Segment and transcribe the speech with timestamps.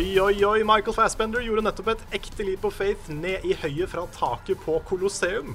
[0.00, 3.90] Oi, oi, oi, Michael Fassbender gjorde nettopp et ekte leap of faith ned i høyet
[3.92, 5.52] fra taket på Colosseum.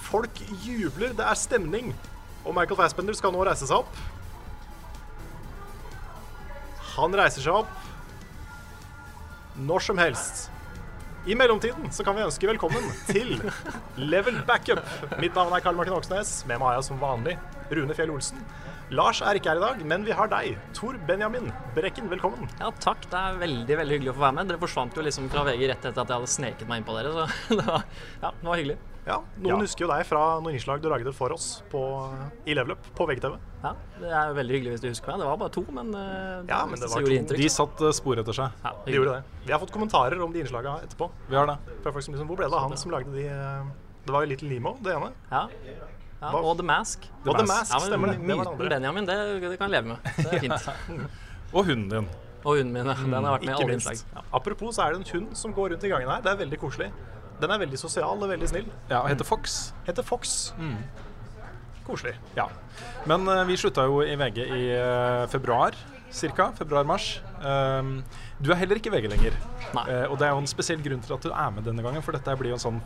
[0.00, 1.92] Folk jubler, det er stemning.
[2.46, 3.92] Og Michael Fassbender skal nå reise seg opp.
[6.94, 7.68] Han reiser seg opp
[9.68, 10.48] når som helst.
[11.28, 13.36] I mellomtiden så kan vi ønske velkommen til
[14.00, 14.80] Level Backup.
[15.20, 16.46] Mitt navn er Karl Martin Oksnes.
[16.48, 17.36] Med har som vanlig
[17.68, 18.40] Rune Fjell Olsen.
[18.92, 20.56] Lars er ikke her i dag, men vi har deg.
[20.76, 21.46] Tor Benjamin
[21.76, 22.44] Brekken, velkommen.
[22.60, 23.06] Ja, takk.
[23.08, 24.50] Det er veldig veldig hyggelig å få være med.
[24.50, 26.96] Dere forsvant jo liksom fra VG rett etter at jeg hadde sneket meg inn på
[26.98, 27.24] dere, så
[27.60, 27.86] det var,
[28.20, 28.76] ja, det var hyggelig.
[29.02, 29.56] Ja, Noen Ja.
[29.64, 31.80] husker jo deg fra noen innslag du lagde for oss på,
[32.46, 33.38] i Level Up på VGTV.
[33.64, 35.22] Ja, Det er veldig hyggelig hvis du husker meg.
[35.24, 37.16] Det var bare to, men, eh, Ja, men det var to.
[37.16, 37.40] inntrykk.
[37.42, 38.60] De satt eh, spor etter seg.
[38.62, 39.40] Ja, De gjorde det.
[39.48, 41.08] Vi har fått kommentarer om de innslagene etterpå.
[41.32, 41.56] Vi har det.
[41.82, 43.72] Fra folk som liksom, Hvor ble det av han som lagde de eh,
[44.06, 45.10] Det var jo Little Limo, det ene.
[45.32, 45.46] Ja.
[46.22, 46.32] Ja.
[46.38, 47.06] Og The Mask.
[47.26, 47.52] Og The Mask.
[47.52, 48.18] Mask, Ja, stemmer det.
[48.22, 48.58] Myten.
[48.58, 50.12] Benjamin, det, det kan jeg leve med.
[50.16, 51.08] Det er fint.
[51.56, 52.06] Og hunden din.
[52.42, 52.94] Og hunden min, ja.
[52.96, 53.98] den har vært med i alle innslag.
[54.14, 54.22] Ja.
[54.34, 56.22] Apropos så er det en hund som går rundt i gangen her.
[56.24, 56.88] Det er veldig koselig.
[57.42, 58.68] Den er veldig sosial og veldig snill.
[58.88, 59.74] Ja, og heter Fox.
[59.86, 60.52] Heter Fox.
[61.86, 62.14] Koselig.
[62.38, 62.46] Ja.
[63.10, 65.76] Men uh, vi slutta jo i VG i uh, februar,
[66.12, 66.50] ca.
[66.58, 67.16] Februar-mars.
[67.42, 67.96] Um,
[68.42, 69.34] du er heller ikke VG lenger.
[69.72, 69.84] Nei.
[69.88, 72.02] Eh, og det er jo en spesiell grunn til at du er med denne gangen,
[72.04, 72.80] for dette blir jo en sånn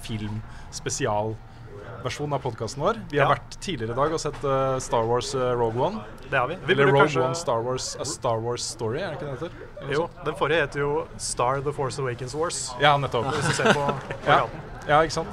[2.03, 2.97] filmspesialversjon av podkasten vår.
[3.11, 3.35] Vi har Ja.
[3.35, 6.01] vært tidligere i dag og sett uh, Star Wars uh, Rogue One.
[6.31, 6.57] Det har vi.
[6.67, 9.39] vi Eller Rogue kanskje- One Star Wars A Star Wars Story, er det ikke det
[9.39, 9.51] heter?
[9.83, 12.75] Eller Jo, den forrige heter jo Star The Force Awakens Wars.
[12.81, 13.27] Ja, nettopp.
[13.35, 13.95] Hvis du ser på
[14.27, 14.47] Ja.
[14.89, 15.29] ja, ikke sant?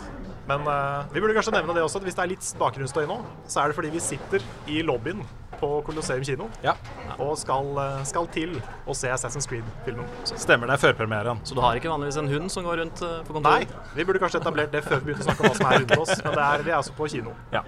[0.48, 3.22] Men uh, vi burde kanskje nevne det også, at hvis det er litt bakgrunnsstøy nå,
[3.48, 5.24] så er det fordi vi sitter i lobbyen
[5.64, 6.76] på Colosseum kino Ja,
[7.18, 10.06] og skal, eh, skal til å se Assassin's Creed-filmen.
[10.28, 10.80] stemmer det.
[10.84, 11.40] Førpremieren.
[11.48, 13.70] Så du har ikke vanligvis en hund som går rundt på kontoret?
[13.72, 15.80] Nei, vi burde kanskje etablert det før vi begynte å snakke om hva som er
[15.84, 17.34] rundt oss, men det er, vi er altså på kino.
[17.54, 17.64] Ja.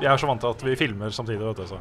[0.00, 1.66] Vi er så vant til at vi filmer samtidig, vet du.
[1.70, 1.78] Så.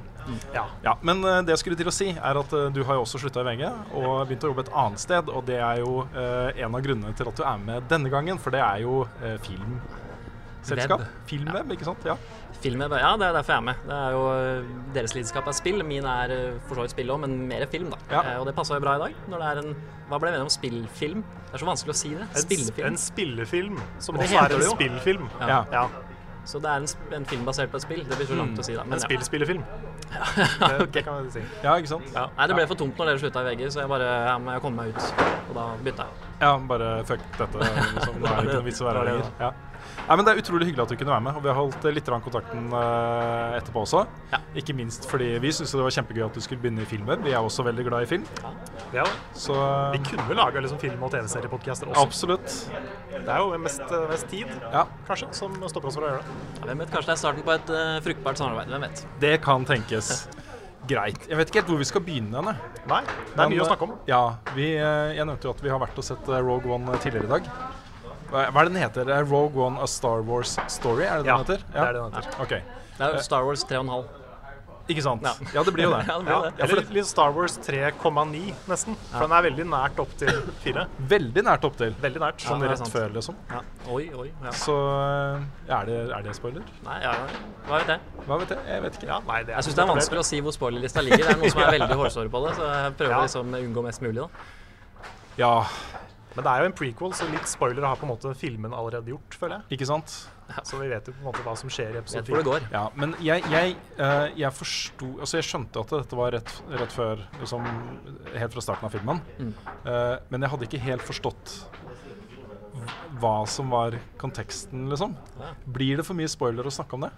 [0.54, 0.66] Ja.
[0.84, 3.06] Ja, men eh, det jeg skulle til å si, er at eh, du har jo
[3.06, 3.64] også slutta i VG
[4.00, 5.32] og begynt å jobbe et annet sted.
[5.32, 8.40] Og det er jo eh, en av grunnene til at du er med denne gangen,
[8.42, 11.06] for det er jo eh, filmselskap.
[11.30, 12.06] Filmweb, Filmweb, ikke sant?
[12.08, 12.18] Ja.
[12.60, 13.84] Film er, ja, det er derfor jeg er med.
[13.88, 15.80] Det er jo, eh, deres lidenskap er spill.
[15.88, 18.00] Min er eh, for så vidt spill òg, men mer film, da.
[18.12, 18.24] Ja.
[18.34, 19.16] Eh, og det passa jo bra i dag.
[19.32, 19.76] Når det er en
[20.10, 21.24] Hva ble det om spillfilm?
[21.46, 22.28] Det er så vanskelig å si det.
[22.44, 22.88] Spillefilm.
[22.90, 25.30] en spillefilm som det også er en spillfilm.
[25.40, 25.48] Ja.
[25.48, 25.60] Ja.
[25.72, 25.84] Ja,
[26.50, 26.88] Så det er en,
[27.22, 28.04] en film basert på et spill.
[28.10, 28.84] Det blir så langt å si, da.
[28.84, 29.06] En Men, ja.
[29.08, 29.64] spillspillefilm.
[30.10, 31.42] Det, det kan man si.
[31.64, 32.08] ja, ikke sant?
[32.16, 32.24] Ja.
[32.36, 34.56] Nei, det ble for tomt når dere slutta i VG, så jeg bare ja, må
[34.56, 35.26] jeg komme meg ut.
[35.50, 36.30] Og da bytta jeg.
[36.42, 37.68] Ja, bare fuck dette.
[37.94, 38.18] Liksom.
[38.24, 39.30] Nå er det ikke noe vits å være her lenger.
[39.46, 39.52] Ja.
[40.08, 41.86] Nei, men Det er utrolig hyggelig at du kunne være med, og vi har holdt
[41.86, 44.06] eh, litt kontakten eh, etterpå også.
[44.34, 44.40] Ja.
[44.58, 47.22] Ikke minst fordi vi syntes det var kjempegøy at du skulle begynne i filmer.
[47.22, 48.26] Vi er også veldig glad i film.
[48.96, 49.06] Ja,
[49.38, 49.54] Så
[49.94, 52.02] vi kunne jo laga liksom film- og TV-seriepodcaster også.
[52.08, 52.58] absolutt.
[53.14, 56.38] Det er jo mest, mest tid, Ja, kanskje, som stopper oss fra å gjøre det.
[56.60, 58.72] Ja, hvem vet, Kanskje det er starten på et uh, fruktbart samarbeid.
[58.74, 59.06] Hvem vet.
[59.22, 60.28] det kan tenkes.
[60.90, 61.28] Greit.
[61.30, 62.42] Jeg vet ikke helt hvor vi skal begynne.
[62.42, 62.56] Nei.
[62.90, 63.02] Nei,
[63.36, 63.92] det er mye å snakke om.
[64.10, 64.22] Ja,
[64.56, 67.28] vi, eh, Jeg nevnte jo at vi har vært og sett eh, Rogue One tidligere
[67.28, 67.50] i dag.
[68.30, 69.10] Hva er det den heter?
[69.10, 71.04] Er Rogue One A Star Wars Story?
[71.06, 71.66] Er det den Ja, den heter?
[71.74, 72.40] det er den heter.
[72.46, 72.50] Ok.
[73.00, 74.16] Det er jo Star Wars 3,5.
[74.90, 75.22] Ikke sant?
[75.22, 75.32] Ja.
[75.54, 76.00] Ja, det blir jo det.
[76.10, 76.54] Ja, det blir Ja, det.
[76.58, 78.40] Ja, eller litt Star Wars 3,9
[78.72, 78.96] nesten.
[79.12, 80.32] For den er veldig nært opp til
[80.64, 80.86] 4.
[81.12, 81.94] Veldig nært opp til.
[82.02, 82.42] Veldig nært.
[82.42, 82.90] Sånn det rett sant.
[82.96, 83.38] før, liksom.
[83.54, 83.62] Ja.
[83.94, 84.32] Oi, oi.
[84.48, 84.54] Ja.
[84.58, 85.46] Så eh,
[85.78, 86.66] er, det, er det spoiler?
[86.88, 87.44] Nei, ja, ja.
[87.70, 88.26] hva vet jeg.
[88.26, 88.66] Hva vet jeg?
[88.74, 89.10] Jeg vet ikke.
[89.14, 91.22] Ja, nei, det Jeg syns det er vanskelig å si hvor spoilerlista ligger.
[91.26, 93.22] Det er noen som er veldig hårsåre på det, så jeg prøver Ja.
[93.30, 94.26] liksom å unngå mest mulig.
[94.26, 94.30] da.
[95.38, 95.54] Ja,
[96.36, 99.14] Men det er jo en prequel, så litt spoiler har på en måte filmen allerede
[99.14, 99.78] gjort, føler jeg.
[99.80, 100.14] ikke sant?
[100.66, 102.46] Så vi vet jo på en måte hva som skjer i episode Vet hvor det
[102.46, 102.52] 4.
[102.54, 102.70] går.
[102.74, 106.96] Ja, men jeg, jeg, uh, jeg forsto Altså, jeg skjønte at dette var rett, rett
[106.96, 107.68] før liksom,
[108.34, 109.22] Helt fra starten av filmen.
[109.38, 109.52] Mm.
[109.86, 111.60] Uh, men jeg hadde ikke helt forstått
[113.20, 115.14] hva som var konteksten, liksom.
[115.38, 115.52] Ja.
[115.78, 117.12] Blir det for mye spoiler å snakke om det?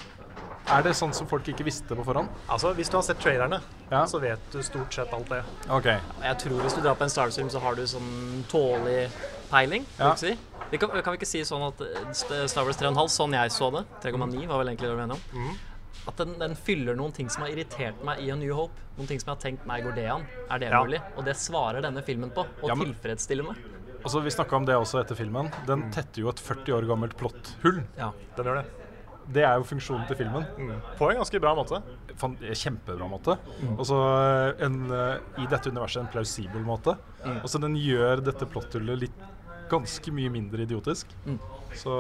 [0.69, 2.29] Er det sånn som folk ikke visste på forhånd?
[2.47, 3.61] Altså, hvis du har sett trailerne,
[3.91, 4.03] Ja.
[4.05, 5.44] så vet du stort sett alt det.
[5.69, 5.85] OK.
[5.85, 9.09] Jeg tror hvis du drar på en Star Wars-film, så har du sånn tålelig
[9.49, 9.85] peiling.
[9.99, 10.13] Ja.
[10.16, 10.37] si.
[10.72, 13.72] Det kan, kan vi ikke si sånn at eh, Star Wars 3,5, sånn jeg så
[13.72, 15.19] det 3,9 var vel egentlig det du mener om.
[15.34, 15.58] Mm.
[16.08, 18.73] At den, den fyller noen ting som har irritert meg i A New Hope.
[18.97, 20.25] Noen ting som jeg har tenkt meg går det an?
[20.49, 20.84] Er det Ja.
[20.84, 21.02] mulig?
[21.17, 22.46] Og det svarer denne filmen på.
[22.64, 23.57] Og Ja, men- tilfredsstiller meg.
[24.03, 25.52] Altså, Vi snakka om det også etter filmen.
[25.67, 27.84] Den tetter jo et 40 år gammelt plotthull.
[27.97, 28.11] Ja.
[28.35, 28.66] Den gjør det.
[29.28, 30.46] Det er jo funksjonen til filmen.
[30.97, 31.82] På en ganske bra måte.
[32.18, 33.38] Fan, kjempebra måte.
[33.78, 34.00] Og så
[34.66, 36.97] en, eh, i dette universet en plausibel måte.
[37.44, 39.28] Og så den gjør dette plotthullet litt
[39.72, 41.08] ganske mye mindre idiotisk.
[41.79, 41.91] Så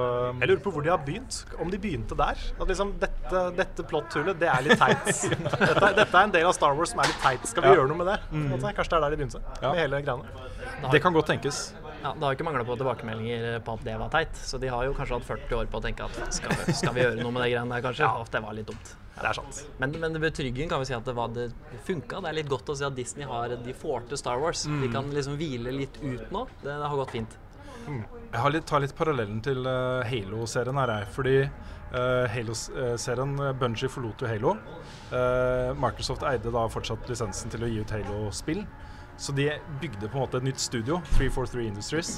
[0.41, 1.45] Jeg lurer på hvor de har begynt.
[1.63, 2.35] Om de begynte der.
[2.59, 5.05] At liksom dette, dette plotthullet, det er litt teit.
[5.61, 7.45] Dette, dette er en del av Star Wars som er litt teit.
[7.47, 7.75] Skal vi Ja.
[7.79, 8.17] gjøre noe med det?
[8.33, 8.49] Mm.
[8.75, 9.41] Kanskje det er der de begynte.
[9.61, 9.71] Ja.
[9.71, 10.91] Med hele greiene.
[10.91, 11.61] det kan godt tenkes.
[12.01, 14.33] Ja, Det har ikke mangla på tilbakemeldinger på at det var teit.
[14.37, 16.95] Så de har jo kanskje hatt 40 år på å tenke at skal vi, skal
[16.97, 18.09] vi gjøre noe med de greiene der, kanskje?
[18.09, 18.95] At det var litt dumt.
[19.21, 19.61] Det er sant.
[19.81, 21.51] Men, men betryggende kan vi si at det, var, det
[21.85, 22.23] funka.
[22.23, 24.65] Det er litt godt å si at Disney har De får til Star Wars.
[24.65, 26.45] De kan liksom hvile litt ut nå.
[26.63, 27.37] Det, det har gått fint.
[27.81, 31.09] Jeg har litt, tar litt parallellen til uh, Halo-serien her, jeg.
[31.15, 34.55] Fordi uh, Halo-serien Bungie forlot jo Halo.
[35.11, 38.63] Uh, Microsoft eide da fortsatt lisensen til å gi ut Halo-spill.
[39.17, 39.49] Så de
[39.81, 42.13] bygde på en måte et nytt studio, 343 Industries.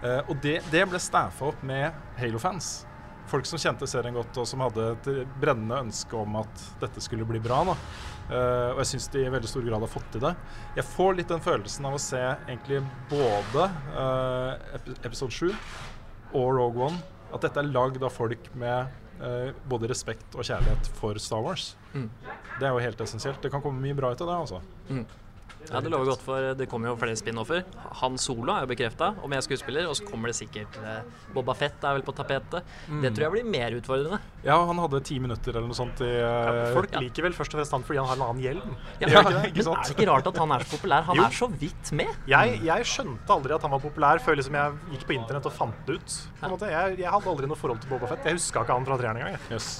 [0.00, 2.80] Uh, og det, det ble staffa opp med Halo-fans.
[3.30, 7.28] Folk som kjente serien godt, og som hadde et brennende ønske om at dette skulle
[7.28, 7.60] bli bra.
[7.62, 10.32] Eh, og jeg syns de i veldig stor grad har fått til det.
[10.74, 12.80] Jeg får litt den følelsen av å se egentlig
[13.12, 14.74] både uh,
[15.06, 15.46] episode 7
[16.40, 16.98] og Rogue One
[17.30, 18.98] at dette er lagd av folk med
[19.68, 21.74] både respekt og kjærlighet for Star Wars.
[21.92, 22.06] Mm.
[22.56, 23.42] Det er jo helt essensielt.
[23.44, 24.62] Det kan komme mye bra ut av det, altså.
[25.68, 27.60] Ja, Det lover godt, for det kommer jo flere spin-offer.
[28.00, 29.86] Han Solo er jo bekrefta, og med skuespiller.
[29.90, 31.02] Og så kommer det sikkert eh,
[31.34, 32.64] Boba Fett er vel på tapetet.
[32.88, 34.18] Det tror jeg blir mer utfordrende.
[34.46, 37.60] Ja, han hadde ti minutter eller noe sånt i ja, Folk liker vel først og
[37.60, 38.72] fremst han fordi han har en annen hjelm.
[39.02, 41.06] Ja, Ja, men ikke men er det ikke rart at han er så populær?
[41.10, 41.28] Han Jo.
[41.28, 42.16] er så vidt med.
[42.30, 45.54] Jeg, jeg skjønte aldri at han var populær før liksom jeg gikk på internett og
[45.60, 46.18] fant det ut.
[46.40, 46.72] På en måte.
[46.72, 48.24] Jeg, jeg hadde aldri noe forhold til Boba Fett.
[48.26, 49.38] Jeg huska ikke han fra treeren engang.
[49.52, 49.72] Yes.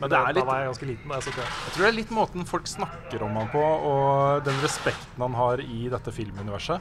[0.00, 1.08] Men det det er litt- da var jeg ganske liten.
[1.08, 1.44] Da jeg så det.
[1.44, 5.34] Jeg tror det er litt måten folk snakker om han på, og den respekten han
[5.34, 6.80] har i dette filmuniverset.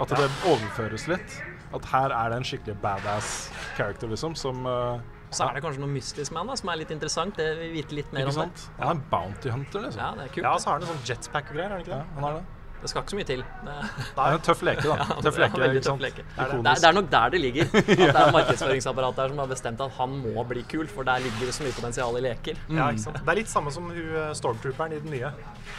[0.00, 1.42] At det overføres litt.
[1.74, 5.00] At her er det en skikkelig badass character, liksom, som uh,
[5.32, 7.34] Så er det kanskje noe mystisk med han da, som er litt interessant.
[7.36, 8.58] Det vil vite litt mer Ikke om det.
[8.60, 8.78] sant?
[8.78, 10.00] Han er en bounty hunter, liksom.
[10.02, 10.44] Ja, det er kult.
[10.44, 11.70] Ja, så har han en sånn jetpack og greier.
[11.72, 12.44] er det ikke Ja, han har det.
[12.82, 13.42] Det skal ikke så mye til.
[13.62, 13.74] Det,
[14.16, 15.04] Det er en tøff leke, da.
[15.24, 16.24] Tøff Ja, leke, veldig ikke tøff leke.
[16.34, 17.68] Det er, det er nok der det ligger.
[17.78, 21.22] At det er markedsføringsapparatet her som har bestemt at han må bli kul, for der
[21.22, 22.58] ligger det så mye potensial i leker.
[22.68, 23.20] Ja, ikke sant?
[23.22, 25.30] Det er litt samme som hun eh, stormtrooperen i den nye.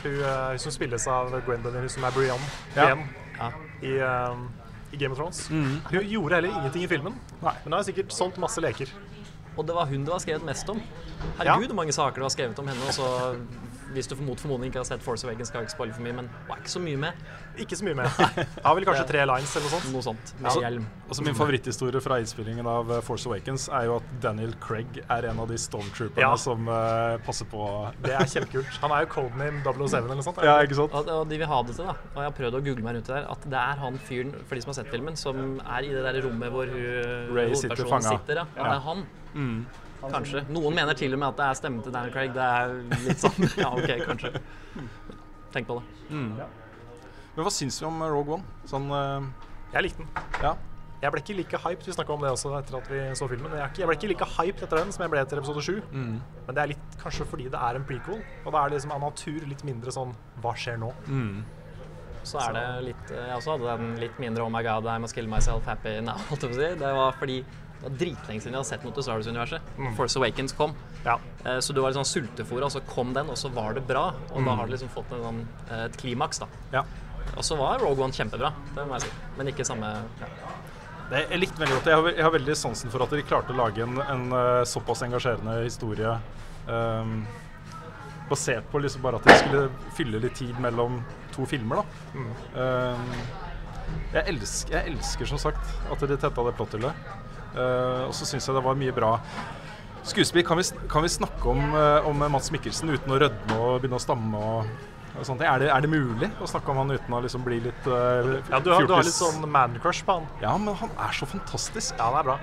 [0.05, 2.89] Hun hun som spilles av Gwendolyn, hun som er Brienne Ja.
[3.39, 3.49] Ja.
[3.83, 4.47] i, um,
[4.93, 5.47] i Game of Thrones.
[5.49, 7.53] Hun gjorde heller ingenting i filmen, Nei.
[7.63, 8.91] men hun har sikkert solgt masse leker.
[9.57, 10.79] Og det var hun det var skrevet mest om.
[11.37, 12.87] Herregud, hvor mange saker det var skrevet om henne.
[12.89, 13.09] Og så,
[13.93, 16.15] hvis du mot formodning ikke har sett Force Awakens, skal jeg ikke spoile for mye,
[16.17, 17.23] men det var ikke så mye med.
[17.63, 18.07] Ikke så mye med.
[18.65, 19.91] Har vel kanskje tre lines eller noe sånt.
[19.93, 20.33] Noe sånt.
[20.39, 20.85] Med Altså- hjelm.
[21.07, 25.27] Altså Min favoritthistorie fra innspillingen av eh, Force Awakens er jo at Daniel Craig er
[25.29, 26.31] en av de stormtrooperne Ja.
[26.41, 27.67] som uh, passer på
[28.01, 28.79] Det er kjempekult.
[28.81, 30.41] Han er jo codename 007 eller noe sånt.
[30.41, 30.95] Ja, ikke sant?
[30.97, 31.97] Og, og de vil ha det til, da.
[32.15, 34.33] Og jeg har prøvd å google meg rundt det der, at det er han fyren,
[34.47, 37.53] for de som har sett filmen, som er i det der rommet hvor hun, Ray
[37.53, 38.41] sitter sitter.
[38.41, 38.47] Ja.
[38.57, 38.63] ja.
[38.63, 39.05] Det er han.
[40.11, 40.43] Kanskje.
[40.51, 42.33] Noen mener til og med at det er stemmen til Daniel Craig.
[42.35, 42.75] Det er
[43.07, 44.33] litt sånn Ja, OK, kanskje.
[45.53, 46.11] Tenk på det.
[46.13, 48.61] Men hva syns vi om eh, Rogue One?
[48.69, 49.25] Sånn uh,
[49.73, 50.11] Jeg likte den.
[50.43, 50.53] Ja.
[51.03, 53.51] Jeg ble ikke like hyped, vi snakka om det også etter at vi så filmen.
[53.57, 55.81] Jeg, ikke, jeg ble ikke like hyped etter den som jeg ble etter episode 7.
[55.91, 56.13] Mm.
[56.45, 58.93] Men det er litt kanskje fordi det er en prequel, og da er det liksom
[58.95, 60.15] av natur litt mindre sånn
[60.45, 60.93] Hva skjer nå?
[61.11, 61.43] Mm.
[62.23, 65.17] Så er det litt Jeg også hadde den litt mindre Oh my god, I must
[65.17, 66.69] kill myself happy now, holdt jeg på å si.
[66.79, 67.37] Det var fordi
[67.83, 69.71] det var dritlenge siden jeg hadde sett noe til Star Wars-universet.
[69.97, 70.73] Force Awakens kom.
[71.03, 71.17] Ja.
[71.43, 73.83] Eh, Så du var litt sånn sultefòra, og så kom den, og så var det
[73.89, 74.05] bra.
[74.31, 76.47] Og da har det liksom fått en sånn, eh, et klimaks, da.
[76.71, 76.85] ja.
[77.37, 79.11] Og så var Rogue One kjempebra, det må jeg si.
[79.37, 79.89] Men ikke samme
[80.19, 80.27] ja.
[81.09, 81.85] Det, jeg likte veldig godt.
[81.91, 84.63] Jeg har, jeg har veldig sansen for at de klarte å lage en, en eh,
[84.67, 86.13] såpass engasjerende historie
[86.67, 87.25] um,
[88.29, 89.63] basert på liksom bare at de skulle
[89.97, 91.01] fylle litt tid mellom
[91.35, 91.81] to filmer.
[91.83, 92.21] da.
[92.63, 93.11] Ehm,
[94.13, 96.93] jeg, elsker, jeg elsker som sagt at de tetta det plotthullet.
[97.53, 99.17] Eh, og så syns jeg det var mye bra
[100.03, 100.45] skuespill.
[100.47, 104.01] Kan vi, kan vi snakke om, eh, om Mats Mikkelsen uten å rødme og begynne
[104.01, 104.41] å stamme?
[104.41, 104.89] og?
[105.13, 108.39] Er det, er det mulig å snakke om han uten å liksom bli litt uh,
[108.49, 110.25] Ja, du har, du har litt sånn man-crush på han.
[110.41, 111.93] Ja, men han er så fantastisk.
[111.99, 112.37] Ja, han er bra.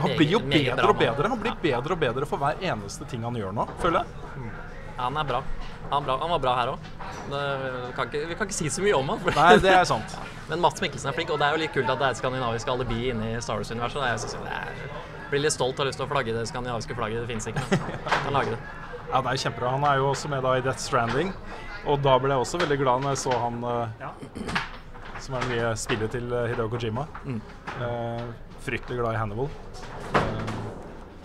[0.00, 1.30] Han blir jo bedre og bedre.
[1.30, 4.50] Han blir bedre og bedre for hver eneste ting han gjør nå, føler jeg.
[5.06, 5.40] Han er bra.
[5.90, 6.16] Han, er bra.
[6.20, 6.90] han var bra her òg.
[7.30, 9.18] Vi kan ikke si så mye om han.
[9.24, 10.16] for- Nei, det er sant.
[10.50, 12.18] Men Mats Mikkelsen er flink, og det er jo litt kult at det er et
[12.20, 14.02] skandinavisk alibi inne i Star Wars-universet.
[14.10, 16.96] Jeg synes det er, blir litt stolt og har lyst til å flagge det skandinaviske
[16.98, 17.22] flagget.
[17.22, 18.60] Det fins ikke, men kan lage det.
[19.12, 19.70] Ja, det er kjempebra.
[19.76, 21.30] Han er jo også med da i Death Stranding,
[21.86, 24.10] og da ble jeg også veldig glad når jeg så han eh, Ja.
[25.22, 27.06] som er den nye spillet til eh, Hideo Kojima.
[27.30, 28.26] Eh,
[28.66, 29.48] fryktelig glad i Hannibal.
[30.18, 30.54] Eh,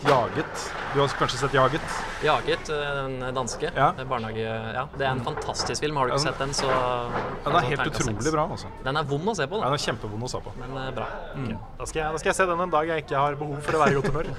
[0.06, 0.74] Jaget.
[0.94, 1.82] Du har kanskje sett Jaget?
[2.24, 3.72] Jaget, eh, den danske.
[3.76, 3.88] Ja.
[4.10, 4.44] Barnehage,
[4.76, 4.84] ja.
[4.98, 5.96] Det er en fantastisk film.
[5.98, 7.10] Har du ikke Ja, sett den, så Ja,
[7.46, 8.68] den er helt utrolig bra, altså.
[8.86, 10.54] Den er vond å se på, Ja, den er kjempevond å se på.
[10.60, 11.08] men eh, bra.
[11.80, 13.74] Da skal, jeg, da skal jeg se den en dag jeg ikke har behov for
[13.74, 14.30] å være i godt humør.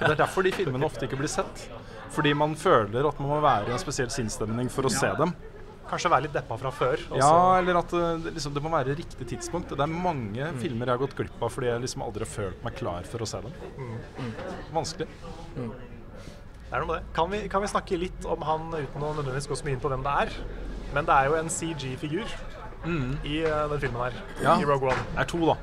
[0.00, 1.68] Det er derfor de filmene ofte ikke blir sett.
[2.10, 5.34] Fordi man føler at man må være i en spesiell sinnsstemning for å se dem.
[5.90, 7.02] Kanskje være litt deppa fra før.
[7.10, 7.18] Også.
[7.18, 9.72] Ja, eller at eh, det, liksom, det må være riktig tidspunkt.
[9.74, 12.66] Det er mange filmer jeg har gått glipp av fordi jeg liksom aldri har følt
[12.66, 13.56] meg klar for å se dem.
[14.74, 15.08] Vanskelig.
[16.70, 17.02] Det er noe med det.
[17.16, 19.82] Kan vi, kan vi snakke litt om han uten å nødvendigvis gå så mye inn
[19.82, 20.36] på hvem det er?
[20.94, 22.36] Men det er jo en CG-figur
[23.26, 24.22] i uh, den filmen her.
[24.44, 24.54] Ja.
[24.54, 25.08] I Rogue One.
[25.10, 25.58] Det er to, da.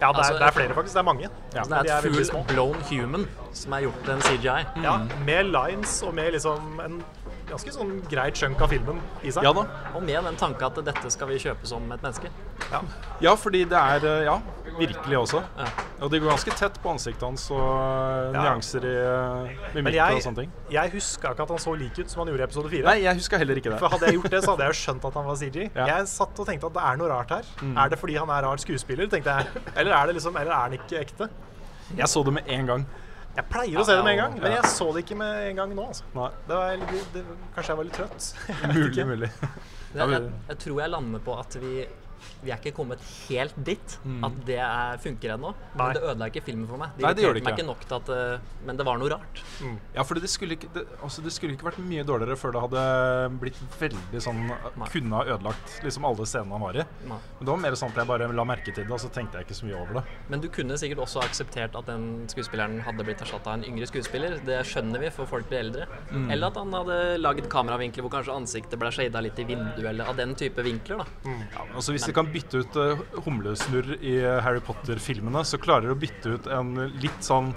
[0.00, 0.94] Ja, det er, Altså, det er flere, faktisk.
[0.94, 1.28] Det er mange.
[1.54, 1.58] Ja.
[1.58, 4.62] Altså, det er et full blown human som er gjort til en CGI.
[4.84, 4.94] Ja,
[5.26, 7.02] med lines og med liksom en
[7.48, 9.44] ganske sånn greit chunk av filmen i seg.
[9.46, 9.64] Ja da.
[9.94, 12.30] Og med den tanke at dette skal vi kjøpe som et menneske.
[12.72, 12.80] Ja.
[13.24, 14.38] Ja, fordi det er eh, Ja,
[14.78, 15.42] virkelig også.
[15.58, 15.66] Ja.
[16.04, 18.42] Og det går ganske tett på ansiktet hans og eh, Ja.
[18.42, 20.52] nyanser i eh, mimikk og sånne ting.
[20.72, 22.84] jeg huska ikke at han så lik ut som han gjorde i episode fire.
[22.88, 23.78] Nei, jeg husker heller ikke det.
[23.84, 25.60] For hadde jeg gjort det, så hadde jeg jo skjønt at han var CG.
[25.74, 25.86] Ja.
[25.94, 27.54] Jeg satt og tenkte at det er noe rart her.
[27.84, 29.64] Er det fordi han er rar skuespiller, tenkte jeg.
[29.76, 31.28] Eller er, det liksom, eller er han ikke ekte?
[31.94, 32.86] Jeg så det med en gang.
[33.34, 34.42] Jeg pleier å se det med en gang, Ja.
[34.42, 35.86] men jeg så det ikke med en gang nå.
[35.90, 36.04] Altså.
[36.14, 37.24] Nei, Det var, litt- det,
[37.56, 38.28] kanskje jeg var litt trøtt.
[38.74, 39.30] Mulig, mulig.
[39.94, 41.86] Jeg, jeg, jeg tror jeg lander på at vi
[42.44, 45.54] vi er ikke kommet helt dit at det er, funker ennå.
[45.74, 46.94] Men det ødela ikke filmen for meg.
[46.98, 47.50] De Nei, det gjør det ikke.
[47.50, 47.66] meg ikke.
[47.70, 49.42] nok til at eh, Men det var noe rart.
[49.94, 52.64] Ja, for det skulle, ikke, det, altså det skulle ikke vært mye dårligere før det
[52.66, 52.84] hadde
[53.42, 54.88] blitt veldig sånn Nei.
[54.92, 56.86] Kunne ha ødelagt liksom alle scenene han var i.
[57.08, 57.18] Nei.
[57.38, 59.40] Men det var mer sånn at jeg bare la merke til det, og så tenkte
[59.40, 60.04] jeg ikke så mye over det.
[60.32, 63.88] Men du kunne sikkert også akseptert at den skuespilleren hadde blitt erstatta av en yngre
[63.90, 64.38] skuespiller.
[64.46, 65.88] Det skjønner vi, for folk blir eldre.
[66.10, 66.28] Mm.
[66.34, 70.10] Eller at han hadde lagd kameravinkler hvor kanskje ansiktet ble shada litt i vinduet, eller
[70.10, 71.04] av den type vinkler.
[71.04, 71.34] da.
[71.54, 75.94] Ja, altså Hvis kan bytte ut eh, humlesnurr i eh, Harry Potter-filmene, så klarer de
[75.94, 77.54] å bytte ut en litt sånn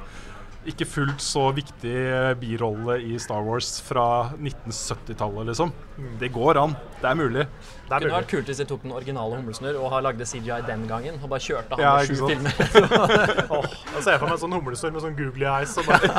[0.67, 5.72] ikke fullt så viktig eh, birolle i Star Wars fra 1970-tallet, liksom.
[6.19, 6.75] Det går an.
[7.01, 7.43] Det er mulig.
[7.87, 10.57] Det er Kunne vært kult hvis de tok den originale humlesnurr og har lagde CGI
[10.67, 12.53] den gangen, og bare kjørte han Ja, med sju filmer.
[13.53, 16.09] oh, jeg ser for meg en sånn humlesnurr med sånn googly eyes og bare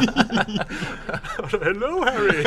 [1.66, 2.46] Hello, Harry!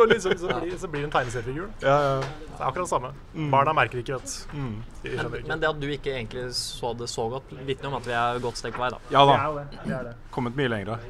[0.00, 1.68] Og liksom, så, blir, så blir det en tegneseriefigur.
[1.84, 2.16] Ja, ja.
[2.24, 3.12] Det er akkurat det samme.
[3.52, 4.56] Barna merker ikke, vet du.
[4.56, 4.74] Mm.
[5.04, 5.52] De skjønner ikke.
[5.52, 8.42] Men det at du ikke egentlig så det så godt, vitner om at vi er
[8.42, 9.04] godt steg på vei, da.
[9.12, 9.38] ja da.
[9.44, 9.68] jo det.
[9.84, 10.16] det, er det.
[10.32, 11.06] Kommet mye lenger.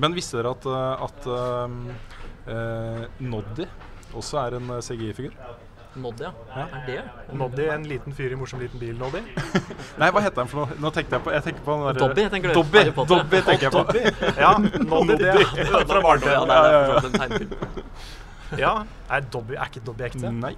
[0.00, 1.30] Men visste dere at, eh, at
[1.66, 1.78] um,
[2.48, 3.66] uh, Noddy
[4.14, 5.34] også er en eh, CGI-figur?
[6.00, 6.30] Noddy, ja.
[6.54, 6.64] Ja.
[6.70, 6.98] Er det?
[7.34, 9.20] Noddy, en liten fyr i morsom liten bil, Noddy.
[10.00, 10.76] Nei, hva heter han for noe?
[10.78, 12.60] Nå tenkte jeg på Jeg tenker på han derre- Dobby, tenker du?
[12.60, 13.82] Dobby, Dobby tenker jeg på.
[14.38, 14.52] Ja,
[14.86, 16.22] Noddy, det er, fra Ja, barndommen.
[16.22, 16.86] det er Ja, ja, ja.
[16.86, 17.84] fra den tegnefilmen.
[18.58, 18.72] Ja,
[19.18, 20.30] er, Dobby, er ikke Dobby ekte?
[20.38, 20.54] Nei,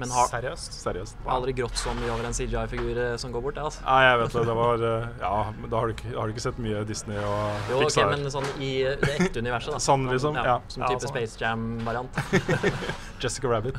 [0.00, 0.76] Men har, Seriøst?
[0.80, 1.18] seriøst.
[1.24, 1.34] wow.
[1.36, 3.82] aldri grått så mye over en CGI-figur eh, som går bort, Det, altså.
[3.84, 4.44] Nei, jeg vet det.
[4.48, 5.32] Det var eh, Ja,
[5.66, 8.32] da har du ikke, har du ikke sett mye Disney og Jo, ok, Okay, men
[8.32, 9.82] sånn i det ekte universet, da.
[9.90, 10.56] Sånn, liksom, ja.
[10.72, 11.12] Som type sånn.
[11.12, 12.20] Space Jam-variant.
[13.22, 13.76] Jessica Rabbit.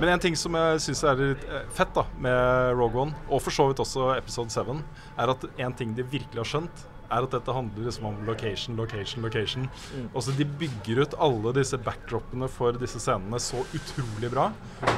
[0.00, 3.42] Men en ting som jeg syns er litt eh, fett da med Rogue One, og
[3.44, 4.76] for så vidt også Episode 7,
[5.20, 8.76] er at en ting de virkelig har skjønt, er at dette handler liksom om location,
[8.78, 9.68] location, location.
[10.14, 14.50] Og så De bygger ut alle disse backdropene for disse scenene så utrolig bra.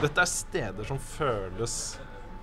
[0.03, 1.77] Dette er steder som føles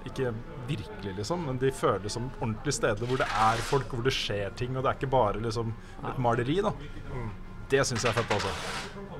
[0.07, 0.31] ikke
[0.69, 4.53] virkelig, liksom, men de føles som ordentlige steder hvor det er folk, hvor det skjer
[4.57, 5.73] ting, og det er ikke bare liksom
[6.07, 6.61] et maleri.
[6.63, 6.71] da.
[7.69, 8.53] Det syns jeg er fett, altså.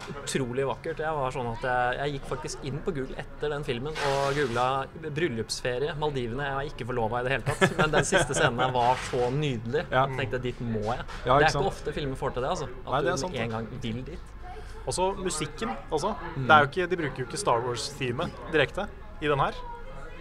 [0.09, 1.01] Utrolig vakkert.
[1.03, 4.37] Jeg var sånn at jeg, jeg gikk faktisk inn på Google etter den filmen og
[4.37, 4.65] googla
[5.05, 6.47] 'bryllupsferie Maldivene'.
[6.47, 9.85] Jeg var ikke forlova i det hele tatt, men den siste scenen var så nydelig.
[9.85, 10.07] Ja.
[10.07, 11.05] Jeg tenkte dit må jeg.
[11.27, 11.61] Ja, det er sant?
[11.61, 12.69] ikke ofte filmer får til det, altså.
[12.85, 14.35] At Nei, det er du sant, en gang vil dit.
[14.85, 16.15] Og så musikken også.
[16.35, 16.47] Mm.
[16.47, 18.87] Det er jo ikke, de bruker jo ikke Star Wars-teamet direkte
[19.21, 19.61] i den her.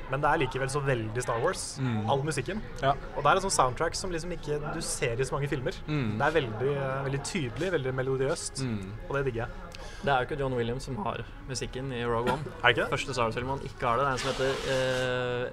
[0.08, 1.64] Men det er likevel så veldig Star Wars,
[2.08, 2.62] all musikken.
[2.62, 2.82] Mm.
[2.82, 2.94] Ja.
[3.14, 5.76] Og det er et sånt soundtrack som liksom ikke du ser i så mange filmer.
[5.86, 6.14] Mm.
[6.16, 8.62] Det er veldig, eh, veldig tydelig, veldig melodiøst,
[9.08, 9.68] og det digger jeg.
[9.98, 12.42] Det er jo ikke John Williams som har musikken i Rogue One.
[12.62, 12.90] Er det ikke det?
[12.94, 14.04] Første Star Wars-film han ikke har det.
[14.04, 14.52] Det er en som heter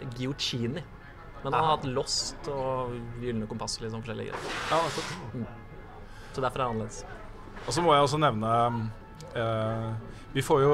[0.05, 0.83] uh, Giochini.
[1.43, 4.53] Men han har hatt Lost og Gylne kompass sånn forskjellige greier.
[4.71, 5.49] Ja, nettopp.
[6.33, 7.01] Så derfor er det annerledes.
[7.65, 8.53] Og så må jeg også nevne
[9.35, 9.91] uh,
[10.35, 10.73] Vi får jo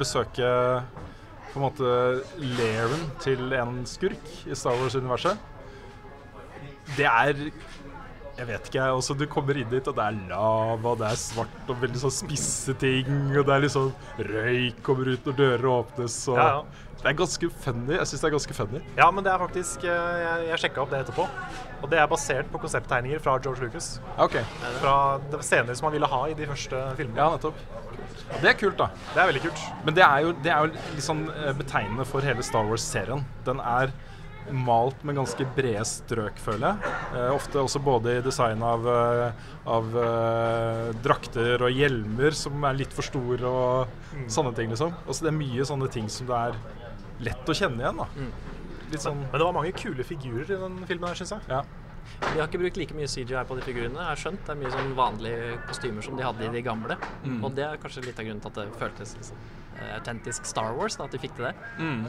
[0.00, 0.52] besøke
[1.52, 1.88] på en måte
[2.56, 5.36] lairen til en skurk i Star Wars-universet.
[6.96, 7.36] Det er
[8.42, 8.84] Jeg vet ikke.
[8.98, 12.14] Også du kommer inn dit, og det er lava, det er svart og veldig sånn
[12.16, 13.10] spisse ting.
[13.38, 16.16] Og det er liksom røyk kommer ut når dører åpnes.
[16.32, 16.88] Og Ja, ja.
[17.02, 17.94] Det er ganske funny.
[17.96, 18.80] Jeg syns det er ganske funny.
[18.98, 21.24] Ja, men det er faktisk eh, Jeg, jeg sjekka opp det etterpå.
[21.82, 23.96] Og det er basert på konsepttegninger fra George Lucas.
[24.22, 24.42] Okay.
[24.78, 24.96] Fra
[25.42, 27.18] scener som han ville ha i de første filmene.
[27.18, 27.58] Ja, nettopp.
[28.42, 28.90] Det er kult, da.
[29.14, 29.64] Det er veldig kult.
[29.86, 33.26] Men det er jo, det er jo litt sånn eh, betegnende for hele Star Wars-serien.
[33.46, 33.94] Den er
[34.50, 36.94] malt med ganske brede strøk, føler jeg.
[37.16, 42.80] Eh, ofte også både i design av, eh, av eh, drakter og hjelmer som er
[42.80, 44.94] litt for store og sånne ting, liksom.
[45.06, 46.58] Altså, det er mye sånne ting som det er
[47.22, 48.08] lett å kjenne igjen, da.
[48.92, 51.48] Litt sånn Men det var mange kule figurer i den filmen her, syns jeg.
[51.48, 51.62] Ja.
[52.20, 53.98] De har ikke brukt like mye CGI på de figurene.
[53.98, 56.96] Jeg har skjønt Det er mye sånn vanlige kostymer som de hadde i de gamle.
[57.24, 57.40] Mm.
[57.44, 59.36] Og det er kanskje litt av grunnen til at det føltes liksom,
[59.96, 61.54] autentisk Star Wars, da, at de fikk til det.
[61.82, 62.04] Mm.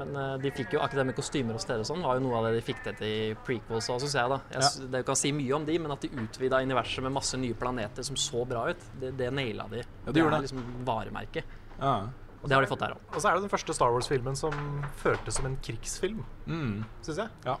[0.00, 2.24] Men uh, de fikk jo akkurat det med kostymer og steder og sånn, var jo
[2.26, 3.12] noe av det de fikk til i
[3.46, 4.32] prequels òg, syns jeg.
[4.32, 4.40] da.
[4.56, 4.88] Jeg, ja.
[4.96, 8.02] Det kan si mye om de, men at de utvida universet med masse nye planeter
[8.08, 9.84] som så bra ut, det, det naila de.
[9.84, 10.48] Ja, de gjorde er det.
[10.48, 11.56] liksom varemerket.
[11.78, 11.94] Ja.
[12.42, 13.02] Og det har de fått her òg.
[13.14, 14.56] Og så er det den første Star Wars-filmen som
[15.04, 16.80] føltes som en krigsfilm, Mm.
[17.06, 17.28] syns jeg.
[17.46, 17.54] Ja.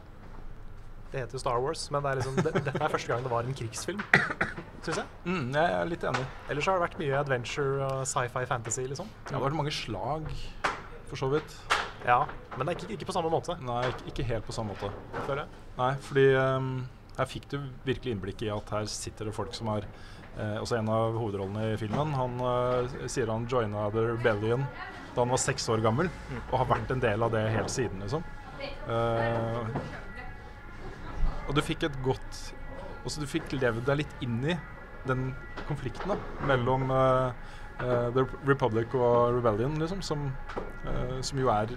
[1.12, 3.32] Det heter jo Star Wars, men det er liksom, det, dette er første gang det
[3.32, 3.98] var en krigsfilm,
[4.80, 5.04] syns jeg.
[5.26, 6.22] Mm, jeg er litt enig.
[6.48, 9.10] Ellers har det vært mye adventure og sci-fi fantasy, liksom.
[9.28, 10.30] Det har vært mange slag,
[11.10, 11.58] for så vidt.
[12.06, 12.22] Ja,
[12.56, 14.88] men det er ikke, ikke på samme måte, Nei, ikke, ikke helt på samme måte.
[15.26, 15.60] føler jeg.
[15.76, 16.72] Nei, fordi um,
[17.18, 20.78] her fikk du virkelig innblikk i at her sitter det folk som har eh, Også
[20.78, 22.14] en av hovedrollene i filmen.
[22.16, 24.64] Han eh, sier han joina The Rebellion
[25.12, 26.08] da han var seks år gammel,
[26.48, 28.24] og har vært en del av det helt siden, liksom.
[28.88, 29.58] Eh,
[31.48, 32.42] og du fikk et godt
[33.02, 34.58] Også du fikk levd deg litt inn i
[35.08, 35.32] den
[35.66, 37.32] konflikten da, mellom uh,
[37.82, 40.28] uh, The Republic og Rebellion, liksom, som,
[40.86, 41.72] uh, som jo er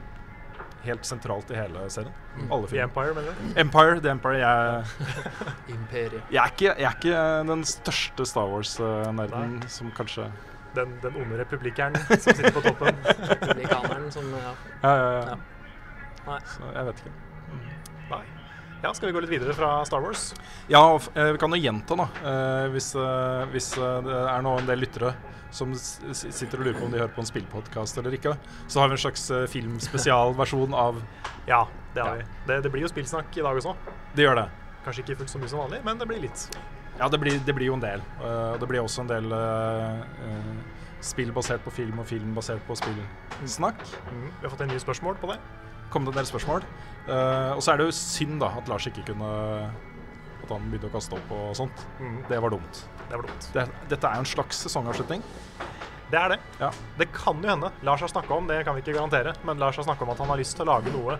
[0.85, 2.13] helt sentralt i hele serien.
[2.45, 2.83] Alle I filmer.
[2.85, 3.59] Empire, mener du?
[3.63, 4.37] Empire, The Empire.
[4.37, 4.85] Jeg,
[5.77, 6.21] Imperiet.
[6.29, 10.29] jeg, er ikke, jeg er ikke den største Star Wars-nerden som kanskje
[10.75, 12.97] Den, den onde republikkeren som sitter på toppen.
[13.31, 14.55] Republikaneren som ja.
[14.83, 15.21] Ja, ja, ja.
[15.29, 15.37] Ja.
[16.25, 16.41] Nei.
[16.51, 17.24] Så jeg vet ikke.
[18.85, 20.27] Ja, skal vi gå litt videre fra Star Wars?
[20.69, 22.05] Ja, eh, vi kan jo gjenta, da.
[22.21, 25.15] eh, hvis, eh, hvis det er nå en del lyttere
[25.49, 28.35] som sitter og lurer på om de hører på en spillpodkast eller ikke,
[28.67, 31.01] så har vi en slags filmspesialversjon av
[31.49, 31.63] Ja,
[31.95, 32.29] det har vi.
[32.45, 33.73] Det, det blir jo spillsnakk i dag også.
[34.13, 34.47] Det gjør det.
[34.85, 36.47] Kanskje ikke fullt så mye som vanlig, men det blir litt.
[36.99, 38.05] Ja, det blir, det blir jo en del.
[38.21, 39.33] Og det blir også en del
[41.01, 43.81] spill basert på film og film basert på spillsnakk.
[44.11, 44.27] Mm.
[44.29, 45.41] Vi har fått en ny spørsmål på det.
[45.93, 46.65] Kom det en del spørsmål.
[47.07, 49.27] Eh, og så er det jo synd da at Lars ikke kunne
[50.45, 51.85] At han begynte å kaste opp og sånt.
[51.99, 52.17] Mm.
[52.29, 52.81] Det var dumt.
[53.09, 53.47] Det var dumt.
[53.53, 55.23] Det, dette er jo en slags sesongavslutning.
[56.11, 56.37] Det er det.
[56.61, 56.69] Ja.
[56.99, 57.71] Det kan jo hende.
[57.85, 60.21] Lars har snakka om, det kan vi ikke garantere, men Lars har snakka om at
[60.21, 61.17] han har lyst til å lage noe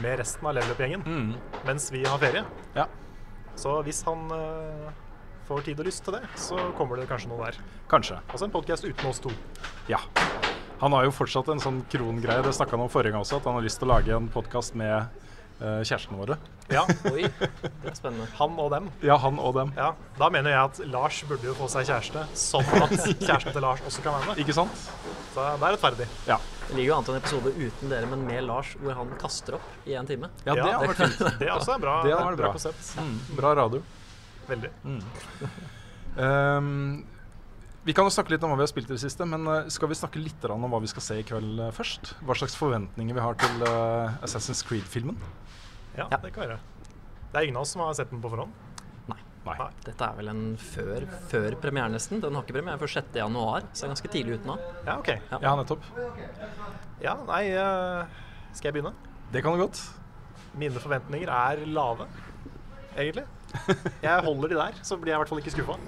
[0.00, 1.34] med resten av Level Up-gjengen Mm.
[1.66, 2.44] mens vi har ferie.
[2.76, 2.86] Ja.
[3.60, 4.88] Så hvis han uh,
[5.48, 7.60] får tid og lyst til det, så kommer det kanskje noe der.
[7.92, 8.20] Kanskje.
[8.30, 9.32] Altså en podkast uten oss to.
[9.90, 10.00] Ja.
[10.80, 13.48] Han har jo fortsatt en sånn krongreie, det snakka han om forrige gang også, at
[13.50, 15.10] han har lyst til å lage en podkast med
[15.60, 16.38] uh, kjærestene våre.
[16.72, 18.28] Ja, Oi, det er spennende.
[18.38, 18.86] han og dem.
[19.04, 19.72] Ja, han og dem.
[19.76, 23.64] Ja, Da mener jeg at Lars burde jo få seg kjæreste, sånn at kjæresten til
[23.66, 24.40] Lars også kan være med.
[24.44, 24.86] Ikke sant?
[25.34, 26.06] Så det er rettferdig.
[26.30, 26.38] Ja.
[26.70, 29.58] Det ligger jo an til en episode uten dere, men med Lars, hvor han kaster
[29.58, 30.30] opp i en time.
[30.46, 31.20] Ja, det Ja, har vært fint.
[31.42, 32.52] Det er også en bra, Det bra bra.
[32.56, 32.94] konsept.
[33.02, 33.16] Mm.
[33.36, 33.82] Bra radio.
[34.48, 34.72] Veldig.
[36.20, 37.04] Ehm,
[37.90, 39.68] vi kan jo snakke litt om hva vi har spilt i det siste, men eh,
[39.74, 42.12] skal vi snakke litt om hva vi skal se i kveld eh, først?
[42.22, 45.16] Hva slags forventninger vi har til eh, Assassin's Creed-filmen?
[45.96, 46.18] Ja, Ja.
[46.22, 46.58] det kan være.
[47.32, 48.52] Det er ingen av oss som har sett den på forhånd.
[49.10, 49.16] Nei.
[49.48, 49.56] Nei.
[49.88, 52.20] Dette er vel en før, før premiere, nesten.
[52.22, 53.10] Den har ikke premiere før 6.
[53.18, 54.56] januar, så det er ganske tidlig ute nå.
[54.86, 55.10] Ja, OK.
[55.42, 55.88] Ja, nettopp.
[57.02, 57.42] Ja, nei
[58.54, 58.94] Skal jeg begynne?
[59.34, 59.82] Det kan du godt.
[60.58, 62.06] Mine forventninger er lave,
[62.94, 63.26] egentlig.
[64.02, 65.78] Jeg holder de der, så blir jeg i hvert fall ikke skuffa.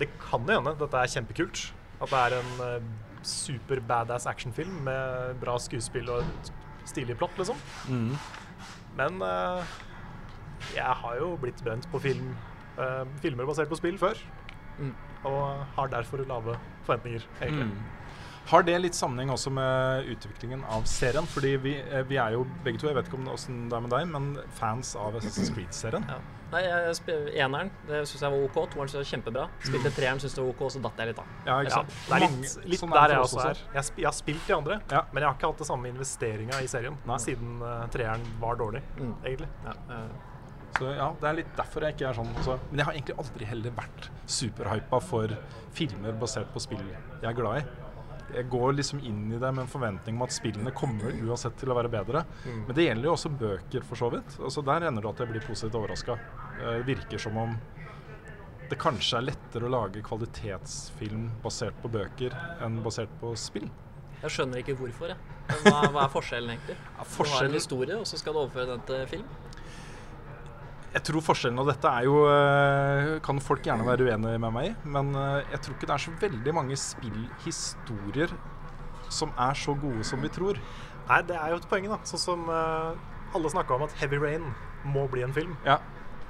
[0.00, 1.66] Det kan jo hende dette er kjempekult.
[1.96, 2.88] At det er en eh,
[3.26, 6.52] super badass actionfilm med bra skuespill og et
[6.86, 7.58] stilig plott, liksom.
[7.88, 8.12] Mm.
[8.96, 9.76] Men uh,
[10.76, 12.30] jeg har jo blitt brent på film,
[12.78, 14.20] uh, filmer basert på spill før.
[14.78, 14.94] Mm.
[15.26, 16.56] Og har derfor lave
[16.86, 17.66] forventninger, egentlig.
[17.72, 17.94] Mm.
[18.46, 21.26] Har det litt sammenheng også med utviklingen av serien?
[21.26, 21.72] Fordi vi,
[22.06, 24.28] vi er jo begge to, jeg vet ikke om åssen det er med deg, men
[24.54, 26.06] fans av Assassin's Creed-serien.
[26.06, 26.20] Ja.
[26.52, 28.58] Nei, jeg jeg Eneren det syns jeg var OK.
[28.70, 29.46] Toeren syns jeg var kjempebra.
[29.66, 31.32] Spilte treeren, syns det var OK, så datt jeg litt av.
[31.48, 31.96] Ja, ikke sant?
[32.06, 33.64] det er litt, litt sånn er der jeg også her er.
[33.74, 35.02] Jeg, sp jeg har spilt de andre, Ja.
[35.12, 37.18] men jeg har ikke hatt det samme investeringa i serien Nei.
[37.18, 39.14] siden uh, treeren var dårlig, Mm.
[39.24, 39.48] egentlig.
[39.66, 40.08] Ja, Uh,
[40.76, 42.34] Så ja, Det er litt derfor jeg ikke er sånn.
[42.44, 42.58] Så.
[42.70, 45.28] Men jeg har egentlig aldri heller vært superhypa for
[45.72, 46.82] filmer basert på spill
[47.22, 47.85] jeg er glad i.
[48.34, 51.70] Jeg går liksom inn i det med en forventning om at spillene kommer uansett til
[51.70, 52.24] å være bedre.
[52.44, 52.60] Mm.
[52.66, 54.36] Men det gjelder jo også bøker, for så vidt.
[54.42, 56.18] Altså Der ender det at jeg blir positivt overraska.
[56.58, 57.54] Det virker som om
[58.66, 62.34] det kanskje er lettere å lage kvalitetsfilm basert på bøker
[62.66, 63.68] enn basert på spill.
[64.22, 65.34] jeg skjønner ikke hvorfor, jeg.
[65.62, 66.74] Hva, hva er forskjellen, egentlig?
[66.96, 69.28] Ja, Du har en historie, og så skal du overføre den til film?
[70.96, 74.70] Jeg tror forskjellen av dette er jo eh, Kan folk gjerne være uenige med meg
[74.70, 78.32] i, men eh, jeg tror ikke det er så veldig mange spillhistorier
[79.12, 80.56] som er så gode som vi tror.
[81.06, 82.00] Nei, det er jo et poeng, da.
[82.08, 84.48] Sånn som eh, alle snakka om at Heavy Rain
[84.88, 85.52] må bli en film.
[85.68, 85.76] Ja,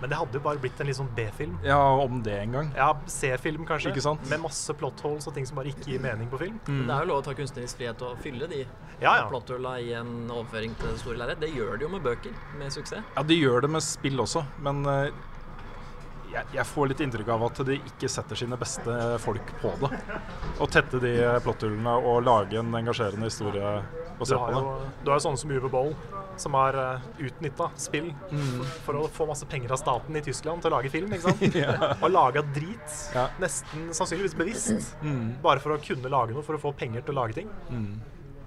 [0.00, 1.54] Men det hadde jo bare blitt en litt sånn B-film.
[1.64, 2.72] ja om det en gang.
[2.76, 4.26] Ja, C-film kanskje, Ikke sant?
[4.28, 6.58] med masse plot holes og ting som bare ikke gir mening på film.
[6.66, 8.66] Men Det er jo lov å ta kunstnerisk frihet og fylle de
[9.00, 9.28] Ja, ja.
[9.30, 11.40] plotthulla i en overføring til det store lerret.
[11.40, 13.02] Det gjør de jo med bøker, med suksess.
[13.16, 15.10] Ja, de gjør det med spill også, men eh,
[16.32, 19.90] jeg, jeg får litt inntrykk av at de ikke setter sine beste folk på det.
[20.60, 21.12] Å tette de
[21.44, 23.78] plotthullene og lage en engasjerende historie
[24.18, 24.90] Du har på jo, det.
[25.04, 25.90] du har jo sånne som Uwe Boll,
[26.40, 28.10] som har uh, utnytta spill
[28.86, 31.12] for å få masse penger av staten i Tyskland til å lage film.
[31.12, 31.56] ikke sant?
[32.04, 33.28] Og laga drit, Ja.
[33.42, 35.34] nesten sannsynligvis bevisst, Mm.
[35.42, 37.48] bare for å kunne lage noe, for å få penger til å lage ting.
[37.70, 37.96] Mm.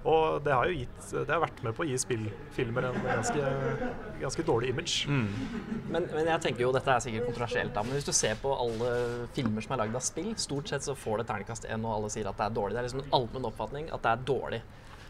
[0.09, 3.49] Og det har jo gitt, det har vært med på å gi spillfilmer en ganske,
[4.21, 5.03] ganske dårlig image.
[5.11, 5.27] Mm.
[5.91, 8.53] Men, men jeg tenker jo, dette er sikkert kontroversielt, da, men hvis du ser på
[8.55, 8.93] alle
[9.35, 12.09] filmer som er lagd av spill, stort sett så får det terningkast én, og alle
[12.13, 12.77] sier at det er dårlig.
[12.77, 14.61] Det er liksom en allmenn oppfatning at det er dårlig.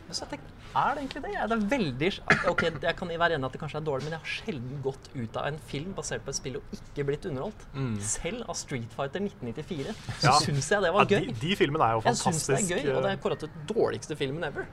[0.10, 1.32] Så jeg tenker, er det egentlig det?
[1.36, 2.10] Ja, Det er veldig
[2.50, 5.10] Ok, jeg kan være enig at det kanskje er dårlig, men jeg har sjelden gått
[5.16, 7.66] ut av en film basert på et spill og ikke blitt underholdt.
[8.06, 10.38] Selv av Street Fighter 1994 så Ja.
[10.40, 11.28] syns jeg det var gøy.
[11.28, 11.36] gøy.
[11.42, 13.50] de filmene er jo Jeg syns det er gøy, og det er eh, kåret til
[13.68, 14.66] dårligste filmen ever.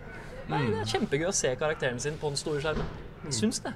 [0.48, 2.86] Nei, det er kjempegøy å se karakteren sin på den store skjermen.
[3.24, 3.74] Jeg Syns det.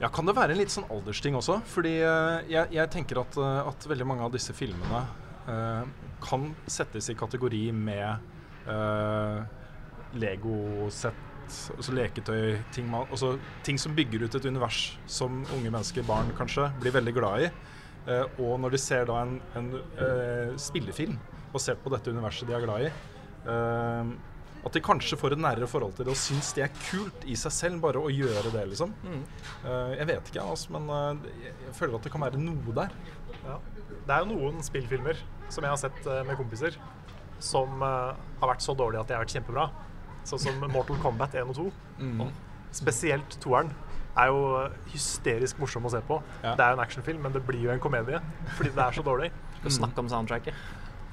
[0.00, 1.60] Ja, Kan det være en litt sånn aldersting også?
[1.68, 5.02] Fordi eh, jeg, jeg tenker at, eh, at veldig mange av disse filmene
[5.48, 5.84] uh,
[6.24, 8.18] kan settes i kategori med
[8.68, 9.44] uh,
[10.18, 11.26] Lego-sett,
[11.76, 13.34] altså leketøy, ting, man, altså,
[13.66, 17.52] ting som bygger ut et univers som unge mennesker, barn kanskje, blir veldig glad i.
[18.10, 21.18] Eh, og når de ser da en, en eh, spillefilm
[21.52, 22.92] basert på dette universet de er glad i,
[23.50, 24.12] eh,
[24.60, 27.36] at de kanskje får et nærere forhold til det og syns det er kult i
[27.38, 28.92] seg selv bare å gjøre det, liksom.
[29.64, 32.96] Eh, jeg vet ikke, altså, men eh, jeg, føler at det kan være noe der.
[33.44, 33.58] Ja.
[33.90, 35.20] Det er jo noen spillfilmer
[35.52, 36.76] som jeg har sett eh, med kompiser,
[37.40, 39.70] som har vært så dårlige at de har vært kjempebra.
[40.28, 41.68] Sånn som Mortal Kombat 1 og 2.
[42.00, 42.26] Mm.
[42.76, 43.72] Spesielt toeren
[44.18, 44.40] er jo
[44.92, 46.18] hysterisk morsom å se på.
[46.42, 46.54] Ja.
[46.58, 48.20] Det er jo en actionfilm, men det blir jo en komedie
[48.58, 49.30] fordi det er så dårlig.
[49.60, 50.54] Skal snakke om soundtracket.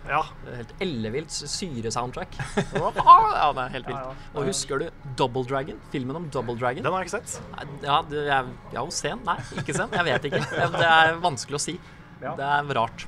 [0.08, 2.38] Ja, Det er Helt ellevilt syresoundtrack.
[2.80, 4.12] ja, det er helt Ja, ja.
[4.14, 4.38] vilt.
[4.40, 4.86] Og husker du
[5.20, 5.80] Double Dragon?
[5.92, 6.84] Filmen om Double Dragon?
[6.84, 7.42] den har jeg ikke sett.
[7.84, 9.20] Ja, det er, ja, sen?
[9.28, 9.92] Nei, ikke sen.
[9.92, 10.42] Jeg vet ikke.
[10.78, 11.76] Det er vanskelig å si.
[12.24, 12.38] Ja.
[12.40, 13.04] Det er rart.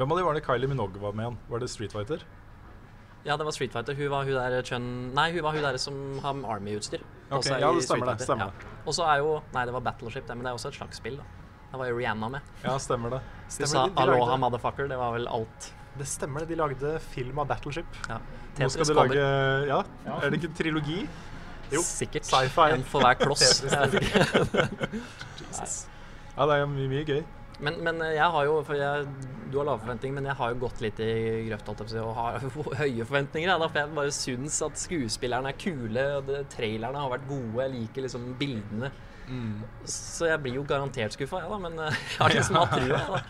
[0.00, 1.36] Hvem av de var det Kylie Minogue var med igjen?
[1.52, 2.24] Var det Street Fighter?
[3.24, 3.94] Ja, det var Street Fighter.
[3.94, 7.02] Hun var hun der Chun Nei, hun var hun der som har Army-utstyr.
[7.30, 8.70] Ok, ja, det stemmer det, stemmer Ja.
[8.86, 10.96] Og så er jo Nei, det var Battleship, det, men det er også et slags
[11.02, 11.24] spill, da.
[11.70, 12.40] Da var jo Rihanna med.
[12.64, 13.20] Ja, stemmer det.
[13.58, 14.88] Hun sa de, de 'Aloha, lagde- motherfucker'.
[14.88, 15.72] Det var vel alt.
[15.98, 16.48] Det stemmer det.
[16.48, 17.86] De lagde film av Battleship.
[18.08, 18.18] Ja.
[18.58, 19.82] Nå skal de lage Ja,
[20.22, 21.08] er det ikke en trilogi?
[21.70, 22.24] Jo, Sikkert.
[22.26, 22.72] sci-fi.
[22.74, 23.62] En for hver kloss.
[23.64, 24.68] Ikke.
[26.36, 27.22] Ja, det er mye, mye gøy.
[27.60, 29.08] Men, men jeg har jo for jeg,
[29.52, 31.10] Du har lave forventninger, men jeg har jo gått litt i
[31.48, 33.50] grøft holdt jeg på å si, og har høye forventninger.
[33.52, 37.64] Da, for jeg bare syns at skuespillerne er kule, og det, trailerne har vært gode.
[37.66, 38.92] Jeg liker liksom bildene.
[39.86, 43.20] Så jeg blir jo garantert skuffa, ja, da, men jeg har liksom hatt trua.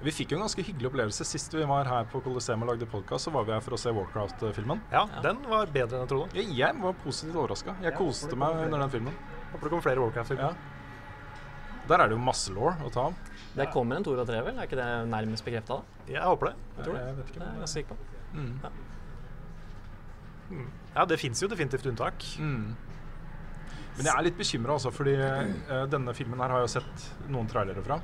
[0.00, 2.86] Vi fikk jo en ganske hyggelig opplevelse sist vi var her på Colosseum og lagde
[2.88, 3.26] podkast.
[3.26, 4.80] Så var vi her for å se Warcraft-filmen.
[4.94, 6.38] Ja, den var bedre enn jeg trodde.
[6.38, 7.74] Jeg, jeg var positivt overraska.
[7.84, 9.18] Jeg koste meg under den filmen.
[9.50, 10.56] Håper det kommer flere Warcraft-filmer.
[10.56, 11.84] Ja.
[11.90, 13.18] Der er det jo masse law å ta av.
[13.56, 14.58] Det kommer en Tor og tre, vel?
[14.58, 15.80] Er ikke det nærmest bekrefta?
[16.08, 16.54] Jeg håper det.
[16.76, 17.00] Jeg tror det.
[17.06, 17.40] Jeg vet Det ikke.
[17.40, 17.96] er jeg ganske sikker på.
[20.50, 20.68] Mm.
[20.94, 22.24] Ja, det fins jo definitivt unntak.
[22.38, 22.76] Mm.
[23.96, 27.28] Men jeg er litt bekymra, altså, fordi uh, denne filmen her har jeg jo sett
[27.30, 27.98] noen trailere fra.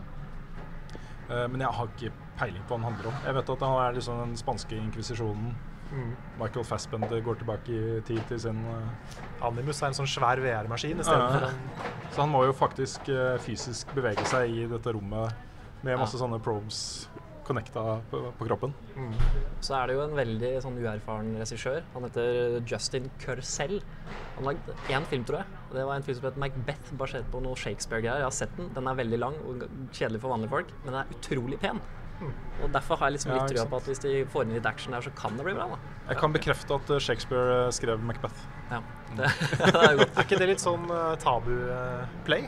[1.30, 3.16] Uh, men jeg har ikke peiling på hva den handler om.
[3.26, 5.54] Jeg vet at han er liksom den spanske inkvisisjonen.
[5.92, 6.14] Mm.
[6.40, 9.12] Michael Fassbender går tilbake i tid til sin uh,
[9.46, 11.50] Animus er en sånn svær VR-maskin Ja, istedenfor ja.
[11.52, 15.46] en Så han må jo faktisk uh, fysisk bevege seg i dette rommet
[15.86, 16.80] med masse sånne probes
[17.46, 18.72] connecta på, på kroppen.
[18.96, 19.12] mm.
[19.62, 21.84] Så er det jo en veldig sånn uerfaren regissør.
[21.94, 23.78] Han heter Justin Curcell.
[24.36, 25.60] Han har lagd én film, tror jeg.
[25.76, 28.24] Det var en film som het Macbeth, basert på noe Shakespeare-greier.
[28.24, 28.72] Jeg har sett den.
[28.74, 31.82] Den er veldig lang og kjedelig for vanlige folk, men den er utrolig pen.
[32.64, 34.68] Og derfor har jeg liksom litt ikke trua på at hvis de får inn litt
[34.68, 35.66] action der, så kan det bli bra.
[35.74, 35.96] da.
[36.08, 38.46] Jeg kan bekrefte at eh, Shakespeare eh, skrev Macbeth.
[38.70, 38.80] Ja,
[39.18, 40.14] det, det er godt.
[40.14, 42.46] Er ikke det litt sånn uh, tabu-play?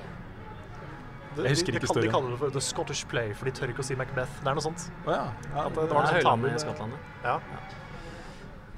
[1.39, 2.15] Jeg husker ikke de, de historien.
[2.15, 4.41] kaller det for The Scottish Play, for de tør ikke å si Macbeth.
[4.41, 4.89] Det er noe sånt.
[5.05, 5.29] Oh, ja.
[5.53, 6.57] ja At det, Det var noe sånt tabu i.
[6.65, 6.97] Skottland.
[7.27, 7.37] ja.
[7.37, 7.67] Ja.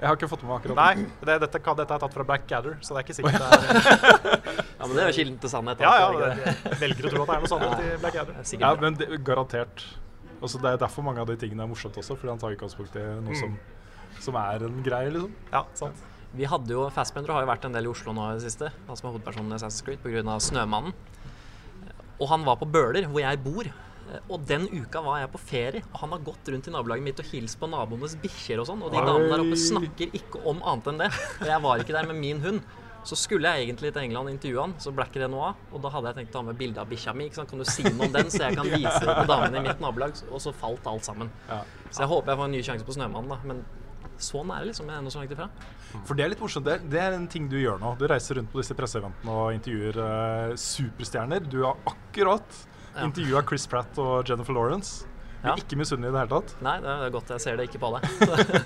[0.00, 2.76] Jeg har ikke fått med meg akkurat Nei, det, dette, dette er tatt fra Blackadder,
[2.80, 5.82] så det er ikke sikkert det er Ja, men det er jo kilden til sannhet.
[5.84, 6.78] Ja, ja, er det ikke det?
[6.80, 8.38] velger å tro at det er noe sånt i Blackadder.
[8.38, 9.08] Det er Ja, men det,
[10.40, 10.46] garantert.
[10.48, 12.96] Altså, det er derfor mange av de tingene er morsomt også, fordi han tar utgangspunkt
[12.96, 13.58] i noe som,
[14.20, 15.36] som er en greie, liksom.
[15.52, 16.06] Ja, sant.
[16.32, 18.70] Vi hadde jo, Fassbender har jo vært en del i Oslo nå i det siste,
[18.86, 20.36] han som er hovedpersonen i Assassin's Creed, pga.
[20.38, 20.94] Snømannen.
[22.20, 23.70] Og han var på Bøler, hvor jeg bor.
[24.26, 27.20] Og den uka var jeg på ferie, og han har gått rundt i nabolaget mitt
[27.22, 28.82] og hilst på naboenes bikkjer og sånn.
[28.82, 31.10] Og de damene der oppe snakker ikke om annet enn det.
[31.38, 32.62] Og jeg var ikke der med min hund.
[33.06, 35.60] Så skulle jeg egentlig til England og intervjue han, så ble ikke det noe av.
[35.72, 37.28] Og da hadde jeg tenkt å ha med bilde av bikkja mi.
[37.32, 39.82] Kan du si noe om den, så jeg kan vise det til damene i mitt
[39.82, 40.16] nabolag?
[40.30, 41.30] Og så falt alt sammen.
[41.48, 41.62] Ja.
[41.88, 43.40] Så jeg håper jeg får en ny sjanse på Snømannen, da.
[43.48, 43.62] Men
[44.20, 44.90] sånn er det liksom.
[44.90, 45.48] Jeg er ennå så langt ifra.
[45.96, 46.68] For det er litt morsomt.
[46.68, 47.94] Det, det er en ting du gjør nå.
[48.00, 51.48] Du reiser rundt på disse presseeventene og intervjuer eh, superstjerner.
[51.48, 52.60] Du har akkurat
[53.00, 55.06] intervjua Chris Pratt og Jennifer Lawrence.
[55.40, 55.54] Ja.
[55.56, 56.50] ikke misunnelig i det hele tatt.
[56.64, 58.08] Nei, det er godt jeg ser det ikke på deg.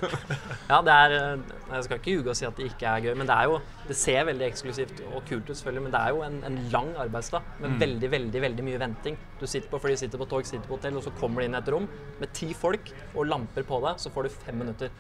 [0.73, 3.13] ja, det er eh, Jeg skal ikke ljuge og si at det ikke er gøy,
[3.21, 6.15] men det er jo Det ser veldig eksklusivt og kult ut, selvfølgelig, men det er
[6.17, 9.19] jo en, en lang arbeidsdag med veldig, veldig veldig mye venting.
[9.41, 11.55] Du sitter på fly, sitter på tog, sitter på hotell, og så kommer du inn
[11.55, 11.87] i et rom
[12.21, 14.91] med ti folk og lamper på deg, så får du fem minutter.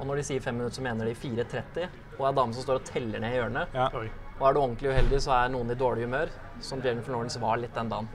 [0.00, 2.80] Og når de sier fem minutter, så mener de 4.30, og er dame som står
[2.82, 3.76] og teller ned i hjørnet.
[3.76, 3.88] Ja.
[4.36, 7.56] Og er du ordentlig uheldig, så er noen i dårlig humør, som Jennifer Lawrence var
[7.62, 8.08] litt den dagen.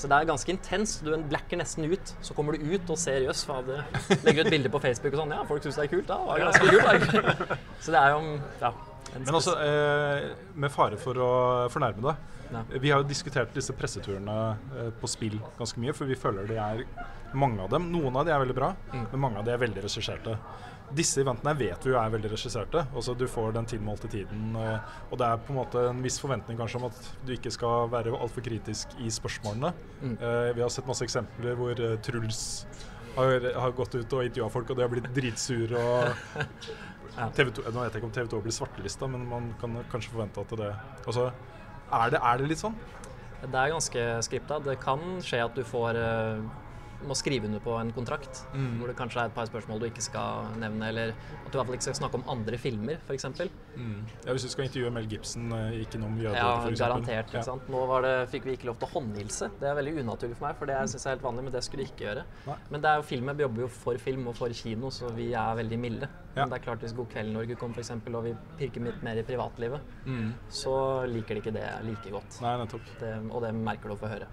[0.00, 1.02] Så det er ganske intenst.
[1.04, 2.12] Du blacker nesten ut.
[2.24, 3.82] Så kommer du ut og ser jøss, fader.
[4.24, 5.34] Legger ut bilder på Facebook og sånn.
[5.36, 6.06] Ja, folk syns det er kult.
[6.08, 6.16] Da.
[6.24, 7.58] Det var ganske kult, da.
[7.84, 8.20] Så det er jo
[8.62, 8.70] ja,
[9.18, 10.28] Men også, eh,
[10.64, 11.30] med fare for å
[11.72, 12.64] fornærme deg Ja.
[12.82, 14.36] Vi har jo diskutert disse presseturene
[14.80, 16.80] eh, på spill ganske mye, for vi føler de er
[17.38, 17.84] mange av dem.
[17.92, 19.04] Noen av de er veldig bra, Mm.
[19.12, 20.34] men mange av de er veldig regisserte.
[20.96, 22.82] Disse eventene vet vi jo er veldig regisserte.
[22.90, 26.18] Altså Du får den tilmålte tiden, og, og det er på en måte en viss
[26.22, 29.72] forventning kanskje om at du ikke skal være altfor kritisk i spørsmålene.
[30.00, 30.16] Mm.
[30.16, 32.42] Eh, vi har sett masse eksempler hvor eh, Truls
[33.16, 35.78] har, har gått ut og intervjua folk, og de har blitt dritsure.
[35.78, 36.70] og
[37.36, 40.14] TV 2, nå vet jeg ikke om TV 2 blir svartelista, men man kan kanskje
[40.14, 40.72] forvente at det
[41.06, 41.30] altså,
[41.90, 42.76] er, det, er det litt sånn?
[43.40, 44.58] Det er ganske skripta.
[44.62, 46.42] Det kan skje at du får eh,
[47.06, 48.78] må skrive under på en kontrakt Mm.
[48.78, 51.58] hvor det kanskje er et par spørsmål du ikke skal nevne, eller at du i
[51.58, 53.24] hvert fall ikke skal snakke om andre filmer, f.eks.
[53.24, 57.26] Ja, hvis du skal intervjue Mel Gibson, eh, ikke noe om jøder, Ja, for garantert.
[57.32, 57.68] ikke sant?
[57.70, 59.50] Nå var det, fikk vi ikke lov til å håndhilse.
[59.60, 61.62] Det er veldig unaturlig for meg, for det synes jeg er helt vanlig, men det
[61.64, 62.24] skulle de ikke gjøre.
[62.46, 62.56] Nei.
[62.70, 65.54] Men det er jo filmen jobber jo for film og for kino, så vi er
[65.56, 66.08] veldig milde.
[66.36, 66.44] Ja.
[66.44, 69.02] Men det er klart hvis God kveld Norge kommer for eksempel, og vi pirker litt
[69.02, 70.32] mer i privatlivet, Mm.
[70.50, 72.40] så liker de ikke det like godt.
[72.42, 72.80] Nei, nettopp.
[73.00, 74.26] Det, og det merker du å få høre.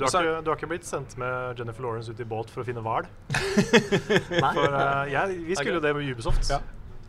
[0.00, 2.62] Du har, ikke, du har ikke blitt sendt med Jennifer Lawrence ut i båt for
[2.62, 3.04] å finne hval?
[4.56, 6.48] For eh, jeg, vi skulle jo det med Ubisoft.
[6.50, 6.60] Ja.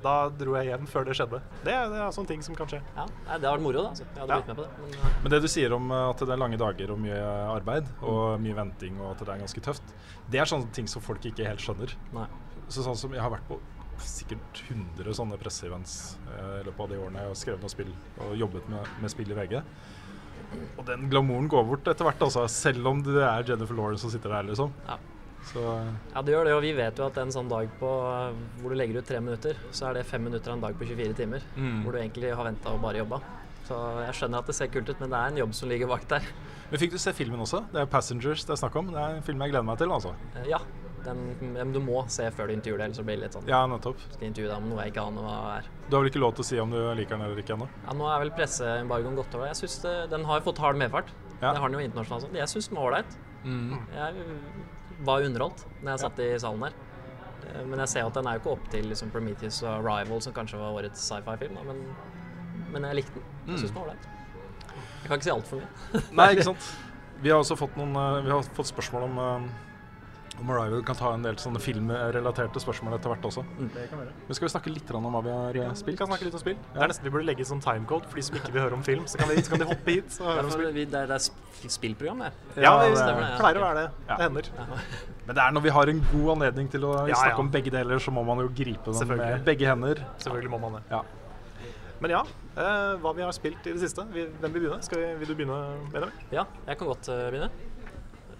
[0.02, 1.40] Da dro jeg hjem før det skjedde.
[1.62, 2.80] Det, er- det er sånne ting som kan skje.
[2.98, 3.92] ja, nei, det har vært moro, da.
[4.00, 4.40] Så jeg hadde Ja.
[4.42, 4.72] blitt med på det.
[4.82, 7.20] Men, eh, Men det du sier om eh, at det er lange dager og mye
[7.54, 9.94] arbeid og mye venting og at det er ganske tøft,
[10.34, 11.94] det er sånne ting som folk ikke helt skjønner.
[12.18, 12.26] nei.
[12.72, 13.60] Så sånn som Jeg har vært på
[14.02, 17.92] sikkert 100 sånne presseevents eh, i løpet av de årene jeg har skrevet noe spill
[18.26, 19.62] og jobbet med, med spill i VG.
[20.78, 22.46] Og den glamouren går bort etter hvert, altså.
[22.52, 24.74] Selv om det er Jennifer Lawrence som sitter der, liksom.
[24.88, 24.98] Ja.
[25.52, 27.92] Så eh, Ja, det gjør det, og vi vet jo at en sånn dag på
[28.62, 30.86] hvor du legger ut tre minutter, så er det fem minutter av en dag på
[30.90, 31.46] 24 timer.
[31.56, 31.80] Mm.
[31.86, 33.22] Hvor du egentlig har venta og bare jobba.
[33.68, 35.88] Så jeg skjønner at det ser kult ut, men det er en jobb som ligger
[35.92, 36.26] bak der.
[36.72, 37.64] Men fikk du se filmen også?
[37.72, 38.88] Det er 'Passengers' det er snakk om.
[38.92, 40.14] Det er en film jeg gleder meg til, altså.
[40.36, 40.60] Eh, Ja,
[41.06, 41.22] den,
[41.56, 43.62] den, du må se før du intervjuer det, ellers så blir det litt sånn Ja,
[43.70, 44.00] nettopp.
[44.14, 45.70] Skal intervjue deg om noe jeg ikke aner hva er.
[45.88, 47.68] Du har vel ikke lov til å si om du liker den eller ikke ennå?
[47.88, 49.48] Ja, Nå er vel presseembargoen gått over.
[49.52, 51.10] Jeg synes det, Den har jo fått hard medfart.
[51.42, 51.52] Ja.
[51.52, 52.28] Det har den jo internasjonalt.
[52.28, 52.38] Sånn.
[52.38, 53.18] Jeg syns den var ålreit.
[53.98, 54.26] Jeg
[55.08, 56.76] var underholdt når jeg satt i salen her.
[57.50, 60.22] Eh, Men jeg ser at den er jo ikke opp til liksom, Prometheus og Rival,
[60.22, 61.58] som kanskje var årets sci-fi-film.
[61.66, 61.82] Men,
[62.76, 63.26] men jeg likte den.
[63.56, 64.08] Jeg syns den var ålreit.
[65.02, 66.04] Jeg kan ikke si altfor mye.
[66.22, 66.70] Nei, ikke sant.
[67.22, 69.20] Vi har også fått, noen, eh, vi har fått spørsmål om
[70.42, 73.44] eh, om Arrival kan ta en del sånne filmrelaterte spørsmål etter hvert også.
[73.76, 74.14] Det kan være.
[74.28, 75.72] Men skal vi snakke litt om hva vi har spilt?
[75.72, 76.00] Vi spilt?
[76.02, 76.58] kan snakke litt om spill.
[76.74, 78.84] Det er nesten Vi burde legge sånn timecode for de som ikke vil høre om
[78.84, 79.06] film.
[79.08, 80.72] Så kan de, så kan de hoppe hit Så høre om spill.
[80.74, 82.32] Vi- Det er, det er sp- spillprogram, det.
[82.58, 83.92] Ja, Ja, det det- stemmer det, pleier å være det.
[84.10, 84.16] Ja.
[84.18, 84.46] Det hender.
[85.28, 87.38] Men det er når vi har en god anledning til å snakke ja.
[87.40, 89.96] om begge deler, så må man jo gripe dem med begge hender.
[90.18, 90.84] Selvfølgelig må man det.
[90.90, 91.02] Ja.
[92.02, 92.22] Men ja,
[92.58, 94.02] eh, hva vi har spilt i det siste.
[94.10, 94.82] Hvem vil begynne?
[94.82, 95.60] Skal vi, vil du begynne,
[95.94, 96.16] Benjamin?
[96.34, 97.52] Ja, jeg kan godt eh, begynne.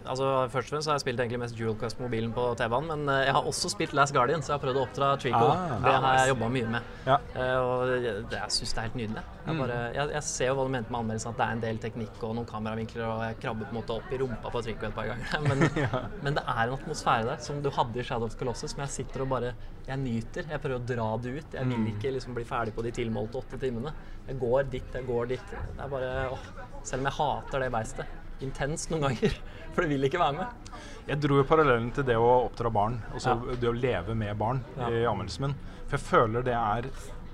[0.06, 3.20] Altså, Først og fremst har jeg spilt egentlig mest Jewel Quest-mobilen på TV-en, men uh,
[3.26, 5.42] jeg har også spilt Last Guardian, så jeg har prøvd å oppdra Trico.
[5.52, 6.82] Ah, det har jeg jobba mye med.
[7.06, 7.18] Ja.
[7.36, 9.24] Uh, og jeg, det- jeg syns det er helt nydelig.
[9.46, 9.58] Jeg, Mm.
[9.60, 11.78] bare, jeg, jeg ser jo hva du mente med anmeldelsen, at det er en del
[11.82, 14.86] teknikk og noen kameravinkler, og jeg krabber på en måte opp i rumpa på Trico
[14.86, 15.28] et par ganger.
[15.50, 15.60] Men,
[16.24, 18.90] men det er en atmosfære der som du hadde i Shadow of Colossus, som jeg
[18.90, 19.54] sitter og bare
[19.88, 20.46] Jeg nyter.
[20.48, 21.54] Jeg prøver å dra det ut.
[21.58, 21.72] Jeg Mm.
[21.86, 23.92] vil ikke liksom bli ferdig på de tilmålte åtte timene.
[24.28, 25.42] Jeg går dit, jeg går dit.
[25.52, 26.44] Det er bare åh,
[26.84, 28.06] Selv om jeg hater det beistet.
[28.42, 29.36] Intenst noen ganger.
[29.74, 30.72] For det vil ikke være med.
[31.08, 33.56] Jeg dro jo parallellen til det å oppdra barn, altså Ja.
[33.62, 34.90] det å leve med barn Ja.
[34.90, 35.56] i anmeldelsen min.
[35.88, 36.90] For jeg føler det er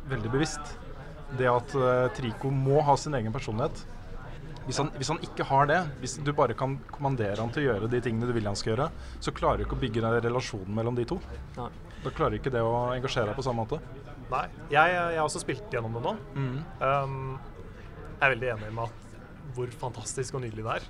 [0.09, 0.75] veldig bevisst.
[1.37, 3.83] Det at uh, Trico må ha sin egen personlighet.
[4.67, 7.67] Hvis han, hvis han ikke har det, hvis du bare kan kommandere han til å
[7.69, 8.87] gjøre de tingene du vil han skal gjøre,
[9.23, 11.19] så klarer du ikke å bygge den relasjonen mellom de to.
[11.55, 11.69] Nei.
[12.03, 13.79] Da klarer du ikke det å engasjere deg på samme måte.
[14.31, 14.43] Nei.
[14.71, 16.13] Jeg, jeg har også spilt gjennom det nå.
[16.35, 16.57] Mm.
[16.83, 17.39] Um,
[18.17, 19.06] jeg er veldig enig med at
[19.57, 20.89] hvor fantastisk og nydelig det er.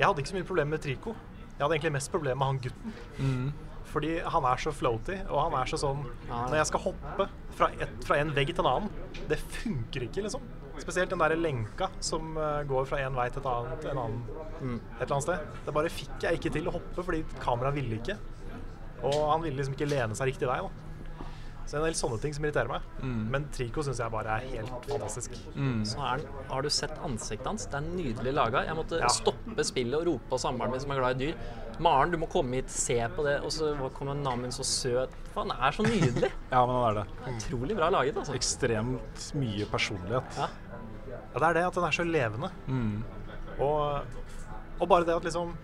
[0.00, 1.12] Jeg hadde ikke så mye problemer med Trico.
[1.56, 2.94] Jeg hadde egentlig mest problemer med han gutten.
[3.20, 3.50] Mm.
[3.90, 7.24] Fordi han er så floaty, og han er så sånn Når jeg skal hoppe
[7.58, 8.90] fra, et, fra en vegg til en annen,
[9.28, 10.44] det funker ikke, liksom.
[10.80, 14.22] Spesielt den der lenka som eh, går fra en vei til et annet, en annen,
[14.60, 14.74] Mm.
[14.76, 15.44] et eller annet sted.
[15.64, 18.16] Det bare fikk jeg ikke til å hoppe fordi kameraet ville ikke.
[19.08, 20.58] Og han ville liksom ikke lene seg riktig vei.
[20.60, 20.89] da.
[21.70, 22.86] Så det er en del sånne ting som irriterer meg.
[22.98, 23.18] Mm.
[23.30, 25.36] Men Trico syns jeg bare er helt fantastisk.
[25.54, 25.84] Mm.
[25.86, 27.66] Så er har du sett ansiktet hans?
[27.70, 28.64] Det er nydelig laga.
[28.66, 29.06] Jeg måtte Ja.
[29.14, 31.36] stoppe spillet og rope på samboeren min som er glad i dyr.
[31.78, 33.36] Maren, du må komme hit, se på det.
[33.46, 35.14] Og så kommer Namen så søt.
[35.32, 36.32] For han er så nydelig.
[36.50, 37.36] Ja, men han er det.
[37.36, 38.34] Utrolig bra laget, altså.
[38.34, 40.24] Ekstremt mye personlighet.
[40.42, 40.48] Ja.
[41.06, 42.50] Ja, det er det at den er så levende.
[42.66, 43.04] Mm.
[43.60, 44.02] Og,
[44.80, 45.54] og bare det at liksom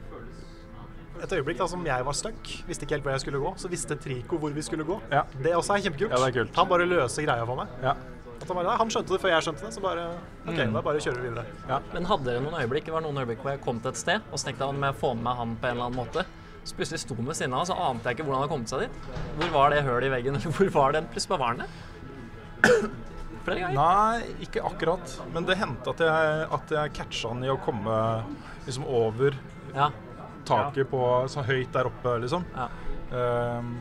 [1.25, 3.69] Et øyeblikk da som jeg var stuck, visste ikke helt hvor jeg skulle gå, så
[3.73, 4.99] visste Trico hvor vi skulle gå.
[5.11, 5.23] Ja.
[5.43, 6.13] Det også er kjempekult.
[6.13, 6.57] Ja, det er kult.
[6.61, 7.69] Han bare løser greia for meg.
[7.83, 7.95] Ja.
[8.37, 10.03] At han, bare, han skjønte det før jeg skjønte det, så bare
[10.47, 10.73] OK, Mm.
[10.77, 11.47] da bare kjører vi videre.
[11.69, 11.79] ja.
[11.95, 14.21] Men hadde dere noen øyeblikk Det var noen øyeblikk hvor jeg kom til et sted
[14.31, 16.25] og tenkte om jeg får med meg han på en eller annen måte.
[16.67, 18.69] Så plutselig sto han ved siden av, så ante jeg ikke hvordan han hadde kommet
[18.69, 18.91] seg dit.
[19.41, 20.37] Hvor var det hølet i veggen?
[20.37, 21.07] Eller hvor var den?
[21.09, 21.69] Plutselig bare var der.
[23.47, 23.77] Flere ganger.
[23.79, 25.13] Nei, ikke akkurat.
[25.33, 27.99] Men det hendte at jeg, at jeg catcha han i å komme
[28.67, 29.37] liksom over
[29.77, 29.91] Ja.
[30.49, 32.47] Taket på så høyt der oppe, liksom.
[32.57, 32.69] Ja.
[33.11, 33.77] Um,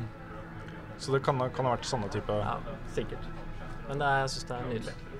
[0.97, 2.55] så det kan, kan ha vært sånne type ja,
[2.95, 3.27] sikkert.
[3.89, 4.95] Men det, jeg syns det er nydelig.
[4.95, 5.15] Jeg.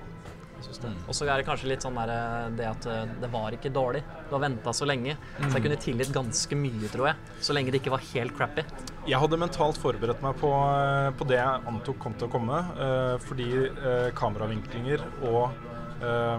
[1.06, 3.70] Og så er det kanskje litt sånn der, eh, det at eh, det var ikke
[3.70, 4.00] dårlig.
[4.26, 5.16] Du har venta så lenge.
[5.36, 7.34] Så jeg kunne tilgitt ganske mye, tror jeg.
[7.44, 8.64] Så lenge det ikke var helt crappy.
[9.06, 12.62] Jeg hadde mentalt forberedt meg på, eh, på det jeg antok kom til å komme,
[12.76, 15.52] Uh, fordi uh, kameravinklinger og
[16.02, 16.38] uh,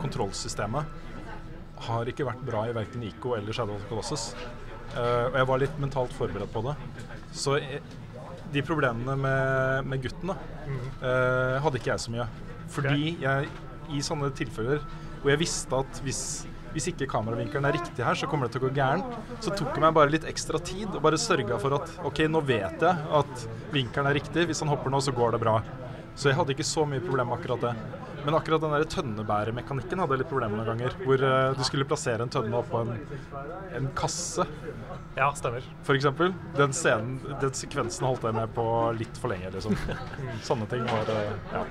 [0.00, 1.11] kontrollsystemet
[1.86, 4.30] har ikke vært bra i verken Ico eller Shadow of Colossus.
[4.92, 6.76] Uh, og jeg var litt mentalt forberedt på det.
[7.32, 7.82] Så jeg,
[8.52, 10.38] de problemene med, med gutten da,
[11.02, 12.26] uh, hadde ikke jeg så mye.
[12.72, 13.52] Fordi jeg
[13.92, 14.82] i sånne tilfeller
[15.22, 16.20] hvor jeg visste at hvis,
[16.74, 19.70] hvis ikke kameravinkelen er riktig her, så kommer det til å gå gærent, så tok
[19.76, 23.10] det meg bare litt ekstra tid og bare sørga for at OK, nå vet jeg
[23.20, 24.48] at vinkelen er riktig.
[24.50, 25.60] Hvis han hopper nå, så går det bra.
[26.18, 28.01] Så jeg hadde ikke så mye problem med akkurat det.
[28.24, 30.96] Men akkurat den tønnebæremekanikken hadde jeg litt problemer med noen ganger.
[31.02, 32.92] Hvor uh, du skulle plassere en tønne oppå en,
[33.78, 34.46] en kasse,
[35.16, 35.64] Ja, stemmer.
[35.84, 36.06] f.eks.
[36.56, 39.76] Den scenen, den sekvensen holdt jeg med på litt for lenge, liksom.
[40.48, 41.64] Sånne ting var uh, Ja.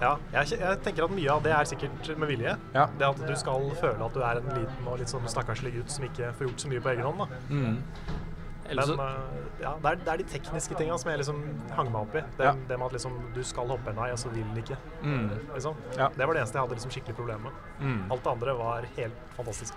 [0.00, 2.56] Ja, jeg, jeg tenker at mye av det er sikkert med vilje.
[2.76, 2.86] Ja.
[2.98, 5.92] Det at du skal føle at du er en liten og litt sånn stakkarslig gutt
[5.92, 7.24] som ikke får gjort så mye på egen hånd.
[7.24, 7.42] da.
[7.50, 8.24] Mm.
[8.68, 11.42] Men eh, ja, det, er, det er de tekniske tinga som jeg liksom
[11.76, 12.22] hang meg opp i.
[12.38, 12.54] Det, Ja.
[12.68, 14.76] det med at liksom, du skal hoppe en vei, og så vil den ikke.
[15.02, 15.28] Mm.
[15.54, 15.76] Liksom.
[15.98, 16.08] Ja.
[16.16, 17.62] Det var det eneste jeg hadde liksom skikkelig problemer med.
[17.80, 18.00] Mm.
[18.12, 19.74] Alt det andre var helt fantastisk.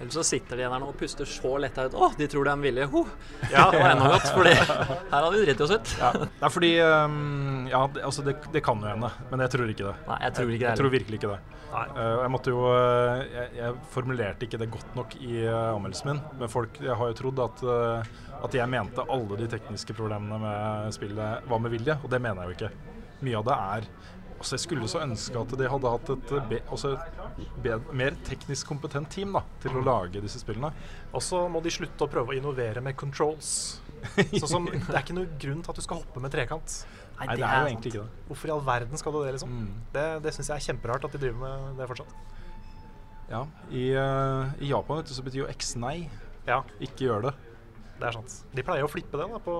[0.00, 1.94] ellers så sitter de der nå og puster så letta ut.
[1.94, 2.86] Å, de tror de er villige.
[2.90, 3.04] Ho.
[3.52, 5.92] Ja, Det var enda godt, fordi her hadde vi dritt oss ut.
[6.00, 6.10] Ja.
[6.18, 9.70] Det er fordi um, Ja, det, altså det, det kan jo hende, men jeg tror
[9.70, 9.94] ikke det.
[10.08, 11.53] Nei, jeg tror ikke det Jeg tror virkelig ikke det.
[11.74, 16.12] Uh, jeg måtte jo uh, jeg, jeg formulerte ikke det godt nok i uh, anmeldelsen
[16.12, 17.62] min, men folk jeg har jo trodd at,
[18.46, 22.44] at jeg mente alle de tekniske problemene med spillet var med vilje, og det mener
[22.44, 22.92] jeg jo ikke.
[23.24, 23.88] Mye av det er
[24.34, 26.90] Altså Jeg skulle så ønske at de hadde hatt et be, altså,
[27.64, 30.68] be, mer teknisk kompetent team da, til å lage disse spillene.
[31.14, 33.54] Og så må de slutte å prøve å innovere med controls.
[34.42, 36.76] Sånn som, Det er ikke noe grunn til at du skal hoppe med trekant.
[37.20, 38.10] Nei, det er jo egentlig ikke det.
[38.28, 39.50] Hvorfor i all verden skal du det, liksom?
[39.54, 39.74] Mm.
[39.94, 42.14] Det, det syns jeg er kjemperart at de driver med det fortsatt.
[43.30, 46.10] Ja, I, uh, i Japan vet du, så betyr jo X nei.
[46.46, 47.34] Ja, Ikke gjør det.
[48.00, 48.34] det er sant.
[48.52, 49.54] De pleier å flippe det da på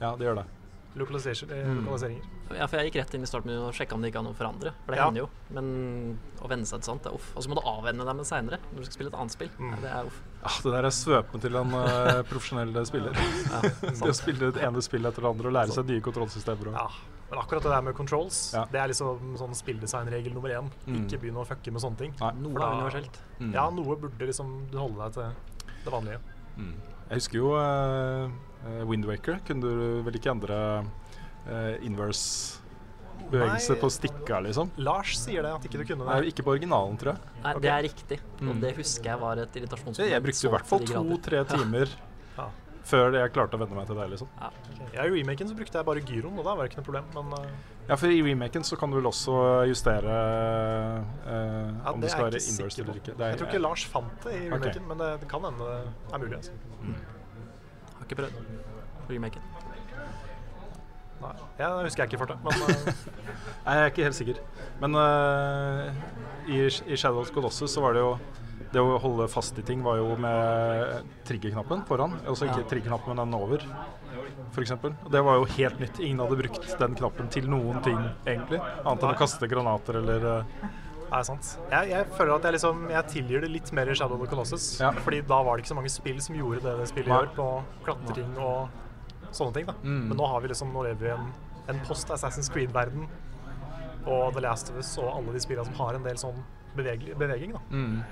[0.00, 0.46] Ja, de gjør det.
[0.46, 0.48] eh,
[0.96, 1.84] Mm.
[1.84, 2.24] lokaliseringer.
[2.56, 4.36] Ja, for jeg gikk rett inn i startmenyen og sjekka om det gikk noe å
[4.38, 4.72] forandre.
[4.86, 5.04] For det Ja.
[5.06, 5.28] hender jo.
[5.50, 7.36] Men å venne seg til sånt, det er uff.
[7.36, 9.30] Og så må du avvenne deg med det seinere når du skal spille et annet
[9.36, 9.50] spill.
[9.60, 9.76] Mm.
[9.82, 10.22] Det er uff.
[10.44, 13.16] Ah, det der er svøpen til en uh, profesjonell spiller.
[13.16, 13.60] Ja,
[13.98, 16.70] Det å spille det ene spillet etter det andre og lære seg nye kontrollsystemer.
[16.76, 16.84] Ja,
[17.30, 18.64] men akkurat det der med controls, Ja.
[18.70, 20.68] det er liksom sånn spilldesignregel nummer én.
[20.86, 21.00] Mm.
[21.02, 22.14] Ikke begynn å fucke med sånne ting.
[22.20, 22.32] Nei.
[22.44, 23.18] Noe da- er universelt.
[23.40, 23.54] Mm.
[23.56, 26.20] Ja, noe burde liksom du holde deg til det vanlige.
[26.56, 26.74] Mm.
[27.08, 29.40] Jeg husker jo uh, Windwaker.
[29.46, 30.60] Kunne du vel ikke endre
[31.46, 32.62] uh, inverse
[33.30, 33.80] bevegelse Nei.
[33.80, 34.70] på stikka, liksom?
[34.78, 37.20] Lars sier det, at ikke du kunne Nei, ikke på originalen, tror jeg.
[37.42, 37.62] Nei, okay.
[37.64, 38.18] det er riktig.
[38.40, 38.60] Og Mm.
[38.60, 40.10] det husker jeg var et irritasjonsmoment.
[40.10, 41.88] Jeg brukte i hvert fall to-tre timer
[42.38, 42.48] Ja.
[42.84, 44.28] før jeg klarte å venne meg til deg, liksom.
[44.40, 44.50] Ja.
[44.94, 47.04] Ja, I remaken så brukte jeg bare gyroen, og da var det ikke noe problem.
[47.14, 47.46] Men uh...
[47.88, 52.10] Ja, for i remaken så kan du vel også justere uh, ja, om det det
[52.10, 53.12] er skal være inverse eller ikke.
[53.16, 54.80] Det er- Jeg tror ikke Lars fant det i remaken, okay.
[54.88, 56.36] men det, det kan hende det er mulig.
[56.36, 56.52] Altså.
[57.98, 58.32] Har ikke prøvd.
[59.10, 59.42] Remaken.
[61.16, 62.36] Nei, ja, det husker jeg ikke i farta.
[62.44, 63.04] Men eh,
[63.66, 64.40] Nei, jeg er ikke helt sikker.
[64.82, 65.86] Men uh,
[66.46, 68.16] i, i Shadow of the Colossus så var det jo
[68.74, 72.16] Det å holde fast i ting var jo med triggerknappen foran.
[72.26, 73.62] Altså ikke triggerknappen, men den over,
[74.52, 74.74] f.eks.
[75.12, 76.00] Det var jo helt nytt.
[76.02, 78.60] Ingen hadde brukt den knappen til noen ting, egentlig.
[78.82, 80.66] Annet enn å kaste granater eller eh,
[81.06, 81.52] det er sant.
[81.70, 84.30] Jeg, jeg føler at jeg liksom Jeg tilgir det litt mer i Shadow of the
[84.32, 84.64] Colossus.
[84.82, 84.90] Ja.
[85.04, 87.20] Fordi da var det ikke så mange spill som gjorde det det spillet Nei.
[87.22, 88.82] gjør, på klatring og
[89.38, 89.70] sånne ting.
[89.70, 90.08] da Mm.
[90.08, 91.32] Men nå har vi liksom Nå lever vi i en,
[91.72, 93.08] en post Assassin's Creed-verden.
[94.06, 96.38] Og The Last of Us og alle de spillene som har en del sånn
[96.76, 97.56] bevegelig, beveging.
[97.56, 98.04] da mm.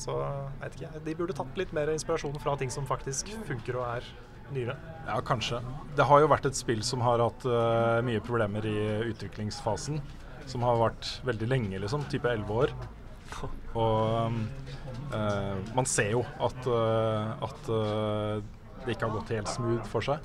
[0.00, 3.76] Så jeg vet ikke, de burde tatt litt mer inspirasjon fra ting som faktisk funker
[3.76, 4.06] og er
[4.52, 4.76] nyere.
[5.06, 5.60] Ja, kanskje.
[5.96, 8.76] Det har jo vært et spill som har hatt uh, mye problemer i
[9.10, 10.00] utviklingsfasen.
[10.48, 12.06] Som har vært veldig lenge, liksom.
[12.12, 12.74] Type elleve år.
[13.82, 14.40] Og um,
[15.12, 17.70] uh, man ser jo at, uh, at
[18.86, 20.18] det ikke har gått helt smooth for seg.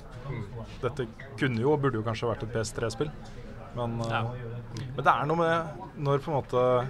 [0.82, 1.06] Dette
[1.38, 3.10] kunne jo og burde jo kanskje vært et PS3-spill.
[3.76, 4.22] Men, eh, Ja.
[4.96, 6.86] men det er noe med når på en måte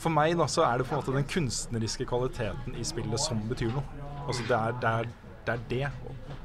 [0.00, 3.40] For meg da, så er det på en måte den kunstneriske kvaliteten i spillet som
[3.50, 3.84] betyr noe.
[4.26, 5.10] Altså det er det, er,
[5.44, 5.90] det, er det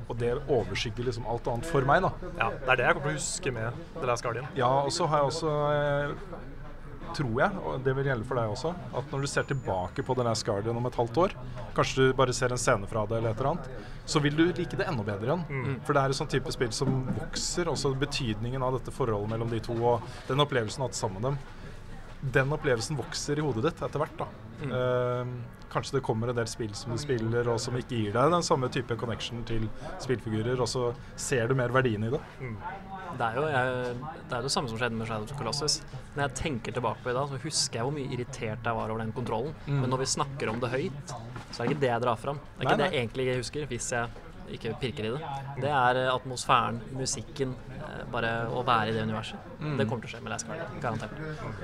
[0.09, 2.01] og- det overskygger liksom alt annet for meg.
[2.01, 2.11] da.
[2.37, 4.47] Ja, Det er det jeg kommer til å huske med The Last Guardian.
[4.55, 6.15] Ja, og så har jeg også eh,
[7.15, 10.15] tror jeg, og det vil gjelde for deg også, at når du ser tilbake på
[10.17, 11.35] The Last Guardian om et halvt år,
[11.77, 13.69] kanskje du bare ser en scene fra det eller et eller annet,
[14.05, 15.79] så vil du like det enda bedre igjen.
[15.87, 19.49] For det er et sånn type spill som vokser, også betydningen av dette forholdet mellom
[19.49, 21.39] de to, og den opplevelsen du har hatt sammen med dem.
[22.35, 24.27] Den opplevelsen vokser i hodet ditt etter hvert, da.
[24.65, 25.33] Eh,
[25.75, 28.45] kanskje det kommer en del spill som du spiller, og som ikke gir deg den
[28.47, 29.67] samme type connection til
[30.03, 32.21] spillfigurer, og så ser du mer verdien i det.
[33.15, 33.91] Det er, jo, jeg,
[34.27, 35.77] det er det samme som skjedde med Shadow of Colossus.
[36.17, 38.91] Når jeg tenker tilbake på det dag, så husker jeg hvor mye irritert jeg var
[38.91, 39.53] over den kontrollen.
[39.69, 41.13] Men når vi snakker om det høyt,
[41.55, 42.41] så er det ikke det jeg drar fram.
[42.57, 45.31] Det er Nei, ikke det jeg egentlig husker, hvis jeg ikke pirker i det.
[45.63, 49.51] Det er eh, atmosfæren, musikken, eh, bare å være i det universet.
[49.79, 51.19] Det kommer til å skje med Last Guardian, garantert.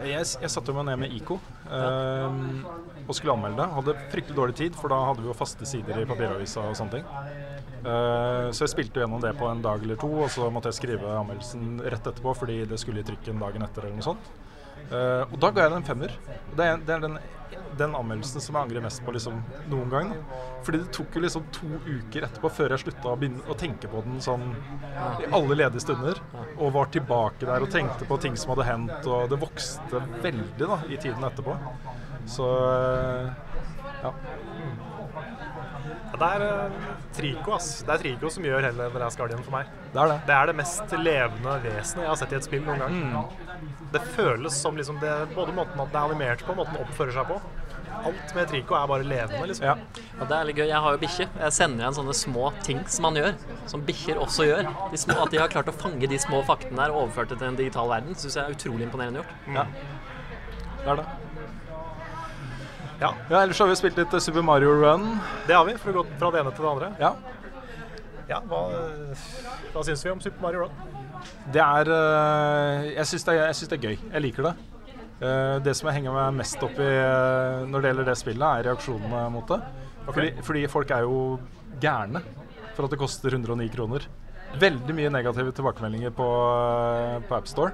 [0.08, 2.64] Jeg, jeg satte meg ned med IK ehm,
[3.06, 3.70] og skulle anmelde det.
[3.78, 7.00] Hadde fryktelig dårlig tid, for da hadde vi jo faste sider i papiravisa og sånne
[7.00, 7.10] ting.
[7.82, 10.82] Eh, så jeg spilte gjennom det på en dag eller to, og så måtte jeg
[10.82, 14.32] skrive anmeldelsen rett etterpå fordi det skulle i trykken dagen etter eller noe sånt.
[14.92, 16.16] Eh, og da ga jeg den en femmer.
[16.58, 17.18] Det er, det er den,
[17.80, 19.38] den anmeldelsen som jeg angrer mest på liksom,
[19.72, 20.12] noen gang.
[20.12, 20.39] Da.
[20.66, 23.92] Fordi det tok jo liksom to uker etterpå før jeg slutta å, begynne å tenke
[23.92, 26.20] på den sånn i alle ledige stunder.
[26.58, 30.68] Og var tilbake der og tenkte på ting som hadde hendt, og det vokste veldig
[30.76, 31.56] da, i tiden etterpå.
[32.30, 33.32] Så eh,
[34.04, 34.14] ja.
[36.22, 36.74] Det er eh,
[37.17, 37.69] Trico, ass.
[37.86, 39.72] Det er Trico som gjør hele The Last Guardian for meg.
[39.93, 40.17] Det er det.
[40.28, 43.34] Det er det mest levende vesenet jeg har sett i et spill noen gang.
[43.95, 47.17] Det føles som liksom det, både måten at det er animert på, måten det oppfører
[47.17, 47.39] seg på.
[48.01, 49.65] Alt med Trico er bare levende, liksom.
[49.67, 49.74] Ja.
[50.19, 50.67] Og det er litt gøy.
[50.69, 51.28] Jeg har jo bikkje.
[51.41, 53.34] Jeg sender igjen sånne små ting som man gjør.
[53.69, 54.69] Som bikkjer også gjør.
[54.93, 57.41] De små, at de har klart å fange de små faktene der og overført det
[57.41, 59.36] til en digital verden, syns jeg er utrolig imponerende gjort.
[59.57, 59.67] ja.
[60.82, 61.09] Det er det.
[63.02, 65.08] Ja, Ja, ellers har vi spilt litt eh, Super Mario Run.
[65.47, 66.89] det har vi, for å gå fra det ene til det andre.
[67.02, 67.14] Ja.
[68.30, 68.60] Ja, hva,
[69.74, 70.99] hva syns vi om Super Mario Run?
[71.54, 73.38] Det er eh, Jeg syns det,
[73.74, 73.97] det er gøy.
[73.97, 74.54] Jeg liker det.
[75.22, 76.91] Eh, det som jeg henger meg mest opp i
[77.72, 79.60] når det gjelder det spillet, er reaksjonene mot det.
[80.06, 81.18] Fordi, fordi folk er jo
[81.82, 82.22] gærne
[82.76, 84.06] for at det koster 109 kroner.
[84.62, 86.28] Veldig mye negative tilbakemeldinger på,
[87.26, 87.74] på AppStore.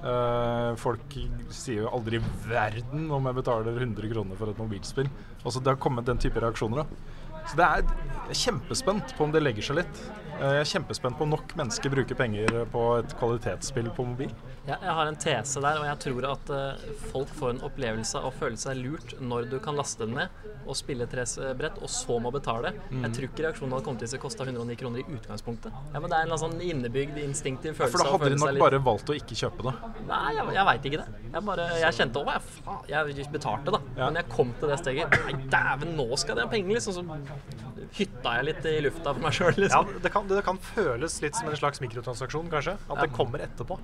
[0.00, 1.12] Uh, folk
[1.52, 5.10] sier jo aldri i verden om jeg betaler 100 kroner for et mobilspill.
[5.44, 6.84] Altså Det har kommet den type reaksjoner.
[6.84, 7.84] da Så det er
[8.30, 10.02] jeg er kjempespent på om det legger seg litt.
[10.38, 14.32] Uh, Jeg er kjempespent på om nok mennesker bruker penger på et kvalitetsspill på mobil.
[14.68, 18.20] Ja, jeg har en tese der, og jeg tror at eh, folk får en opplevelse
[18.20, 20.28] av å føle seg lurt når du kan laste den ned
[20.68, 22.74] og spille tresbrett, og så må betale.
[22.92, 25.72] Jeg tror ikke reaksjonen hadde kommet hvis det kosta 109 kroner i utgangspunktet.
[25.94, 27.96] Ja, men Det er en sånn innebygd instinktiv følelse.
[27.96, 29.74] For da å hadde de nok litt- bare valgt å ikke kjøpe det.
[30.06, 31.24] Nei, jeg, jeg veit ikke det.
[31.32, 33.80] Jeg bare, jeg kjente òg jeg, faen, jeg betalte, da.
[33.96, 34.10] Ja.
[34.10, 35.18] Men jeg kom til det steget.
[35.24, 37.00] Nei, dæven, nå skal de ha penger, liksom.
[37.00, 39.90] Så hytta jeg litt i lufta for meg sjøl, Ja, liksom.
[40.04, 42.76] det kan, det kan føles litt som en slags mikrotransaksjon, kanskje.
[42.92, 43.80] At det kommer etterpå.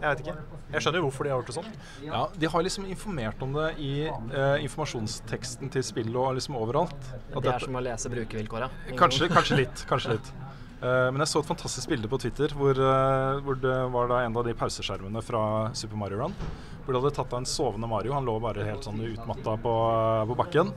[0.00, 0.36] Jeg vet ikke.
[0.72, 1.72] Jeg skjønner jo hvorfor de har gjort det sånn.
[2.06, 6.94] Ja, De har liksom informert om det i eh, informasjonsteksten til spillet og liksom overalt.
[6.94, 8.70] At Det er dette- som å lese brukervilkåra.
[8.96, 9.86] Kanskje, kanskje litt.
[9.88, 10.32] kanskje litt.
[10.80, 14.22] Uh, men jeg så et fantastisk bilde på Twitter hvor, uh, hvor det var da
[14.24, 15.42] en av de pauseskjermene fra
[15.76, 16.32] Super Mario Run.
[16.86, 18.14] Hvor de hadde tatt av en sovende Mario.
[18.16, 19.74] Han lå bare helt sånn utmatta på,
[20.30, 20.72] på bakken.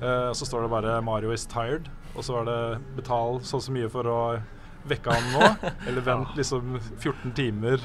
[0.00, 1.86] Eh, og så står det bare 'Mario is tired'.
[2.16, 4.18] Og så var det 'betal så og så mye for å
[4.90, 5.70] vekke han nå'.
[5.88, 7.80] Eller vent liksom 14 timer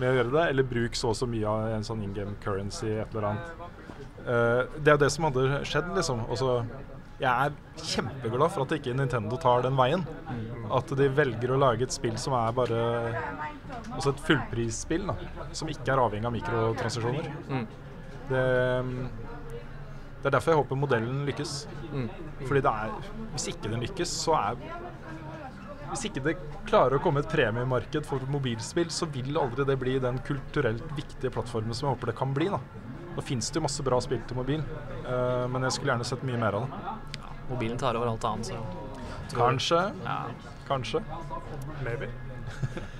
[0.00, 0.44] med å gjøre det.
[0.52, 3.64] Eller bruk så og så mye av en sånn in game currency, et eller annet.
[4.26, 6.24] Uh, det er jo det som hadde skjedd, liksom.
[6.34, 6.58] Også,
[7.16, 10.04] jeg er kjempeglad for at ikke Nintendo tar den veien.
[10.76, 12.80] At de velger å lage et spill som er bare
[13.86, 15.46] Altså et fullprisspill, da.
[15.56, 17.30] Som ikke er avhengig av mikrotransaksjoner.
[17.48, 17.64] Mm.
[18.26, 18.42] Det,
[20.20, 21.54] det er derfor jeg håper modellen lykkes.
[21.92, 22.08] Mm.
[22.42, 22.94] Fordi det er
[23.32, 24.60] Hvis ikke den lykkes, så er
[25.90, 26.34] Hvis ikke det
[26.66, 31.30] klarer å komme et premiemarked for mobilspill, så vil aldri det bli den kulturelt viktige
[31.34, 32.48] plattformen som jeg håper det kan bli.
[32.52, 32.60] da.
[33.16, 34.64] Nå fins det jo masse bra spill til mobil,
[35.06, 36.82] uh, men jeg skulle gjerne sett mye mer av det.
[37.22, 39.80] Ja, Mobilen tar over alt annet, så Kanskje.
[40.04, 40.18] ja.
[40.68, 41.02] Kanskje.
[41.86, 42.10] Maybe.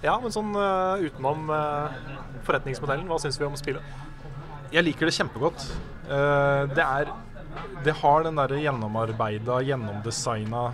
[0.00, 1.92] Ja, men sånn uh, utenom uh,
[2.46, 3.84] forretningsmodellen, hva syns vi om spillet?
[4.72, 5.66] Jeg liker det kjempegodt.
[6.08, 7.10] Eh, det er
[7.84, 10.70] Det har den derre gjennomarbeida, gjennomdesigna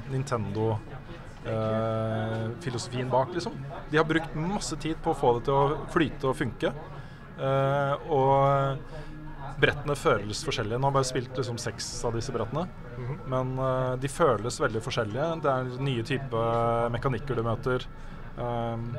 [1.47, 3.53] Nintendo-filosofien bak, liksom.
[3.91, 6.73] De har brukt masse tid på å få det til å flyte og funke.
[7.37, 10.79] Eh, og brettene føles forskjellige.
[10.79, 12.67] Nå har jeg bare spilt liksom seks av disse brettene.
[12.97, 13.23] Mhm.
[13.33, 15.31] Men eh, de føles veldig forskjellige.
[15.45, 17.89] Det er nye typer mekanikker du møter.
[18.37, 18.91] Um,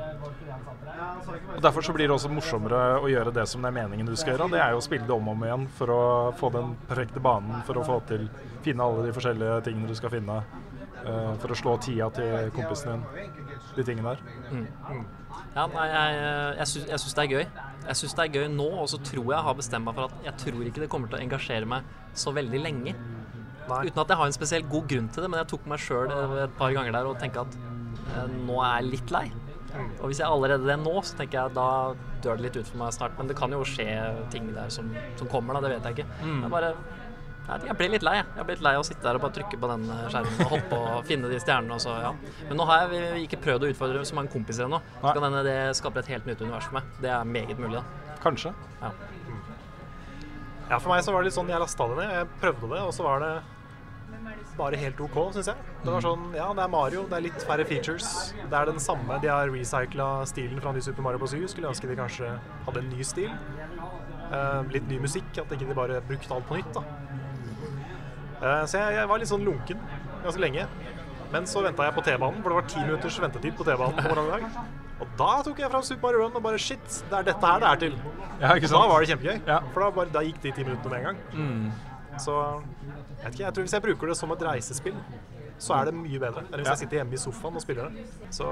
[1.54, 4.16] og Derfor så blir det også morsommere å gjøre det som det er meningen du
[4.18, 4.48] skal gjøre.
[4.50, 6.00] Det er jo å spille det om og om igjen for å
[6.40, 8.26] få den perfekte banen, for å få til
[8.66, 10.40] finne alle de forskjellige tingene du skal finne.
[11.04, 13.32] Eh, for å slå tida til kompisen din.
[13.76, 14.22] De tingene der.
[15.54, 16.18] Ja, nei, jeg,
[16.58, 17.44] jeg, syns, jeg syns det er gøy.
[17.88, 20.08] Jeg syns det er gøy nå, og så tror jeg jeg har bestemt meg for
[20.08, 21.88] at jeg tror ikke det kommer til å engasjere meg
[22.18, 22.94] så veldig lenge.
[23.68, 23.82] Nei.
[23.84, 26.12] Uten at jeg har en spesielt god grunn til det, men jeg tok meg sjøl
[26.44, 29.26] et par ganger der og tenkte at eh, nå er jeg litt lei.
[30.00, 31.66] Og hvis jeg er allerede det nå, så tenker jeg da
[32.24, 33.18] dør det litt ut for meg snart.
[33.18, 33.86] Men det kan jo skje
[34.32, 34.88] ting der som,
[35.20, 35.66] som kommer, da.
[35.68, 36.30] Det vet jeg ikke.
[36.42, 36.72] Jeg bare
[37.48, 38.14] jeg ble litt lei.
[38.18, 40.02] Jeg Jeg ble litt lei av å sitte der og bare trykke på den eh,
[40.12, 41.78] skjermen og hoppe og finne de stjernene.
[41.78, 42.12] Og så, ja.
[42.48, 44.82] Men nå har jeg ikke prøvd å utfordre så mange kompiser ennå.
[45.00, 46.90] Så kan hende det skaper et helt nytt univers for meg.
[47.04, 48.16] Det er meget mulig, da.
[48.24, 48.52] Kanskje.
[48.82, 48.92] Ja.
[50.68, 52.10] Ja, for meg så var det litt sånn jeg lasta det ned.
[52.12, 53.32] Jeg prøvde det, og så var det
[54.58, 55.66] bare helt OK, syns jeg.
[55.84, 58.34] Det var sånn Ja, det er Mario, det er litt færre features.
[58.36, 59.16] Det er den samme.
[59.22, 61.32] De har recycla stilen fra ny Super Mario Bros.
[61.32, 61.46] U.
[61.48, 62.34] Skulle ønske de kanskje
[62.66, 63.30] hadde en ny stil.
[64.28, 66.82] Eh, litt ny musikk, at ikke de bare brukte alt på nytt, da.
[68.38, 69.80] Eh, så jeg, jeg var litt sånn lunken
[70.24, 70.66] ganske lenge.
[71.32, 74.04] Men så venta jeg på T-banen, for det var ti minutters ventetid på T-banen på
[74.08, 74.42] morgenen i dag.
[74.98, 77.60] Og da tok jeg fram Super Mario Run og bare shit, det er dette her
[77.62, 77.94] det er til.
[78.40, 79.36] Ja, Da var det kjempegøy.
[79.46, 79.58] Ja.
[79.74, 81.18] For da, bare, da gikk de ti minuttene med en gang.
[81.34, 81.66] Mm.
[82.18, 84.96] Så jeg vet ikke, jeg tror hvis jeg bruker det som et reisespill,
[85.58, 86.72] så er det mye bedre enn hvis Ja.
[86.72, 88.06] jeg sitter hjemme i sofaen og spiller det.
[88.34, 88.46] Så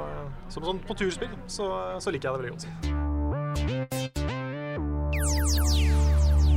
[0.53, 1.67] som sånn på turspill så,
[2.03, 2.67] så liker jeg det veldig godt.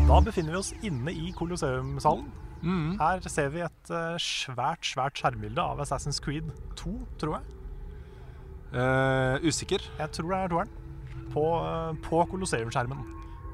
[0.09, 2.25] Da befinner vi oss inne i Colosseumshallen.
[2.61, 2.97] Mm.
[2.99, 6.49] Her ser vi et eh, svært, svært skjermbilde av Assassin's Creed
[6.79, 7.55] 2, tror jeg.
[8.69, 9.81] Uh, usikker.
[9.97, 10.75] Jeg tror det er toeren.
[11.33, 13.01] På, uh, på Colosseum-skjermen.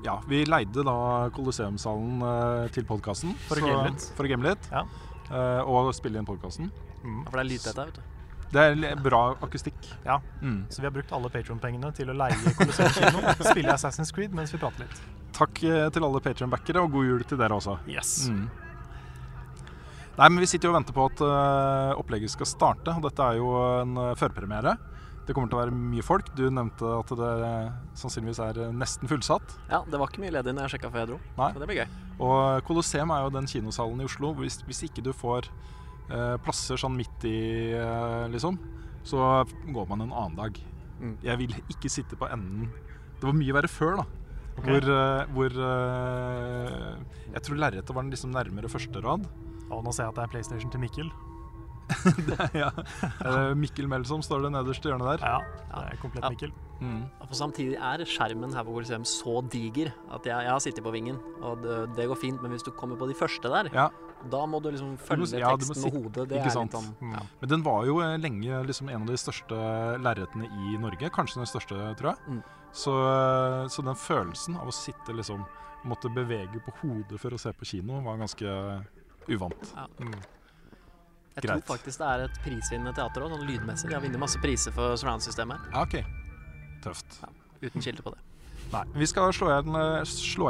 [0.05, 0.95] Ja, vi leide da
[1.35, 3.31] Colosseumshallen uh, til podkasten.
[3.47, 3.61] For.
[3.61, 4.67] For å game litt.
[4.71, 4.83] Ja.
[5.31, 6.67] eh, og spille inn podkasten.
[6.69, 8.11] Ja, For det er lydtett dette, vet du.
[8.55, 9.79] Det er bra akustikk.
[10.05, 10.65] Ja, Mm.
[10.69, 14.53] Så vi har brukt alle Patron-pengene til å leie Colosseum kino, spille Assassin's Creed mens
[14.53, 15.01] vi prater litt.
[15.35, 17.79] Takk til alle Patreon-backere, og god jul til dere også.
[17.89, 18.27] Yes.
[18.31, 18.45] Mm.
[20.15, 22.93] Nei, men Vi sitter jo og venter på at eh, opplegget skal starte.
[22.95, 23.49] og Dette er jo
[23.81, 24.77] en uh, førpremiere.
[25.25, 26.27] Det kommer til å være mye folk.
[26.37, 29.55] Du nevnte at det eh, sannsynligvis er eh, nesten fullsatt.
[29.71, 31.17] Ja, det var ikke mye ledig når jeg sjekka før jeg dro.
[31.39, 31.47] Nei.
[31.55, 31.95] Så det blir gøy.
[32.27, 36.77] Og Colosseum er jo den kinosalen i Oslo hvis, hvis ikke du får eh, plasser
[36.77, 37.39] sånn midt i,
[37.73, 38.59] eh, liksom,
[39.05, 39.41] så
[39.73, 40.61] går man en annen dag.
[41.01, 41.17] Mm.
[41.25, 42.69] Jeg vil ikke sitte på enden
[43.19, 44.05] Det var mye verre før, da.
[44.55, 44.69] Okay.
[44.69, 49.25] Hvor, eh, hvor eh, Jeg tror lerretet var liksom nærmere første rad.
[49.75, 51.11] Og nå ser jeg at det er PlayStation til Mikkel.
[52.57, 52.71] ja.
[53.21, 55.25] Eh, Mikkel Melsom står det nederst i hjørnet der.
[55.27, 56.31] Ja, det er komplett Ja.
[56.33, 56.53] Mikkel.
[56.81, 57.03] Mm.
[57.07, 60.83] Ja, For samtidig er skjermen her på Colosseum så diger at jeg, jeg har sittet
[60.83, 63.69] på vingen, og det, det går fint, men hvis du kommer på de første der,
[63.71, 63.85] Ja,
[64.31, 66.25] da må du liksom følge du må teksten med hodet.
[66.33, 66.73] Det ikke er sant.
[66.73, 67.13] litt sånn Mm.
[67.15, 67.21] ja.
[67.43, 69.61] Men den var jo eh, lenge liksom en av de største
[70.03, 71.09] lerretene i Norge.
[71.15, 72.19] Kanskje den største, tror jeg.
[72.27, 72.41] Mm.
[72.75, 72.91] Så,
[73.71, 75.45] så den følelsen av å sitte liksom
[75.85, 78.49] Måtte bevege på hodet for å se på kino, var ganske
[79.29, 79.73] uvant.
[79.99, 80.13] Mm.
[81.35, 81.65] Jeg Greit.
[81.65, 83.89] tror faktisk det er et prisvinnende teater òg, sånn lydmessig.
[83.89, 85.97] De har vunnet masse priser for surround-systemet Ja, OK.
[86.85, 87.17] Tøft.
[87.61, 88.21] uten kilde på det.
[88.71, 89.65] Nei, vi skal slå i hjel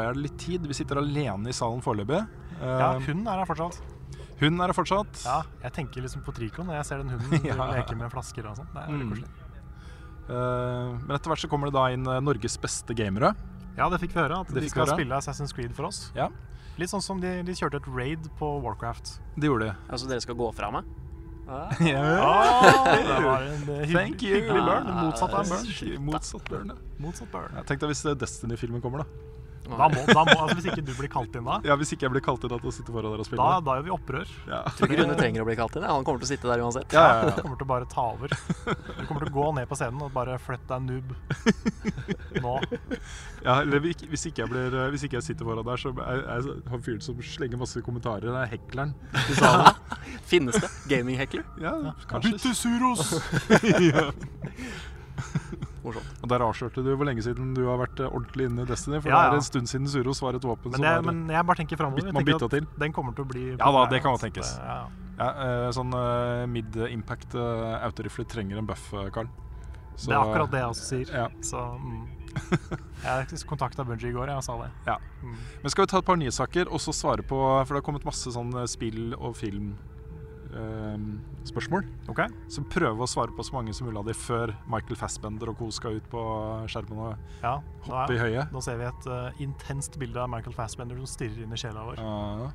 [0.05, 0.61] hjel litt tid.
[0.69, 2.21] Vi sitter alene i salen foreløpig.
[2.61, 3.82] Eh, Ja, hunden er her fortsatt.
[4.39, 5.23] Hun er her fortsatt.
[5.26, 7.55] Ja, jeg tenker liksom på Trico når jeg ser den hunden Ja.
[7.71, 8.67] leke med flasker og sånn.
[8.73, 9.11] Det er veldig Mm.
[9.15, 9.30] koselig.
[10.26, 13.36] Uh, men etter hvert så kommer det da inn eh, Norges beste gamere.
[13.78, 14.39] Ja, det fikk vi høre.
[14.41, 14.95] At Det de skal høre.
[14.97, 16.11] spille Assassin's Creed for oss.
[16.15, 16.30] Ja,
[16.78, 19.17] Litt sånn som de, de kjørte et raid på Warcraft.
[19.39, 19.76] det gjorde de.
[19.88, 20.84] Altså, dere skal gå fra meg?
[21.47, 21.93] Ah, det
[23.21, 24.34] var en eh, Thank you.
[24.36, 24.88] hyggelig burn.
[24.89, 26.05] Ah, Motsatt av burn.
[26.09, 26.78] Motsatt burn, ja.
[27.05, 27.53] Motsatt burn.
[27.53, 29.32] Ja, Tenk deg hvis eh, Destiny-filmen kommer, da.
[29.66, 32.05] Da må, da må, altså Hvis ikke du blir kalt inn da, Ja, Hvis ikke
[32.05, 33.41] jeg blir kalt inn da til å sitte foran der og spille.
[33.41, 34.34] da, da gjør vi opprør.
[34.49, 34.61] Ja.
[34.78, 35.88] Tror ikke Rune trenger å bli kalt inn.
[35.89, 36.93] Han kommer til å sitte der uansett.
[36.93, 37.34] Ja, ja, ja.
[37.36, 38.30] Han kommer til å bare ta over.
[38.30, 41.16] Du kommer til å gå ned på scenen og bare flytt deg noob.
[42.45, 42.55] Nå.
[43.45, 45.91] ja eller hvis hvis ikke, jeg blir, eh, hvis ikke jeg sitter foran der, så
[45.95, 48.28] er er jeg han fyren som slenger masse kommentarer.
[48.30, 49.74] Det er hekleren i salen.
[50.32, 51.45] Finnes det gaming-hekler?
[51.61, 51.76] Ja,
[52.09, 52.36] kanskje.
[52.36, 53.16] Bytte Suros!
[53.91, 54.09] ja.
[55.86, 56.09] Morsomt.
[56.23, 58.99] Og Der avslørte du hvor lenge siden du har vært eh, ordentlig inne i Destiny.
[59.03, 61.23] For Ja, det er en stund siden Suros var et våpen Men, som er, men
[61.36, 62.11] jeg bare tenker framover.
[62.15, 62.67] Man bytta til.
[62.81, 64.55] Den kommer til å bli Ja da, det kan jo tenkes.
[64.57, 64.88] det- Ja.
[65.19, 69.27] ja, eh, Sånn eh, mid-impact autorifler trenger en buff, Karl.
[69.95, 71.07] Så- Det er akkurat det jeg også sier.
[71.13, 71.27] Ja.
[71.41, 72.07] Så mm.
[73.03, 74.71] Jeg kontakta Bunji i går jeg, sa det.
[74.88, 74.97] Ja.
[75.23, 75.36] Mm.
[75.63, 78.03] Men skal vi ta et par nyhetssaker og så svare på For det har kommet
[78.03, 79.36] masse sånn spill- og
[80.55, 81.85] Oscar-spørsmål.
[82.11, 82.27] Okay.
[82.51, 85.57] Så prøve å svare på så mange som mulig av de før Michael Fassbender og
[85.59, 85.69] co.
[85.73, 86.21] skal ut på
[86.71, 88.51] skjermen og Ja, hoppe i høyet.
[88.53, 91.83] nå ser vi et uh, intenst bilde av Michael Fassbender som stirrer inn i sjela
[91.87, 91.99] vår.
[91.99, 92.49] Uh,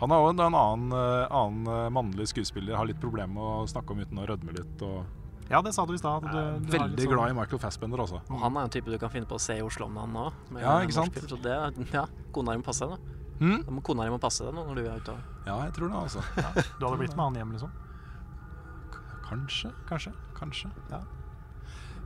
[0.00, 2.76] Han er òg en annen, uh, annen eh, mannlig skuespiller.
[2.76, 4.82] Har litt problemer med å snakke om uten å rødme litt.
[4.84, 5.06] Og
[5.48, 6.20] Ja, det sa du i stad.
[6.22, 8.20] du- er du veldig sånn- glad i Michael Fassbender, altså.
[8.28, 10.12] Og han er en type du kan finne på å se i Oslo om dagen
[10.12, 10.32] nå.
[10.60, 11.14] Ja, ikke sant?
[11.14, 13.12] film, Så det, ja, kona di må passe deg, da.
[13.40, 13.58] Hm?
[13.66, 15.74] Da må kona di må passe deg nå når du er ute og Ja, jeg
[15.76, 16.22] tror det, altså.
[16.80, 17.70] Du hadde blitt med han hjem, liksom?
[19.26, 19.70] Kanskje.
[19.88, 20.12] Kanskje?
[20.38, 20.70] Kanskje.
[20.90, 21.00] Ja.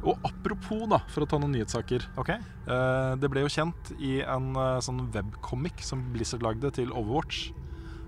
[0.01, 2.07] Og apropos, da, for å ta noen nyhetssaker.
[2.20, 2.31] Ok.
[2.33, 7.51] Eh, det ble jo kjent i en uh, sånn webcomic som Blizzard lagde til Overwatch,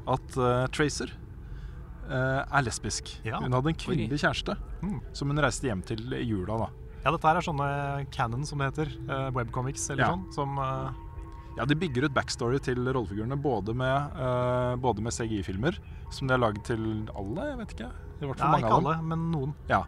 [0.08, 1.12] at uh, Tracer
[2.08, 3.12] uh, er lesbisk.
[3.28, 3.42] Ja.
[3.44, 4.96] Hun hadde en kvinnelig kjæreste Mm.
[5.14, 6.56] som hun reiste hjem til i jula.
[6.58, 6.70] da.
[7.04, 7.66] Ja, dette her er sånne
[8.10, 8.88] canon, som det heter.
[9.36, 10.08] webcomics eller Ja.
[10.10, 10.24] sånn.
[10.34, 10.56] Som
[11.56, 15.76] Ja, De bygger ut backstory til rollefigurene, både med, uh, både med CGI-filmer,
[16.12, 17.90] som de har lagd til alle, jeg vet ikke.
[18.22, 18.88] I hvert fall ja, mange ikke av dem.
[18.92, 19.54] alle, men noen.
[19.68, 19.82] Ja.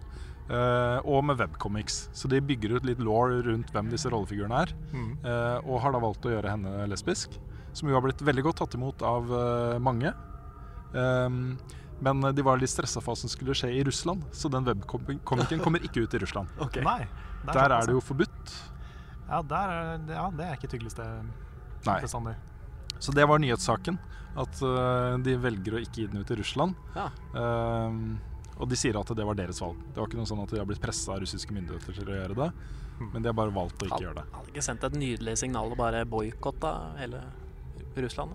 [0.45, 2.03] Uh, og med webcomics.
[2.13, 4.75] Så de bygger ut litt law rundt hvem disse rollefigurene er.
[4.93, 5.15] Mm.
[5.25, 7.39] Uh, og har da valgt å gjøre henne lesbisk.
[7.75, 9.33] Som jo har blitt veldig godt tatt imot av
[9.83, 10.13] mange.
[10.95, 11.57] Um,
[12.05, 15.63] men de var litt stressa for hva som skulle skje i Russland, så den webcomicen
[15.65, 16.53] kommer ikke ut i Russland.
[16.87, 17.01] Nei.
[17.49, 18.55] Der er det jo forbudt.
[19.27, 21.33] Ja, der er, ja, det er ikke et hyggelig sted
[21.87, 22.01] Nei.
[22.01, 22.35] bestandig.
[23.01, 23.99] Så det var nyhetssaken.
[24.37, 26.75] At uh, de velger å ikke gi den ut til Russland.
[26.97, 27.09] Ja.
[27.39, 28.19] Ehm,
[28.59, 29.77] og de sier at det var deres valg.
[29.93, 32.17] Det var ikke noe sånn at de har blitt pressa av russiske myndigheter til å
[32.19, 32.49] gjøre det.
[33.13, 34.25] Men de har bare valgt å ikke gjøre det.
[34.35, 37.23] Hadde ikke sendt et nydelig signal og bare boikotta hele
[37.97, 38.35] Russland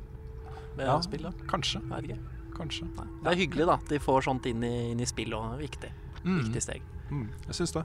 [0.77, 0.99] med Ja.
[1.01, 1.31] spill, da.
[1.51, 1.81] Kanskje.
[1.89, 2.19] Vet.
[2.55, 2.87] Kanskje.
[2.95, 3.07] Nei.
[3.23, 3.77] Det er hyggelig, da.
[3.87, 5.91] De får sånt inn i, inn i spill og viktig.
[6.23, 6.81] Mm, Viktig steg.
[7.09, 7.27] Mm.
[7.47, 7.83] jeg syns det.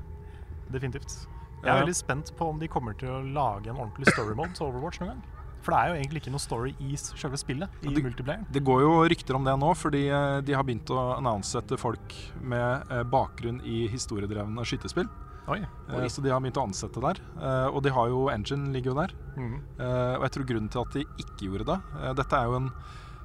[0.70, 1.26] Definitivt.
[1.62, 1.80] Jeg er Ja.
[1.84, 5.00] veldig spent på om de kommer til å lage en ordentlig story mode til Overwatch
[5.00, 5.22] noen gang.
[5.64, 8.44] For det er jo egentlig ikke noe story i selve spillet, i det- multiplayer.
[8.52, 12.12] Det går jo rykter om det nå, fordi eh, de har begynt å annonsette folk
[12.44, 15.08] med eh, bakgrunn i historiedrevne skytespill.
[15.48, 15.58] Oi.
[15.92, 16.06] oi.
[16.08, 17.18] Så de har begynt å ansette der.
[17.36, 19.10] Eh, Og de har jo Engine ligger jo der.
[19.36, 22.54] Eh, Og jeg tror grunnen til at de ikke gjorde det eh, Dette er jo
[22.60, 22.68] en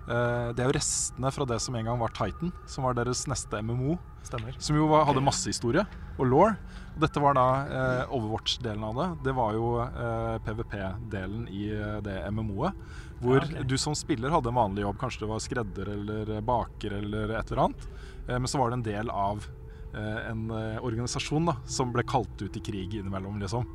[0.10, 3.26] eh, Det er jo restene fra det som en gang var Titan, som var deres
[3.30, 3.98] neste MMO.
[4.28, 4.56] Stemmer.
[4.60, 5.86] Som jo var, hadde masse historie
[6.20, 6.52] og law.
[7.00, 9.08] Dette var da eh, Overwatch-delen av det.
[9.30, 12.82] Det var jo eh, PVP-delen i eh, det MMO-et.
[13.20, 13.64] Hvor Ja, okay.
[13.68, 15.00] du som spiller hadde en vanlig jobb.
[15.02, 17.88] Kanskje du var skredder eller baker eller et eller annet.
[18.28, 19.48] Eh, men så var det en del av
[19.94, 23.68] eh, en eh, organisasjon da, som ble kalt ut i krig innimellom, liksom.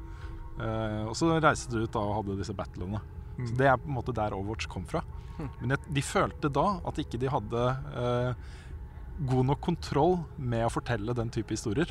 [0.60, 3.00] Eh, og så reiste du ut da og hadde disse battlene.
[3.34, 3.46] Mm.
[3.48, 5.02] Så Det er på en måte der Overwatch kom fra.
[5.58, 7.62] Men jeg, de følte da at ikke de hadde
[7.98, 8.50] eh,
[9.26, 11.90] god nok kontroll med å fortelle den type historier.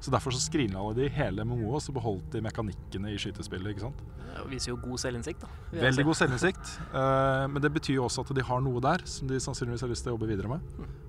[0.00, 3.72] Så derfor så skrinla de hele MMO, og så beholdt de mekanikkene i skytespillet.
[3.74, 4.02] ikke sant?
[4.38, 5.48] Det viser jo god selvinnsikt, da.
[5.72, 9.26] Veldig god selvinnsikt, eh, men det betyr jo også at de har noe der som
[9.26, 10.60] de sannsynligvis har lyst til å jobbe videre med.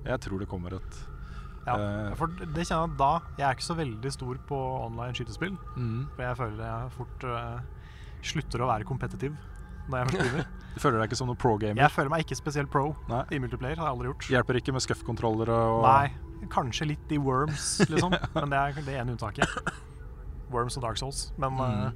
[0.08, 1.00] Jeg tror det kommer et
[1.68, 2.16] Ja, Eh.
[2.16, 5.56] for det kjenner jeg at da Jeg er ikke så veldig stor på online skytespill.
[5.78, 6.08] mm.
[6.16, 7.60] For jeg føler jeg fort uh,
[8.24, 9.36] slutter å være kompetitiv
[9.90, 10.46] når jeg først begynner.
[10.74, 11.76] Du føler deg ikke som noen pro-gamer?
[11.82, 13.24] Jeg føler meg ikke spesielt pro Nei.
[13.32, 13.78] i multiplayer.
[13.78, 14.28] Har jeg aldri gjort.
[14.30, 16.12] Hjelper ikke med scuff-kontrollere og Nei,
[16.48, 18.16] kanskje litt i Worms, liksom.
[18.36, 19.48] Men det er det ene unntaket.
[20.50, 21.32] Worms og Dark Souls.
[21.38, 21.86] Men Mm.
[21.88, 21.92] eh,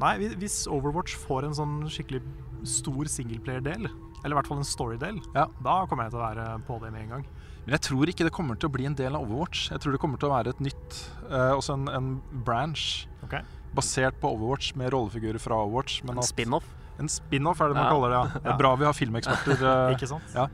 [0.00, 2.20] Nei, hvis Overwatch får en sånn skikkelig
[2.66, 3.86] stor singleplayer-del,
[4.24, 5.46] eller i hvert fall en story-del, Ja.
[5.62, 7.26] da kommer jeg til å være på det med en gang.
[7.64, 9.70] Men jeg tror ikke det kommer til å bli en del av Overwatch.
[9.70, 10.98] Jeg tror det kommer til å være et nytt
[11.30, 13.40] eh, Også en, en branch okay.
[13.74, 16.02] basert på Overwatch med rollefigurer fra Overwatch.
[16.04, 16.66] Men En spin-off.
[16.98, 17.90] En spin-off er det man Ja.
[17.94, 18.18] kaller det.
[18.34, 18.40] ja.
[18.40, 19.62] Det er bra vi har filmeksperter.
[19.62, 20.24] eh, Ikke sant?
[20.34, 20.48] Ja.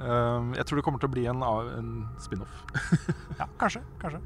[0.00, 2.62] Eh, jeg tror det kommer til å bli en, en spin-off.
[3.40, 3.84] Ja, kanskje.
[4.00, 4.20] Kanskje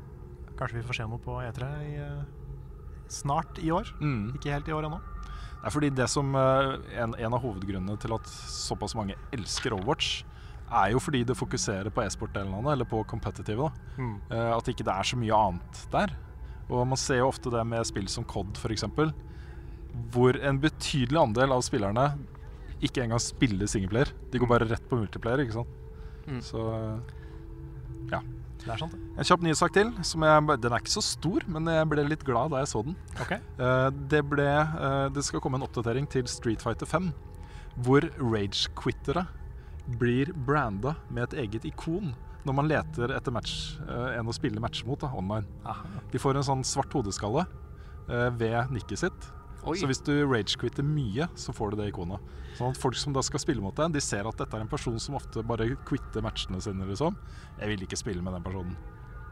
[0.54, 3.90] Kanskje vi får se noe på E3 i, eh, snart i år.
[3.98, 4.36] Mm.
[4.36, 5.00] Ikke helt i år ennå.
[5.64, 9.74] Det er fordi det som eh, en, en av hovedgrunnene til at såpass mange elsker
[9.74, 10.22] Overwatch,
[10.74, 13.68] er jo fordi det fokuserer på e-sport-delen av det, eller på competitive.
[13.68, 13.96] da.
[13.98, 14.14] Mm.
[14.30, 16.14] Eh, at ikke det er så mye annet der.
[16.70, 18.86] Og man ser jo ofte det med spill som COD f.eks.,
[20.14, 22.06] hvor en betydelig andel av spillerne
[22.84, 24.12] ikke engang spiller singleplayer.
[24.32, 25.80] De går bare rett på multiplayer, ikke sant.
[26.24, 26.40] Mm.
[26.44, 26.64] Så
[28.64, 29.18] Det er sant, det.
[29.20, 29.90] en kjapp nyhetssak til.
[30.08, 32.80] Som jeg, den er ikke så stor, men jeg ble litt glad da jeg så
[32.86, 32.96] den.
[33.20, 33.40] Okay.
[33.58, 37.10] Uh, det, ble, uh, det skal komme en oppdatering til Street Fighter 5,
[37.84, 39.26] hvor rage-quittere
[40.00, 42.14] blir branda med et eget ikon
[42.44, 45.48] når man leter etter match, uh, en å spille matcher mot da, online.
[45.68, 46.00] Aha.
[46.12, 47.46] De får en sånn svart hodeskalle
[48.08, 49.28] eh, ved nikket sitt.
[49.66, 49.76] Oi.
[49.80, 52.20] Så hvis du rage-quitter mye, så får du det ikonet.
[52.58, 54.68] Sånn at folk som da skal spille mot deg, de ser at dette er en
[54.68, 57.16] person som ofte bare quitter matchene sine, liksom.
[57.58, 58.76] Jeg vil ikke spille med den personen.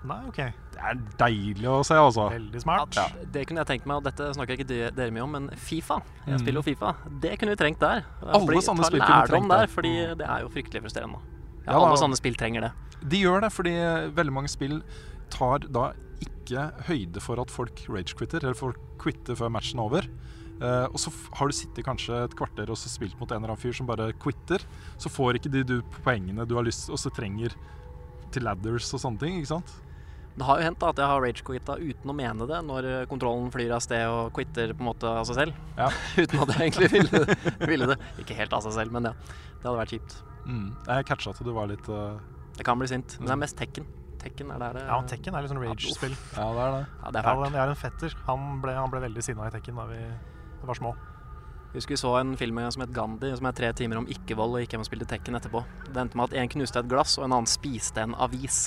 [0.04, 0.38] Nei, OK.
[0.74, 2.24] Det er deilig å se, altså.
[2.32, 2.96] Veldig smart.
[2.98, 4.66] Ja, det kunne jeg tenkt meg, og dette snakker ikke
[4.96, 6.00] dere mye om, men Fifa.
[6.26, 6.38] Jeg Mm.
[6.40, 6.96] spiller jo Fifa.
[7.20, 8.04] Det kunne vi trengt der.
[8.22, 9.66] Alle Fordi- sånne spill kunne vi trengt der, der.
[9.68, 11.20] fordi det er jo fryktelig frustrerende.
[11.66, 12.72] Ja, Ja, alle sånne spill trenger det.
[13.08, 14.82] De gjør det, fordi veldig mange spill
[15.30, 15.92] tar da
[16.22, 20.08] ikke høyde for at folk rage-quitter, eller folk quitter før matchen er over.
[20.62, 23.50] Uh, og så har du sittet kanskje et kvarter og så spilt mot en eller
[23.54, 24.62] annen fyr som bare quitter.
[25.00, 27.56] Så får ikke de du poengene du har lyst og så trenger
[28.32, 29.40] til ladders og sånne ting.
[29.40, 29.72] ikke sant?
[30.32, 33.50] Det har jo hendt at jeg har rage-quitta uten å mene det, når eh, kontrollen
[33.52, 35.58] flyr av sted og quitter på en måte av seg selv.
[35.76, 35.90] Ja.
[36.22, 37.38] uten at jeg egentlig ville,
[37.74, 37.98] ville det.
[38.22, 39.16] Ikke helt av seg selv, men ja.
[39.58, 40.16] Det hadde vært kjipt.
[40.46, 40.70] Mm.
[40.88, 42.16] Jeg catcha at du var litt uh...
[42.56, 43.18] Det kan bli sint.
[43.20, 43.84] Men det er mest Tekken.
[44.22, 46.14] Tekken er der det Ja, Tekken er litt sånn rage-spill.
[46.36, 46.82] Ja, det er det.
[47.02, 47.52] Ja, det er Ja, fælt.
[47.52, 48.14] jeg har en fetter.
[48.26, 49.98] Han ble, han ble veldig sinna i Tekken da vi
[50.62, 50.94] var små.
[51.72, 54.60] Husker vi så en film som het Gandhi, som er tre timer om ikke-vold, og
[54.60, 55.62] gikk hjem og spilte Tekken etterpå.
[55.88, 58.58] Det endte med at en knuste et glass, og en annen spiste en avis.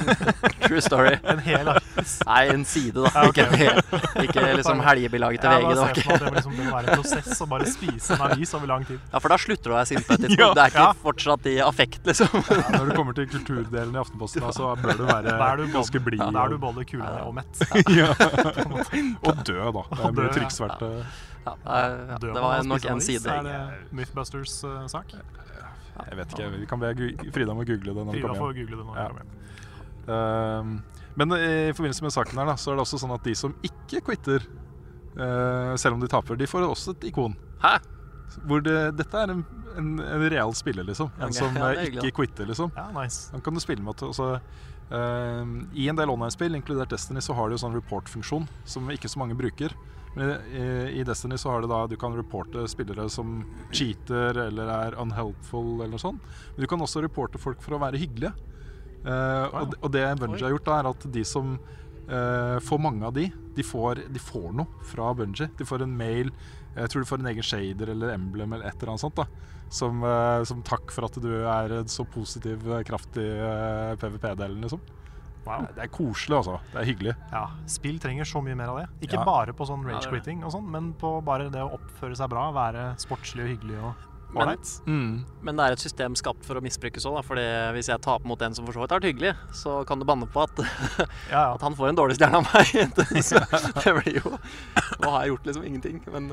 [0.66, 1.16] True story.
[1.26, 2.12] En hel avis.
[2.28, 3.10] Nei, en side, da.
[3.16, 3.66] Ja, okay.
[3.66, 5.66] Ikke, ikke liksom helgebilaget til Ja, VG.
[5.66, 7.42] bare Det var se for meg at ikke det, liksom, det må være en prosess
[7.42, 9.02] å bare spise en avis over lang tid.
[9.10, 10.54] Ja, for da slutter du å være sint på et tidspunkt.
[10.60, 10.96] Det er ikke Ja.
[11.02, 12.30] fortsatt i affekt, liksom.
[12.46, 15.98] Ja, når du kommer til kulturdelen i Aftenposten, da, så bør du være du ganske
[15.98, 16.22] blid.
[16.22, 17.66] Da er du både kulere og mett.
[17.98, 18.12] ja.
[19.26, 19.88] og død, da.
[19.90, 21.02] Det blir død,
[21.46, 21.56] ja.
[21.64, 23.30] Ja, det, var nok en side.
[23.30, 25.16] Er det Mythbusters-sak?
[25.96, 26.50] Jeg vet ikke.
[26.60, 26.92] Vi kan be
[27.32, 28.04] Frida om å google det.
[28.04, 28.96] når Frida får google det nå.
[28.98, 29.08] Ja.
[30.12, 30.78] Ehm,
[31.14, 33.54] men i forbindelse med saken her, da, så er det også sånn at de som
[33.66, 34.44] ikke quitter,
[35.16, 37.36] eh, selv om de taper, de får også et ikon.
[37.62, 37.78] Hæ?
[38.44, 39.42] Hvor det, dette er en,
[39.78, 41.10] en, en real spiller, liksom.
[41.22, 42.72] En som ja, eh, ikke quitter, liksom.
[42.76, 43.30] Ja, nice.
[43.32, 44.60] Han kan du spille med Også, altså,
[44.92, 49.08] ehm, I en del online-spill, inkludert Destiny, så har du jo sånn report-funksjon som ikke
[49.08, 49.72] så mange bruker.
[50.16, 50.66] Men i,
[51.00, 55.74] i Destiny så har du da Du kan reporte spillere som cheater eller er unhelpful
[55.82, 56.22] eller noe sånt.
[56.56, 58.32] Men du kan også reporte folk for å være hyggelige.
[59.06, 61.58] Eh, og, det- og det Bungie har gjort, da er at de som
[62.08, 65.50] eh, får mange av de, de får, de får noe fra Bungie.
[65.58, 66.32] De får en mail,
[66.76, 69.20] jeg tror du får en egen shader eller emblem eller et eller annet sånt.
[69.20, 69.28] da
[69.68, 73.28] Som, eh, som takk for at du er en så positiv, eh, kraftig
[74.00, 74.80] PVP-delen, liksom.
[75.46, 75.66] Wow.
[75.76, 76.56] Det er koselig, altså.
[76.72, 77.14] Det er hyggelig.
[77.32, 78.88] Ja, spill trenger så mye mer av det.
[79.08, 79.24] Ikke Ja.
[79.24, 80.10] bare på sånn Ja, det det.
[80.10, 83.78] rage-quitting og sånn, men på bare det å oppføre seg bra, være sportslig og hyggelig
[83.82, 83.94] og
[84.34, 85.24] Men- mm.
[85.42, 87.24] Men det er et system skapt for å misbrukes òg.
[87.24, 87.40] Fordi
[87.72, 90.04] hvis jeg taper mot en som for så vidt har vært hyggelig, så kan du
[90.04, 90.50] banne på at,
[91.30, 91.54] Ja, ja.
[91.54, 92.66] at han får en dårlig stjerne av meg.
[93.22, 93.38] så
[93.84, 94.36] det blir jo
[95.00, 96.28] Nå har jeg gjort liksom ingenting, men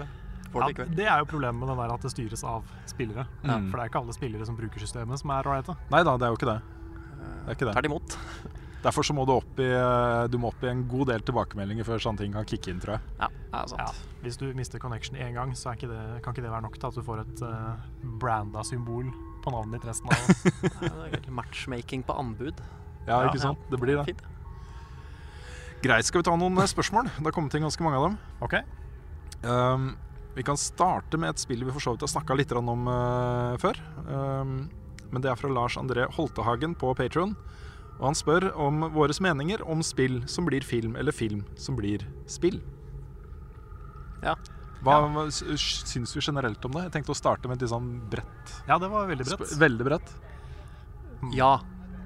[0.52, 0.96] får Ja, det likevel.
[0.96, 3.28] det er jo problemet med den der at det styres av spillere.
[3.46, 3.70] Mm.
[3.72, 5.78] For det er ikke alle spillere som bruker systemet som er ålreite.
[5.92, 6.62] Nei da, det er jo ikke det.
[7.46, 7.76] Det er ikke det.
[7.78, 8.18] Tvert imot.
[8.84, 11.88] Derfor så må du opp i, eh, du må opp i en god del tilbakemeldinger
[11.88, 13.14] før sånne ting kan kicke inn, tror jeg.
[13.22, 13.80] Ja, det er sant.
[13.80, 16.66] Ja, hvis du mister connection én gang, så er ikke det, kan ikke det være
[16.66, 17.80] nok til at du får et uh,
[18.20, 19.08] branda symbol
[19.44, 20.20] på navnet ditt resten av
[20.84, 22.60] Ja, det er matchmaking på anbud.
[23.08, 23.48] Ja, ikke ja.
[23.48, 23.64] sant?
[23.72, 24.06] Det blir det.
[24.12, 24.24] Fint.
[25.84, 27.10] Greit, skal vi ta noen eh, spørsmål?
[27.12, 28.20] Det har kommet inn ganske mange av dem.
[28.44, 28.60] OK?
[29.44, 29.90] Um,
[30.36, 33.56] vi kan starte med et spill vi for så vidt har snakka litt om uh,
[33.64, 33.80] før.
[34.08, 34.54] Um,
[35.12, 37.36] men det er fra Lars André Holtehagen på Patron.
[38.00, 42.04] Og han spør om våre meninger om spill som blir film, eller film som blir
[42.28, 42.60] spill.
[44.24, 44.36] Ja.
[44.84, 45.26] Hva, ja.
[45.32, 46.88] syns vi generelt om det?
[46.90, 48.56] Jeg tenkte å starte med et litt sånn bredt.
[48.68, 49.54] Ja, det var veldig bredt.
[49.62, 50.12] Veldig bredt.
[51.38, 51.54] Ja.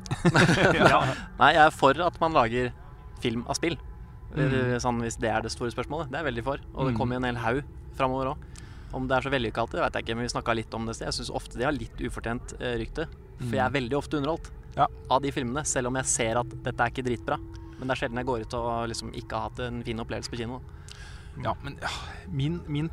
[0.77, 0.99] ja.
[1.39, 2.69] Nei, jeg er for at man lager
[3.23, 3.79] film av spill.
[4.35, 4.75] Mm.
[4.83, 6.11] Sånn, hvis det er det store spørsmålet.
[6.11, 6.61] Det er jeg veldig for.
[6.75, 6.99] Og det Mm.
[6.99, 7.63] kommer jo en hel haug
[7.97, 8.45] framover òg.
[8.93, 10.93] Om det er så vellykka alltid, vet jeg ikke, men vi snakka litt om det
[10.93, 11.07] i sted.
[11.09, 13.07] Jeg syns ofte de har litt ufortjent eh, rykte.
[13.41, 14.85] For jeg er veldig ofte underholdt Ja.
[15.09, 17.37] av de filmene, selv om jeg ser at dette er ikke dritbra.
[17.79, 20.29] Men det er sjelden jeg går ut og liksom ikke har hatt en fin opplevelse
[20.33, 20.59] på kino.
[21.43, 21.89] Ja, men ja,
[22.33, 22.87] min, min,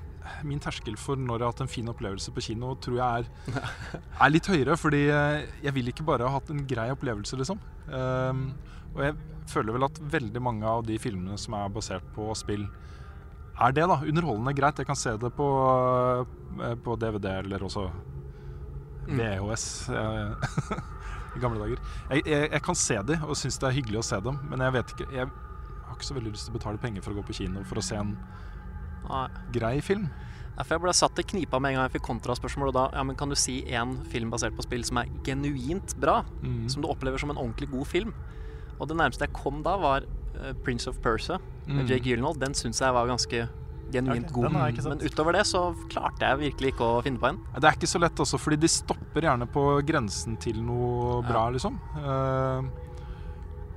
[0.45, 3.61] min terskel for når jeg har hatt en fin opplevelse på kino, tror jeg er,
[4.27, 4.77] er litt høyere.
[4.81, 7.61] Fordi eh, jeg vil ikke bare ha hatt en grei opplevelse, liksom.
[7.89, 8.47] Um,
[8.95, 9.17] og jeg
[9.53, 12.67] føler vel at veldig mange av de filmene som er basert på spill,
[13.61, 14.01] er det, da.
[14.05, 14.81] Underholdende greit.
[14.83, 15.49] Jeg kan se det på,
[16.61, 17.89] eh, på DVD eller også
[19.05, 19.19] Mm.
[19.21, 19.65] VHS.
[19.93, 20.31] eh,
[21.37, 21.81] I gamle dager.
[22.11, 24.61] Jeg, jeg, jeg kan se dem og syns det er hyggelig å se dem, men
[24.63, 25.27] jeg vet ikke Jeg
[25.85, 27.79] har ikke så veldig lyst til å betale penger for å gå på kino for
[27.81, 28.15] å se en
[29.09, 29.27] Nei.
[29.53, 30.07] grei film.
[30.55, 32.71] Ja, jeg ble satt i knipa med en gang jeg fikk kontraspørsmål.
[32.71, 35.97] Og da ja, men kan du si én film basert på spill som er genuint
[36.01, 36.21] bra?
[36.45, 36.69] Mm.
[36.71, 38.15] Som du opplever som en ordentlig god film?
[38.79, 41.89] Og det nærmeste jeg kom da, var eh, Prince of Persia med Mm.
[41.91, 42.39] Jake Gyllenhaal.
[42.39, 43.49] Den syns jeg var ganske
[43.93, 44.89] genuint okay, god.
[44.89, 47.41] Men utover det så klarte jeg virkelig ikke å finne på en.
[47.57, 51.29] Det er ikke så lett også, fordi de stopper gjerne på grensen til noe Ja.
[51.29, 51.79] bra, liksom.
[51.99, 52.63] Uh,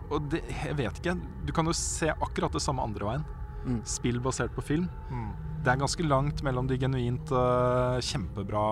[0.08, 1.18] og det, jeg vet ikke.
[1.46, 3.26] Du kan jo se akkurat det samme andre veien.
[3.68, 3.82] Mm.
[3.84, 4.88] Spill basert på film.
[5.12, 5.32] Mm.
[5.64, 8.68] Det er ganske langt mellom de genuint uh, kjempebra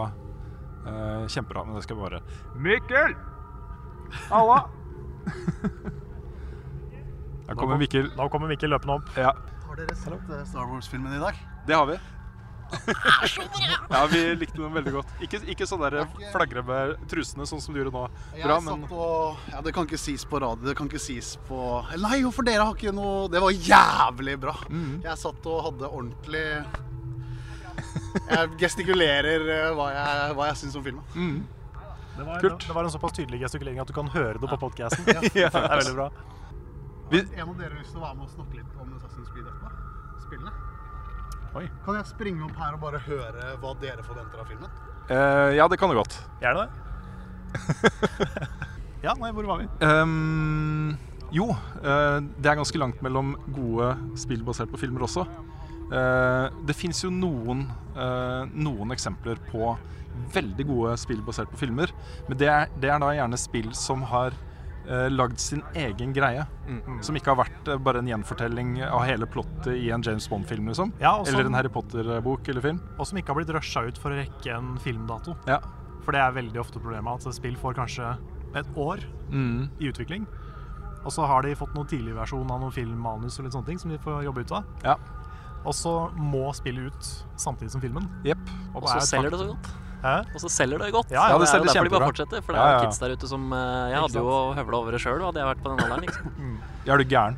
[0.85, 2.21] uh, Kjempebra, men det skal bare
[2.55, 3.15] Mikkel!
[4.29, 4.61] Halla!
[7.45, 8.07] Her kommer Mikkel.
[8.17, 9.09] Nå kommer Mikkel løpende opp.
[9.19, 9.33] Ja,
[9.75, 11.39] Har dere sett eh, Star Wars-filmen i dag?
[11.67, 11.95] det har vi.
[13.89, 15.09] Ja, vi likte den veldig godt.
[15.21, 15.97] Ikke, ikke sånn der
[16.33, 18.05] flagre med trusene, sånn som du gjorde nå.
[18.35, 20.65] Jeg Bra, men satt og Ja, det kan ikke sies på radio.
[20.65, 21.59] Det kan ikke sies på
[22.01, 24.55] Nei, jo, for dere har ikke noe Det var jævlig bra.
[24.71, 24.95] Mm.
[25.05, 26.45] Jeg satt og hadde ordentlig
[28.31, 31.05] Jeg gestikulerer eh, hva jeg, hva jeg syns om filmen.
[31.15, 31.37] mm.
[32.15, 32.63] Det var, Kult.
[32.63, 35.03] det var en såpass tydelig gestikulering at du kan høre det på podkasten.
[35.35, 36.05] Det er veldig bra.
[37.11, 39.27] Vi- En av dere har lyst til å være med og snakke litt om Assassin's
[39.33, 39.64] Creed etterpå?
[40.35, 40.51] Spillene?
[41.55, 41.65] Oi.
[41.85, 44.71] Kan jeg springe opp her og bare høre hva dere forventer av filmen?
[45.07, 46.17] Uh, ja, det kan du godt.
[46.41, 46.81] Gjerne det.
[49.05, 49.69] ja, nei, hvor var vi?
[49.79, 50.97] Um,
[51.31, 55.23] jo, uh, det er ganske langt mellom gode spill basert på filmer også.
[55.87, 59.75] Uh, det fins jo noen, eh, noen eksempler på
[60.33, 61.93] veldig gode spill basert på filmer.
[62.27, 64.35] Men det er, det er da gjerne spill som har
[64.89, 66.45] uh, lagd sin egen greie.
[67.01, 70.67] Som ikke har vært eh, bare en gjenfortelling av hele plottet i en James Bond-film.
[70.67, 72.79] liksom Ja, som- Eller en Harry Potter-bok eller film.
[72.99, 75.35] Og som ikke har blitt rusha ut for å rekke en filmdato.
[75.47, 75.59] Ja.
[76.03, 78.17] For det er veldig ofte problemet at spill får kanskje
[78.55, 78.99] et år
[79.31, 79.69] Mm.
[79.79, 80.25] i utvikling.
[81.05, 83.77] Og så har de fått noen tidlig versjon av noen filmmanus og litt sånne ting
[83.79, 84.63] som de får jobbe ut av.
[84.83, 84.95] Ja.
[85.65, 88.07] Og så må spillet ut samtidig som filmen.
[88.23, 88.37] Yep.
[88.75, 89.69] Og så er selger det så godt.
[90.03, 90.15] Hæ?
[90.35, 91.11] Og så selger det godt.
[91.13, 92.41] Ja, ja, det er jo selger derfor de bare fortsetter.
[92.45, 92.85] For det er jo ja.
[92.85, 95.63] kids der ute som eh, Jeg hadde jo høvla over det sjøl, hadde jeg vært
[95.63, 96.05] på den alderen.
[96.05, 96.57] liksom.
[96.85, 97.37] Ja, er du gæren?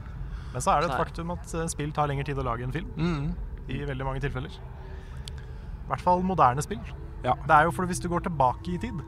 [0.53, 2.65] Men så er det et er- faktum at eh, spill tar lengre tid å lage
[2.67, 2.89] en film.
[2.97, 3.29] Mm.
[3.69, 4.57] I veldig mange tilfeller.
[4.57, 6.81] I hvert fall moderne spill.
[7.23, 7.35] Ja.
[7.47, 8.99] Det er jo for Hvis du går tilbake i tid,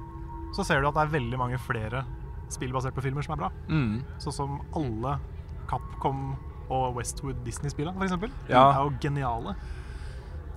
[0.55, 2.05] så ser du at det er veldig mange flere
[2.49, 3.49] spill basert på filmer som er bra.
[3.69, 3.99] Mm.
[4.23, 5.17] Sånn som alle
[5.69, 6.31] Capcom
[6.69, 8.31] og Westwood Disney-spillene, f.eks.
[8.49, 8.63] Ja.
[8.71, 9.55] er jo geniale.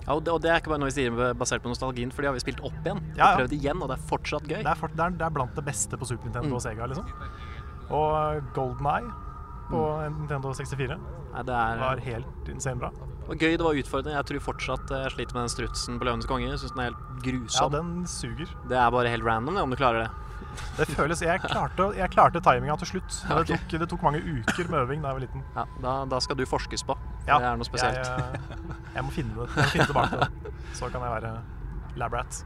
[0.05, 2.21] Ja, og det, og det er ikke bare noe vi sier basert på nostalgien, for
[2.21, 2.99] de har vi spilt opp igjen.
[3.15, 3.29] Ja, ja.
[3.33, 4.59] Og prøvd igjen, og det er fortsatt gøy.
[4.63, 6.57] Det er, for, det er, det er blant det beste på Super Nintendo Mm.
[6.59, 6.87] og Sega.
[6.91, 7.07] liksom.
[7.93, 9.11] Og Golden Eye
[9.69, 9.79] på
[10.19, 10.97] Nintendo 64
[11.33, 12.89] Nei, det er var helt insane bra.
[13.27, 14.17] og gøy, det var utfordrende.
[14.19, 16.49] Jeg tror fortsatt eh, jeg sliter med den strutsen på Løvenes konge.
[16.51, 17.71] Jeg synes den er helt grusom.
[17.71, 18.51] Ja, den suger.
[18.69, 20.11] Det er bare helt random, det, om du klarer det.
[20.77, 23.17] Det føles Jeg klarte, jeg klarte timinga til slutt.
[23.29, 25.43] Men det, tok, det tok mange uker med øving da jeg var liten.
[25.55, 26.95] Ja, da, da skal du forskes på.
[27.27, 27.99] Ja, det er noe spesielt.
[28.03, 29.49] Jeg, eh, jeg må finne det.
[29.55, 30.53] Jeg må finne tilbake til det.
[30.79, 31.33] Så kan jeg være
[32.01, 32.41] labrat.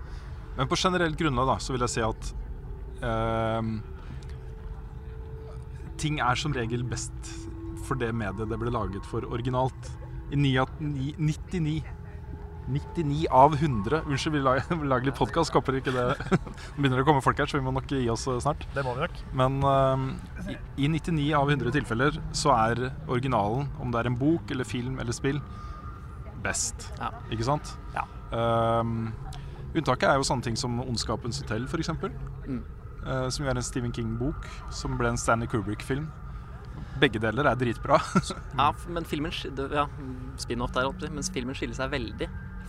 [0.58, 2.34] Men på generelt grunnlag da, så vil jeg si at
[3.08, 3.72] eh,
[6.02, 7.32] ting er som regel best
[7.88, 9.92] for det mediet det ble laget for originalt.
[10.32, 11.78] I ni av- ni- 99
[12.68, 15.54] 99 av 100 Unnskyld, vi lager, vi lager litt podkast.
[15.56, 16.40] Håper ikke det Nå
[16.78, 18.66] begynner det å komme folk her, så vi må nok gi oss eh, snart.
[18.76, 19.22] Det må vi nok.
[19.40, 24.20] Men uh, i, i 99 av 100 tilfeller så er originalen, om det er en
[24.20, 25.40] bok eller film eller spill,
[26.44, 26.90] best.
[27.00, 27.14] Ja.
[27.34, 27.72] Ikke sant?
[27.96, 28.04] Ja.
[28.36, 29.14] Um,
[29.72, 31.94] unntaket er jo sånne ting som 'Ondskapens hotell', f.eks.
[32.48, 32.64] Mm.
[33.08, 36.10] Uh, som jo er en Stephen King-bok, som ble en Stanley Kubrick-film.
[37.00, 38.02] Begge deler er dritbra.
[38.60, 39.88] Ja, men filmen ja,
[40.42, 42.28] spin-off der mens filmen skiller seg veldig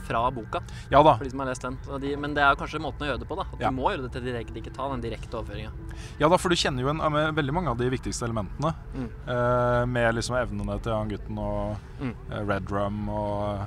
[0.08, 1.14] fra boka, ja da.
[1.20, 1.78] for de som har lest den.
[2.02, 3.46] De, men det er kanskje måten å gjøre det på, da.
[3.52, 3.70] At Ja.
[3.70, 5.70] Du må gjøre det til direkte, ta den direkte overføringa.
[6.18, 8.72] Ja da, for du kjenner jo en, med veldig mange av de viktigste elementene.
[8.94, 9.08] Mm.
[9.28, 12.14] eh, med liksom evnene til han gutten og Mm.
[12.30, 13.66] eh, Red Rum og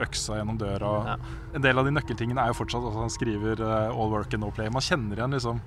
[0.00, 0.90] øksa gjennom døra.
[1.06, 1.16] Ja.
[1.54, 4.42] En del av de nøkkeltingene er jo fortsatt at han skriver uh, 'all work and
[4.44, 4.70] no play'.
[4.72, 5.60] Man kjenner igjen liksom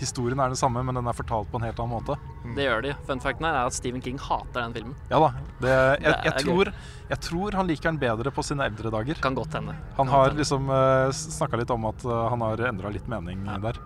[0.00, 2.16] Historien er den samme, men den er fortalt på en helt annen måte.
[2.56, 2.94] Det gjør de.
[3.06, 4.94] Fun facten her er at Stephen King hater den filmen.
[5.10, 5.30] Ja da.
[5.62, 6.70] Det, jeg, jeg, tror,
[7.12, 9.20] jeg tror han liker den bedre på sine eldre dager.
[9.22, 9.76] Kan godt hende.
[10.00, 10.42] Han har hende.
[10.42, 13.58] liksom uh, snakka litt om at uh, han har endra litt mening Ja.
[13.70, 13.78] der.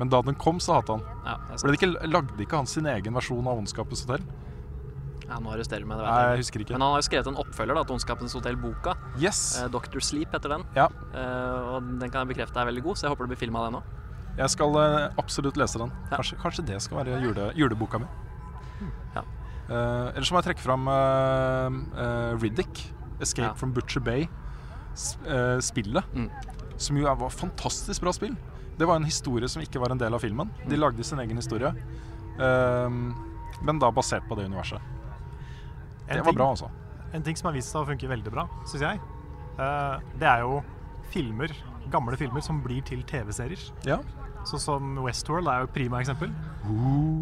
[0.00, 1.02] Men da den kom, så hata han.
[1.26, 4.24] ja, det ikke, lagde ikke han sin egen versjon av 'Ondskapens hotell'?
[5.30, 6.74] ja, Nå arresterer meg, det vet jeg jeg husker ikke.
[6.74, 8.94] Men han har jo skrevet en oppfølger da, til Ondskapens hotell-boka.
[9.22, 9.40] Yes!
[9.60, 10.64] Eh, Doctor Sleep heter den.
[10.74, 10.88] Ja.
[11.14, 13.58] Eh, og den kan jeg bekrefte er veldig god, så jeg håper det blir film
[13.60, 13.92] av den òg.
[14.40, 15.90] Jeg skal eh, absolutt lese den.
[16.08, 16.16] Ja.
[16.16, 18.06] Kanskje, kanskje det skal være jule, juleboka mi.
[19.14, 19.22] Ja.
[19.70, 22.80] Uh, ellers så må jeg trekke fram uh, uh, Riddick,
[23.20, 23.54] 'Escape Ja.
[23.54, 24.24] from Butcher Bay',
[25.28, 26.04] eh, spillet.
[26.16, 26.30] Mm.
[26.80, 28.34] Som jo var fantastisk bra spill.
[28.78, 30.48] Det var en historie som ikke var en del av filmen.
[30.66, 30.80] De Mm.
[30.80, 31.74] lagde sin egen historie.
[33.62, 34.80] Men da basert på det universet.
[36.08, 36.70] En Det var ting- bra, altså.
[37.12, 39.00] En ting som har vist seg å funke veldig bra, syns jeg,
[39.58, 40.62] eh, det er jo
[41.10, 41.48] filmer,
[41.90, 43.70] gamle filmer som blir til TV-serier.
[43.84, 43.98] Ja.
[44.48, 46.30] Sånn som Westworld er jo et prima eksempel.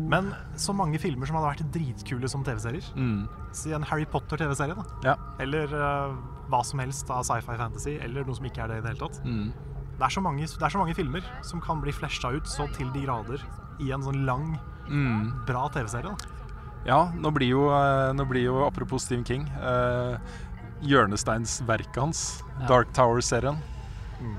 [0.08, 2.84] Men så mange filmer som hadde vært dritkule som TV-serier.
[2.96, 3.28] Mm.
[3.52, 4.84] Si en Harry Potter-TV-serie, da.
[5.04, 5.16] Ja.
[5.42, 6.14] Eller uh,
[6.48, 9.02] hva som helst av sci-fi fantasy, eller noe som ikke er det i det hele
[9.08, 9.20] tatt.
[9.26, 9.52] Mm.
[9.98, 12.68] Det er så mange, det er så mange filmer som kan bli flasha ut så
[12.76, 13.42] til de grader
[13.82, 14.58] i en sånn lang,
[14.88, 15.44] Mm.
[15.44, 16.14] bra TV-serie.
[16.86, 20.16] Ja, nå blir jo, eh, nå blir jo apropos Stephen King, Uh,
[20.80, 22.66] hjørnesteinsverket hans, Ja.
[22.68, 23.58] Dark Tower-serien,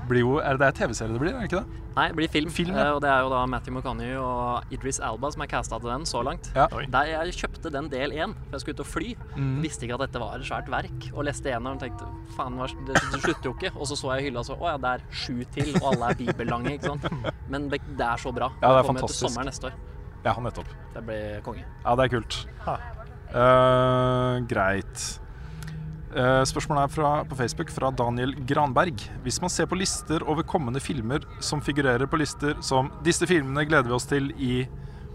[0.08, 1.89] blir jo Er det det TV-serie det blir, er det ikke det?
[1.96, 2.50] Nei, det blir film.
[2.54, 2.86] Film, ja.
[2.86, 5.90] Eh, og det er jo da Matthew McConney og Idris Alba som er casta til
[5.90, 6.50] den så langt.
[6.54, 6.68] Ja.
[6.70, 9.08] Der jeg kjøpte den del én, for jeg skulle ut og fly.
[9.34, 9.56] Mm.
[9.64, 11.08] Visste ikke at dette var et svært verk.
[11.12, 13.72] Og leste gjennom og tenkte faen, det, det slutter jo ikke.
[13.76, 16.20] Og så så jeg hylla så å ja, det er sju til, og alle er
[16.22, 16.76] bibellange.
[16.78, 17.08] ikke sant?
[17.50, 18.52] Men det, det er så bra.
[18.60, 19.24] Ja, det er kommer fantastisk.
[19.24, 19.80] til sommeren neste år.
[20.20, 20.72] Ja, nettopp.
[20.94, 21.66] Det blir konge.
[21.82, 22.40] Ja, det er kult.
[22.66, 22.76] Ha.
[23.30, 25.04] Eh, greit.
[26.10, 28.98] Eh, spørsmålet er fra, på Facebook fra Daniel Granberg.
[29.22, 33.62] Hvis man ser på lister over kommende filmer som figurerer på lister som 'Disse filmene
[33.68, 34.66] gleder vi oss til i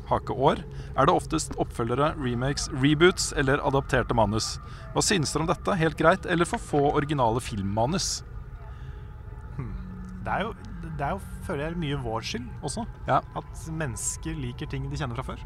[0.07, 0.63] hakeår',
[0.95, 4.59] er det oftest oppfølgere, remakes, reboots eller adapterte manus.
[4.93, 5.75] Hva synes dere om dette?
[5.75, 8.23] Helt greit, eller for få originale filmmanus?
[10.23, 10.53] Det er jo,
[10.97, 12.85] det er jo føler jeg, mye vår skyld også.
[13.07, 13.19] Ja.
[13.35, 15.43] At mennesker liker ting de kjenner fra før.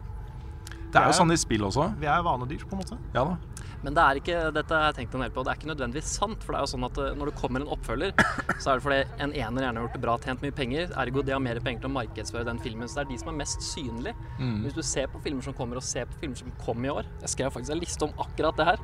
[0.91, 1.89] Det er jo er- sånn i spill også.
[1.99, 2.97] Vi er vanedyr, på en måte.
[3.13, 3.37] Ja da.
[3.83, 6.13] Men det er ikke, dette har jeg tenkt en del på, det er ikke nødvendigvis
[6.19, 6.43] sant.
[6.43, 8.13] For det er jo sånn at eh, når det kommer en oppfølger,
[8.61, 10.95] så er det fordi en ener gjerne har gjort det bra, tjent mye penger.
[11.03, 12.89] Ergo de har mer penger til å markedsføre den filmen.
[12.89, 14.27] Så det er de som er mest synlige.
[14.39, 14.57] Mm.
[14.65, 17.07] Hvis du ser på filmer som kommer, og ser på filmer som kom i år
[17.23, 18.83] Jeg skrev faktisk en liste om akkurat det her.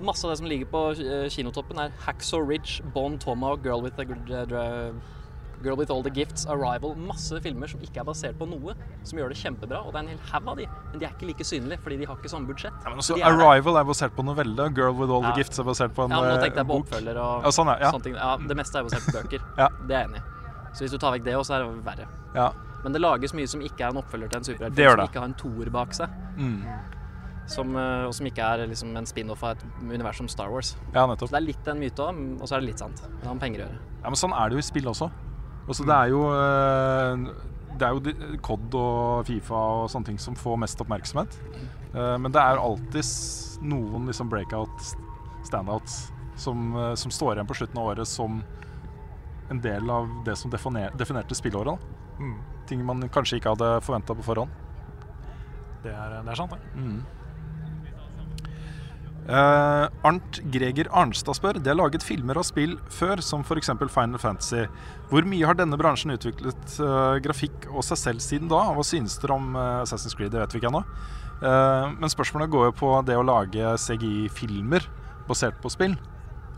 [0.00, 3.84] Masse av det som ligger på eh, kinotoppen, er Hacksaw Ridge, Bon Toma og Girl
[3.84, 4.92] with, a
[5.62, 6.94] Girl with All the Gifts, Arrival.
[6.96, 9.82] Masse filmer som ikke er basert på noe, som gjør det kjempebra.
[9.86, 11.98] Og det er en hel haug av de, men de er ikke like synlige fordi
[12.00, 12.72] de har ikke samme budsjett.
[12.84, 13.24] Ja, men også, er.
[13.28, 14.70] Arrival er basert på novelle.
[14.74, 15.32] 'Girl with All Ja.
[15.32, 16.24] the Gifts' er basert på en bok.
[16.24, 17.90] Ja, nå eh, tenkte jeg på oppfølger og Ja, sånn, ja.
[17.92, 18.14] sånne ting.
[18.14, 19.40] Ja, det meste er basert på bøker.
[19.58, 19.68] Ja.
[19.86, 20.22] Det er jeg enig i.
[20.72, 22.06] Så hvis du tar vekk det, også er det verre.
[22.34, 22.52] ja.
[22.82, 25.28] Men det lages mye som ikke er en oppfølger til en superheltfilm, som ikke har
[25.28, 26.08] en toer bak seg.
[26.38, 26.64] Mm.
[27.50, 30.76] Som, eh, og som ikke er liksom en spin-off av et univers som Star Wars.
[30.94, 31.30] ja, Så nettopp.
[31.30, 32.96] det er litt en myte òg, og så er det litt sant.
[33.02, 33.78] Det har med penger å gjøre.
[34.02, 35.10] Ja, men sånn er det jo i spill også.
[35.68, 37.26] Også det er jo eh,
[37.80, 41.36] Det er jo COD og Fifa og sånne ting som får mest oppmerksomhet.
[41.94, 44.90] Eh, men det er alltid noen liksom breakout
[45.46, 48.42] standouts som, eh, som står igjen på slutten av året som
[49.50, 51.78] en del av det som definer, definerte spillåret.
[52.20, 52.36] Mm.
[52.70, 54.52] Ting man kanskje ikke hadde forventa på forhånd.
[55.82, 56.60] Det, er, det er sant, det.
[56.76, 57.00] Mm.
[59.30, 63.70] Eh, Arnt Greger Arnstad spør Det er laget filmer og spill før, som f.eks.
[63.94, 64.64] Final Fantasy.
[65.10, 68.64] Hvor mye har denne bransjen utviklet uh, grafikk og seg selv siden da?
[68.74, 70.34] Hva synes dere om uh, Assassin's Creed?
[70.34, 70.82] Det vet vi ikke ennå.
[71.40, 74.84] Eh, men spørsmålet går jo på det å lage CGI-filmer
[75.28, 75.96] basert på spill.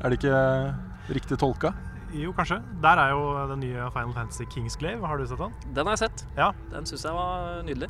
[0.02, 1.70] Er det ikke riktig tolka?
[2.12, 2.58] Jo, kanskje.
[2.82, 5.06] Der er jo den nye Final Fantasy Kingsglaive.
[5.06, 5.54] Har du sett den?
[5.76, 6.24] Den har jeg sett.
[6.36, 6.50] Ja.
[6.72, 7.88] Den syns jeg var nydelig.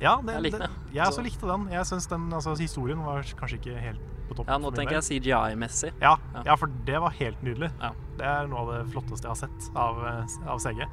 [0.00, 0.94] Ja, det, Jeg likte det- den.
[0.94, 1.68] Jeg også likte den.
[1.72, 4.46] Jeg synes den, altså, historien var kanskje ikke helt på topp.
[4.48, 5.92] Ja, nå tenker jeg CGI-messig.
[6.00, 6.42] Ja, Ja.
[6.44, 7.70] ja, for det var helt nydelig.
[7.80, 7.90] Ja.
[8.18, 10.86] Det er noe av det flotteste jeg har sett av, eh, av CG.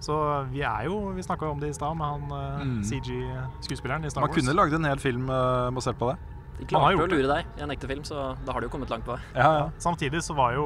[0.00, 0.14] Så
[0.52, 2.82] vi er jo Vi snakka om det i stad, med han eh, Mm.
[2.84, 4.36] CG-skuespilleren i Star Man Wars.
[4.44, 6.18] kunne lagd en hel film eh, basert på det.
[6.58, 8.66] De Man har klarte å lure deg i en ekte film, så da har de
[8.66, 9.20] jo kommet langt på vei.
[9.34, 9.70] Ja, ja.
[9.78, 10.64] Samtidig så var jo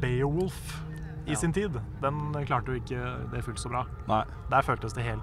[0.00, 0.82] Beowulf
[1.26, 1.34] i Ja.
[1.36, 3.84] sin tid Den klarte jo ikke det fullt så bra.
[4.08, 4.24] Nei.
[4.50, 5.22] Der føltes det helt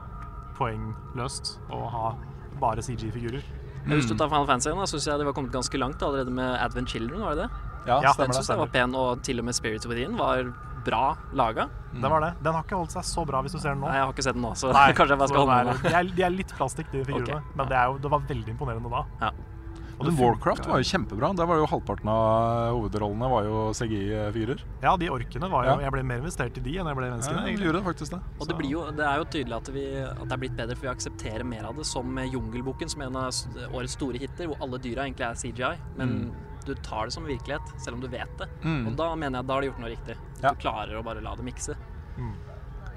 [0.58, 2.16] poengløst å ha
[2.62, 3.44] bare CG-figurer.
[3.86, 4.18] Men Hvis du Mm.
[4.20, 7.20] tar Final Fantasy, da syns jeg det var kommet ganske langt allerede med Advent Children.
[7.22, 7.50] var det det?
[7.86, 10.54] Ja, Ja, Den stemmer syns jeg var pen, og til og med Spirit Within var
[10.86, 11.70] bra laga.
[11.94, 12.02] Mm.
[12.02, 12.34] Det var det.
[12.44, 13.88] Den har ikke holdt seg så bra hvis du ser den nå.
[13.88, 15.68] Nei, jeg har ikke sett den nå, så Nei, kanskje jeg bare skal holde den
[15.68, 15.82] meg.
[15.84, 17.24] de, er, de er litt plastikk, de figurene.
[17.24, 17.42] Okay.
[17.56, 19.04] Men det, er jo, det var veldig imponerende da.
[19.22, 19.32] Ja.
[20.04, 21.30] Og det Warcraft var jo kjempebra.
[21.40, 24.64] Der var jo halvparten av hovedrollene var jo CGI-figurer.
[24.84, 25.80] Ja, de orkene var jo Ja.
[25.88, 27.44] Jeg ble mer investert i de enn jeg ble i Ja, menneskene.
[27.46, 28.22] vi gjorde gjorde faktisk det.
[28.40, 30.76] Og det, blir jo, det er jo tydelig at, vi, at det er blitt bedre,
[30.76, 31.86] for vi aksepterer mer av det.
[31.88, 35.74] Som Jungelboken, som er en av årets store hiter, hvor alle dyra egentlig er CGI.
[35.98, 36.34] Men
[36.66, 38.48] du tar det som virkelighet, selv om du vet det.
[38.64, 38.88] Mm.
[38.88, 40.18] Og da mener jeg da har de gjort noe riktig.
[40.42, 40.52] Ja.
[40.54, 41.76] Du klarer å bare la det mikse.
[42.18, 42.34] Mm.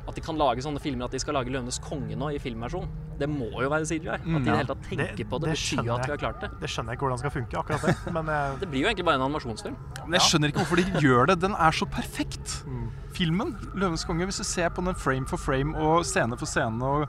[0.07, 2.87] At de kan lage sånne filmer at de skal lage 'Løvenes konge' nå i filmversjon,
[3.19, 4.09] det må jo være CGI.
[4.15, 4.45] At de i Mm.
[4.45, 6.51] det hele tatt tenker Det- på det, det betyr at vi har klart det.
[6.61, 7.97] Det skjønner jeg ikke hvordan skal funke, akkurat det.
[8.15, 8.61] Men jeg...
[8.61, 9.77] Det blir jo egentlig bare en animasjonsfilm.
[10.05, 11.41] Men jeg skjønner ikke hvorfor de gjør det.
[11.41, 12.65] Den er så perfekt.
[12.67, 12.91] mm.
[13.13, 16.83] Filmen, 'Løvenes konge', hvis du ser på den frame for frame og scene for scene
[16.85, 17.09] og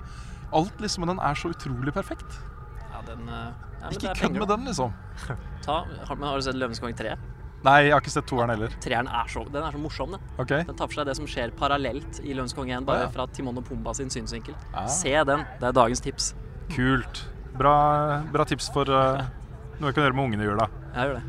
[0.53, 2.39] alt, liksom, den er så utrolig perfekt.
[2.93, 4.93] Ja, den, eh, ja, Ikke kødd med den, liksom.
[5.61, 7.17] Ta, har, har du sett 'Løvenes konge 3'?
[7.65, 8.73] Nei, jeg har ikke sett toeren heller.
[8.83, 10.27] Treeren er så, den er så morsom, den.
[10.37, 10.61] Okay.
[10.67, 13.09] Den tar for seg det som skjer parallelt i Lønnskong 1', bare ja.
[13.13, 14.53] fra Timon og Pumba sin synsvinkel.
[14.75, 14.85] Ja.
[14.93, 15.43] Se den.
[15.57, 16.29] Det er dagens tips.
[16.75, 17.23] Kult.
[17.57, 17.73] Bra,
[18.29, 19.25] bra tips for uh,
[19.79, 20.69] noe jeg kan gjøre med ungene i jula.
[20.93, 21.25] Jeg gjør det.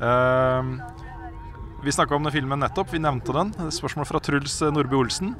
[0.00, 0.96] Uh,
[1.84, 2.90] vi snakka om den filmen nettopp.
[2.94, 3.52] Vi nevnte den.
[3.76, 5.36] Spørsmål fra Truls eh, Nordby Olsen.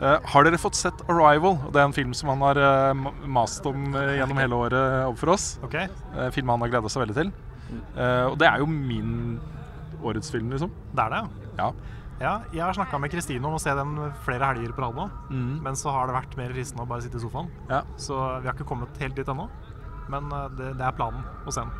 [0.00, 1.60] Uh, har dere fått sett 'Arrival'?
[1.70, 5.36] Det er en film som han har uh, mast om uh, gjennom hele året overfor
[5.36, 5.50] oss.
[5.68, 5.92] Okay.
[6.16, 7.34] Uh, film han har gleda seg veldig til.
[7.72, 9.38] Eh, og det er jo min
[10.04, 10.72] årets film, liksom.
[10.94, 11.22] Det er det,
[11.58, 11.68] Ja.
[12.20, 12.34] ja.
[12.52, 13.94] Jeg har snakka med Kristine om å se den
[14.24, 15.08] flere helger på rad nå.
[15.30, 15.62] Mm.
[15.62, 17.50] Men så har det vært mer fristende å bare sitte i sofaen.
[17.70, 17.82] Ja.
[17.96, 19.48] Så vi har ikke kommet helt dit ennå.
[20.12, 21.72] Men eh, det, det er planen å se den.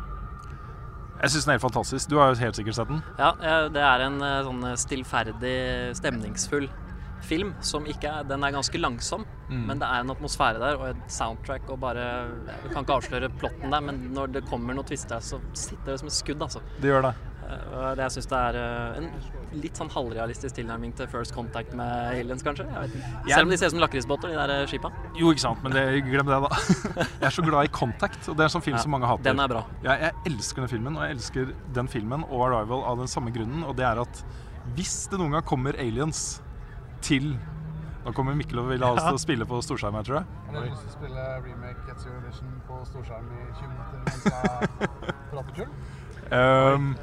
[1.21, 2.09] Jeg syns den er helt fantastisk.
[2.11, 3.03] Du har jo helt sikkert sett den.
[3.17, 5.55] Ja, eh, det er en eh, sånn stillferdig,
[5.95, 6.67] stemningsfull
[7.25, 10.83] film som ikke er Den er ganske langsom, men det er en atmosfære der og
[10.91, 12.03] et soundtrack og bare
[12.45, 15.93] Jeg kan ikke avsløre plotten der, men når det kommer noe twister der, så sitter
[15.93, 16.61] det som et skudd, altså.
[16.83, 17.13] Det gjør det.
[17.45, 22.15] Eh, jeg syns det er eh, en litt sånn halvrealistisk tilnærming til First Contact med
[22.15, 22.65] aliens, kanskje.
[22.65, 23.11] Jeg ikke.
[23.29, 24.91] Selv om de ser ut som lakrisbåter, de der eh, skipa.
[25.19, 26.61] Jo, ikke sant, men det, glem det, da.
[27.21, 29.09] Jeg er så glad i Contact, og det er en sånn film Ja, som mange
[29.09, 29.27] hater.
[29.29, 29.65] Den er bra.
[29.85, 33.33] Jeg, jeg elsker den filmen, og jeg elsker den filmen og Arrival av den samme
[33.35, 34.23] grunnen, og det er at
[34.75, 36.39] hvis det noen gang kommer aliens
[37.05, 37.35] til
[38.05, 40.41] Nå kommer Mikkel og vil ha oss til å spille på storskjerm her, tror jeg.
[40.45, 44.27] Har dere lyst til å spille remake Ezio Edition på storskjerm i 20 minutter mens
[44.29, 44.91] jeg
[45.31, 45.71] prater tull?
[46.35, 46.95] Ehm,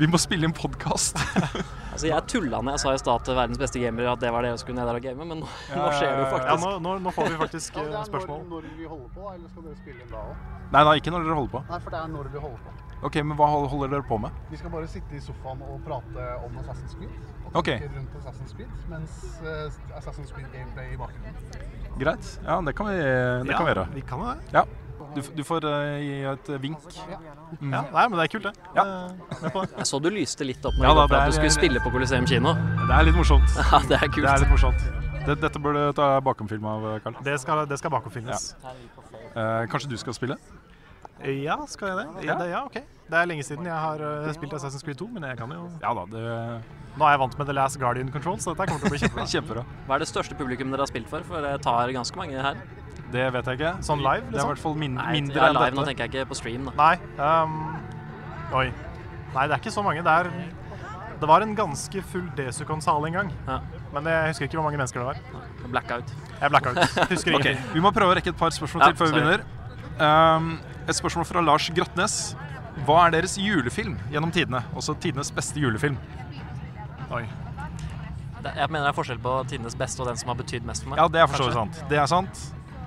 [0.00, 1.20] vi må spille inn podkast.
[1.90, 4.46] Altså, jeg tulla når jeg sa i stad til verdens beste gamere at det var
[4.46, 6.62] det jeg skulle ned der og game, men nå, nå skjer det jo Ja, faktisk.
[6.62, 8.44] nå, nå, nå får vi faktisk Ja, det eh, er spørsmål.
[8.46, 10.44] Når, når vi holder på, eller skal dere spille inn da òg?
[10.70, 11.62] Nei, nei, ikke når dere holder på.
[11.66, 12.76] Nei, for det er når vi holder på.
[13.10, 14.38] Ok, Men hva holder dere på med?
[14.54, 17.18] Vi skal bare sitte i sofaen og prate om Assassin's Creed.
[17.50, 17.72] Og Ok.
[17.98, 21.42] rundt Assassin's Creed, mens eh, Assassin's Creed gameplay i bakgrunnen.
[21.98, 22.32] Greit.
[22.46, 23.88] Ja, det kan vi, det kan vi gjøre.
[23.98, 24.38] Vi kan det.
[24.54, 24.64] Ja.
[25.14, 26.86] Du, du får uh, gi et vink.
[27.58, 27.72] Mm.
[27.72, 28.70] Ja, nei, men det er kult, det.
[28.76, 28.84] Ja.
[28.84, 29.66] Eh, det.
[29.80, 31.82] Jeg så du lyste litt opp når Ja du da, for at du skulle spille
[31.82, 32.54] på Coliseum kino.
[32.84, 33.58] Det er litt morsomt.
[33.70, 34.24] Ja, det er kult.
[34.24, 34.88] Det er litt morsomt.
[35.26, 37.18] Det, dette burde du ta bakomfilm av, Karl.
[37.26, 38.54] Det skal, det skal bakomfilmes.
[38.62, 38.74] Ja.
[39.34, 40.38] Uh, kanskje du skal spille?
[41.20, 41.58] Ja.
[41.68, 42.06] skal jeg det?
[42.24, 42.32] Ja.
[42.32, 42.38] Ja.
[42.40, 42.78] Det, ja, ok.
[43.10, 45.64] Det er lenge siden jeg har eh, spilt Assassin's Creed 2, men jeg kan jo
[45.82, 46.22] Ja da, det
[46.96, 49.00] Nå er jeg vant med The Last Guardian Control, så dette kommer til å bli
[49.04, 49.26] kjempebra.
[49.30, 49.64] Kjempebra.
[49.86, 51.26] Hva er det største publikum dere har spilt for?
[51.26, 52.62] For det tar ganske mange her.
[53.10, 53.72] Det vet jeg ikke.
[53.86, 54.32] Sånn live, Liksom?
[54.32, 56.30] Det er i hvert fall min, Nei, mindre ja, enn live, nå tenker jeg ikke
[56.30, 56.74] på stream, da.
[56.78, 56.94] Nei.
[57.18, 58.66] um, oi.
[59.34, 60.02] Nei, det er ikke så mange.
[60.06, 60.30] Det er
[61.20, 63.32] Det var en ganske full Desicon-sal en gang.
[63.46, 63.58] Ja.
[63.92, 65.18] Men jeg husker ikke hvor mange mennesker det var.
[65.70, 66.14] Blackout.
[66.40, 66.78] Jeg blackout.
[67.10, 67.64] Husker Ok, ingenting.
[67.74, 69.44] Vi må prøve å rekke et par spørsmål Ja, til før vi begynner.
[70.00, 70.54] Um,
[70.88, 72.16] et spørsmål fra Lars Grotnes.
[72.86, 74.62] Hva er deres julefilm gjennom tidene?
[74.78, 75.98] Også tidenes beste julefilm.
[77.10, 77.26] Oi.
[78.40, 80.94] Jeg mener det er forskjell på tidenes beste og den som har betydd mest for
[80.94, 81.02] meg.
[81.02, 81.82] Ja, det er for sant.
[81.90, 82.40] Det er sant.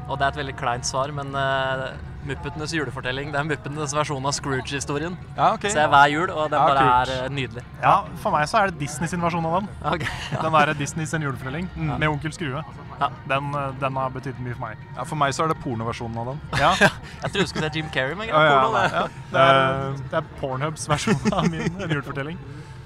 [0.07, 1.93] Og det er et veldig kleint svar, men uh,
[2.27, 5.15] Muppetenes julefortelling det er Muppetenes versjon av Scrooge-historien.
[5.37, 5.71] Ja, okay.
[5.71, 7.11] Ser jeg hver jul, og den Ja, bare kult.
[7.13, 7.63] er uh, nydelig.
[7.81, 7.93] Ja,
[8.23, 9.69] for meg så er det Disney sin versjon av den.
[9.93, 12.63] Ok, Den der Disney sin julefortelling med Onkel Skrue.
[12.99, 13.09] Ja.
[13.27, 14.83] Den, eh, den har betydd mye for meg.
[14.95, 16.41] Ja, for meg så er det pornoversjonen av den.
[16.61, 16.69] Ja,
[17.23, 18.51] Jeg trodde du skulle se Jim Carrey, men greit.
[18.51, 18.91] ja, porno, det.
[18.93, 19.07] ja.
[19.33, 22.37] det er, Eh, det er Pornhubs versjon av min julefortelling.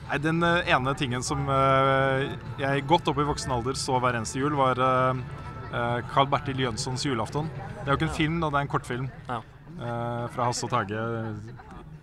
[0.07, 2.29] Nei, Den eh, ene tingen som eh,
[2.61, 5.46] jeg godt opp i voksen alder så hver eneste jul, var eh, eh,
[6.13, 7.49] Carl Bertil Jønssons julaften.
[7.53, 9.37] Det er jo ikke en film, da, det er en kortfilm Ja.
[9.77, 11.01] eh, fra Hasse og Tage.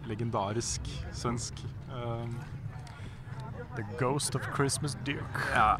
[0.06, 0.80] Legendarisk
[1.12, 1.54] svensk.
[1.94, 2.26] eh,
[3.74, 5.40] The Ghost of Christmas Duke.
[5.54, 5.74] ja.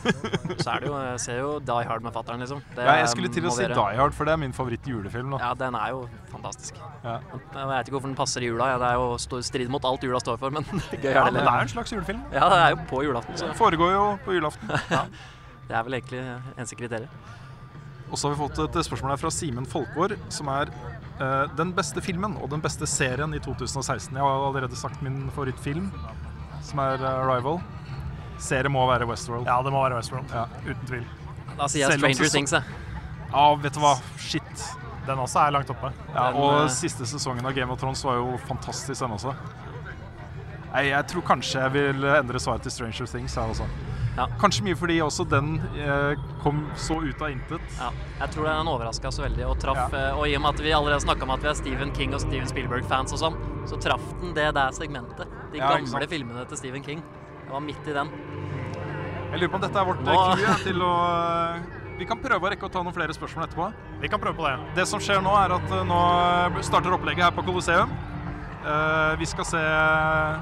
[0.64, 2.62] Så er det jo, jeg ser jo Die Hard med fatteren, liksom.
[2.76, 5.34] Det ja, jeg skulle til å si dere- Die Hard, for det er min favoritt-julefilm.
[5.42, 6.78] Ja, den er jo fantastisk.
[7.04, 7.18] Ja.
[7.52, 8.70] Jeg vet ikke hvorfor den passer i jula.
[8.72, 11.34] Ja, det er jo strid mot alt jula står for, men gøy Ja, er men
[11.34, 11.42] det.
[11.42, 12.22] det er jo en slags julefilm.
[12.32, 14.70] Ja, det er jo på julaften, så Det foregår jo på julaften.
[15.68, 16.20] det er vel egentlig
[16.56, 17.08] eneste kriteriet.
[18.12, 21.72] Og så har vi fått et spørsmål her fra Simen Folkvår, som er eh, den
[21.74, 24.12] beste filmen og den beste serien i 2016.
[24.14, 25.88] Jeg har allerede sagt min favorittfilm,
[26.62, 27.58] som er eh, Arrival.
[28.38, 29.48] Serie må være Westworld.
[29.48, 30.30] Ja, det må være Westworld.
[30.34, 30.44] Ja.
[30.68, 31.04] Uten tvil.
[31.56, 32.80] Da sier jeg Selv om Stranger sesong- Things, jeg.
[33.34, 33.94] Ja, vet du hva.
[34.20, 34.64] Shit.
[35.08, 35.90] Den også er langt oppe.
[36.14, 39.34] Ja, Den, og eh, siste sesongen av Game of Thrones var jo fantastisk, den også.
[40.74, 43.36] Nei, jeg tror kanskje jeg vil endre svaret til Stranger Things.
[43.38, 43.66] Jeg også.
[44.16, 44.28] Ja.
[44.38, 47.60] Kanskje mye fordi også den eh, kom så ut av intet.
[47.80, 47.88] Ja,
[48.20, 49.98] jeg tror den overraska så veldig og traff Ja.
[50.10, 52.14] eh, Og i og med at vi allerede snakka om at vi er Stephen King
[52.14, 53.36] og Steven Spielberg-fans og sånn,
[53.66, 55.26] så traff den det der segmentet.
[55.52, 57.02] De Ja, gamle filmene til Stephen King.
[57.44, 58.08] Det var midt i den.
[59.32, 60.54] Jeg lurer på om dette er vårt Nå- Nå...
[60.62, 60.92] til å
[61.56, 61.60] eh,
[61.98, 63.72] Vi kan prøve å rekke å ta noen flere spørsmål etterpå.
[64.00, 64.58] Vi kan prøve på det.
[64.78, 65.98] Det som skjer nå, er at eh, nå
[66.62, 67.90] starter opplegget her på Colosseum.
[68.64, 70.38] Uh, vi skal se uh,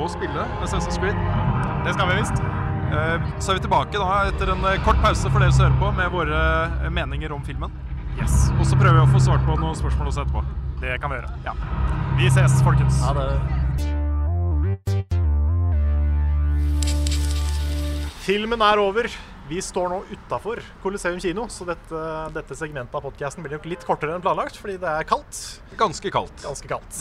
[0.00, 1.18] og spille Assassin's Creed.
[1.84, 2.40] Det skal vi visst.
[2.88, 5.78] Eh, så er vi tilbake da etter en eh, kort pause for dere som hører
[5.80, 6.40] på, med våre
[6.82, 7.74] eh, meninger om filmen.
[8.18, 8.48] Yes.
[8.56, 10.42] Og så prøver vi å få svart på noen spørsmål også etterpå.
[10.80, 11.30] Det kan vi gjøre.
[11.44, 11.54] Ja.
[12.18, 12.98] Vi ses, folkens.
[13.04, 13.28] Ha det
[18.24, 19.08] Filmen er over.
[19.48, 22.00] Vi står nå utafor Coliseum kino, så dette,
[22.34, 25.38] dette segmentet av podkasten blir nok litt kortere enn planlagt, fordi det er kaldt.
[25.80, 26.42] Ganske kaldt.
[26.44, 26.98] Ganske kaldt.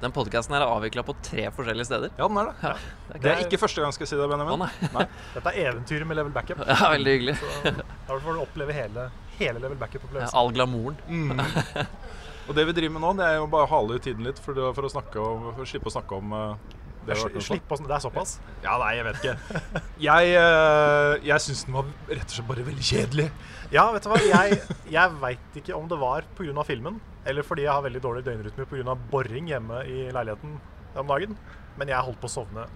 [0.00, 2.14] Den podkasten er avvikla på tre forskjellige steder.
[2.16, 2.72] Ja, den er det.
[3.20, 4.64] Det er ikke første gang skal jeg si det, Benjamin.
[4.64, 5.04] Å, nei.
[5.36, 6.64] Dette er eventyret med level backup.
[6.64, 7.36] Ja, veldig hyggelig.
[7.68, 9.06] Da får du oppleve hele,
[9.36, 10.40] hele level backup-opplevelsen.
[10.40, 10.96] all glamouren.
[12.48, 14.40] Og det vi driver med nå, det er jo bare å hale ut tiden litt
[14.42, 16.78] for, for, å, snakke om, for å slippe å snakke om eh,
[17.10, 17.44] det.
[17.44, 18.34] Slipp oss Det er såpass.
[18.64, 19.82] Ja, nei, jeg vet ikke.
[20.00, 23.30] Jeg, uh, jeg syns den var rett og slett bare veldig kjedelig.
[23.70, 24.20] Ja, vet du hva.
[24.24, 24.60] Jeg,
[24.90, 26.66] jeg veit ikke om det var pga.
[26.66, 28.94] filmen eller fordi jeg har veldig dårlig døgnrytme pga.
[29.10, 30.54] boring hjemme i leiligheten
[30.96, 31.36] om dagen.
[31.78, 32.66] Men jeg holdt på å sovne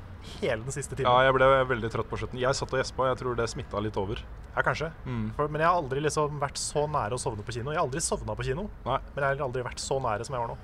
[0.40, 1.10] hele den siste timen.
[1.10, 2.40] Ja, jeg ble veldig trøtt på slutten.
[2.40, 3.08] Jeg satt og gjespa.
[3.10, 4.20] Jeg tror det smitta litt over.
[4.54, 4.90] Ja, kanskje.
[5.36, 7.72] For, men jeg har aldri liksom vært så nære å sovne på kino.
[7.72, 9.00] Jeg har aldri sovna på kino, Nei.
[9.14, 10.58] men jeg har aldri vært så nære som jeg var nå.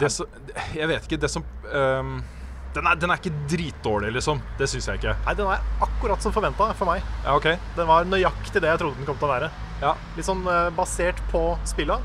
[0.00, 0.38] Det som,
[0.78, 1.20] jeg vet ikke.
[1.20, 2.20] Det som ehm,
[2.74, 4.40] den, er, den er ikke dritdårlig, liksom.
[4.60, 5.16] Det syns jeg ikke.
[5.26, 7.02] Nei, den er akkurat som forventa for meg.
[7.24, 7.48] Ja, OK.
[7.76, 9.50] Den var nøyaktig det jeg trodde den kom til å være.
[9.82, 9.96] Ja.
[10.16, 11.98] Litt sånn eh, basert på spilla.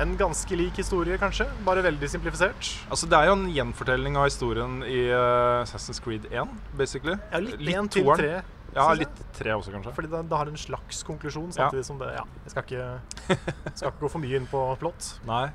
[0.00, 2.68] En ganske lik historie, kanskje, bare veldig simplifisert.
[2.92, 7.16] Altså, det er jo en gjenfortelling av historien i eh, Assassin's Creed 1, basically.
[7.32, 8.34] Ja, litt én til 3.
[8.76, 9.92] Ja, litt tre også, kanskje.
[9.96, 11.70] Fordi det, det har en slags konklusjon, Ja.
[11.86, 13.36] som det Ja, jeg skal ikke,
[13.78, 15.14] skal ikke gå for mye inn på plott.
[15.28, 15.46] Nei.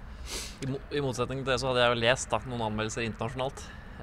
[0.62, 3.62] I, mo I motsetning til det så hadde jeg jo lest da, noen anmeldelser internasjonalt.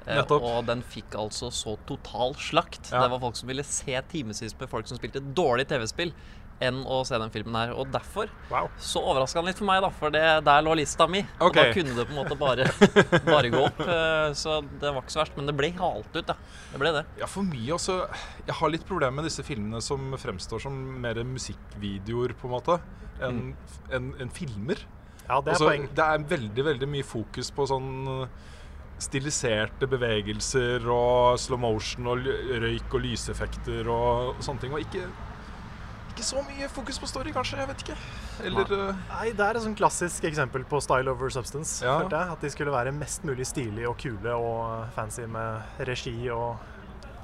[0.09, 0.41] Eh, Nettopp.
[0.49, 2.89] og den fikk altså så total slakt.
[2.91, 3.03] Ja.
[3.05, 6.13] Det var folk som ville se timevis med folk som spilte dårlig TV-spill,
[6.59, 7.69] enn å se den filmen her.
[7.77, 8.65] Og derfor Wow.
[8.83, 9.89] så overraska den litt for meg, da.
[9.95, 11.21] For det, der lå lista mi.
[11.37, 11.45] Okay.
[11.45, 12.65] Og da kunne det på en måte bare,
[13.29, 13.79] bare gå opp.
[13.85, 15.37] eh, Så det var ikke så verst.
[15.37, 16.35] Men det ble halt ut, da.
[16.73, 17.05] Det ble det.
[17.21, 17.95] Ja, for mye også
[18.49, 20.75] Jeg har litt problemer med disse filmene som fremstår som
[21.05, 22.79] mer musikkvideoer, på en måte,
[23.21, 23.55] enn mm.
[23.95, 24.81] en, en filmer.
[25.29, 25.87] Ja, det er Altså, poeng.
[25.95, 27.89] det er veldig, veldig mye fokus på sånn
[28.99, 32.27] stiliserte bevegelser og slow motion og
[32.63, 34.75] røyk og lyseffekter og, sånne ting.
[34.75, 35.05] Og ikke,
[36.11, 37.61] ikke så mye fokus på story, kanskje.
[37.61, 37.97] Jeg vet ikke.
[38.49, 41.79] Eller eh, Nei, Det er et sånn klassisk eksempel på style over substance.
[41.85, 41.99] Ja.
[42.01, 42.35] følte jeg.
[42.35, 46.59] At de skulle være mest mulig stilige og kule og fancy med regi og,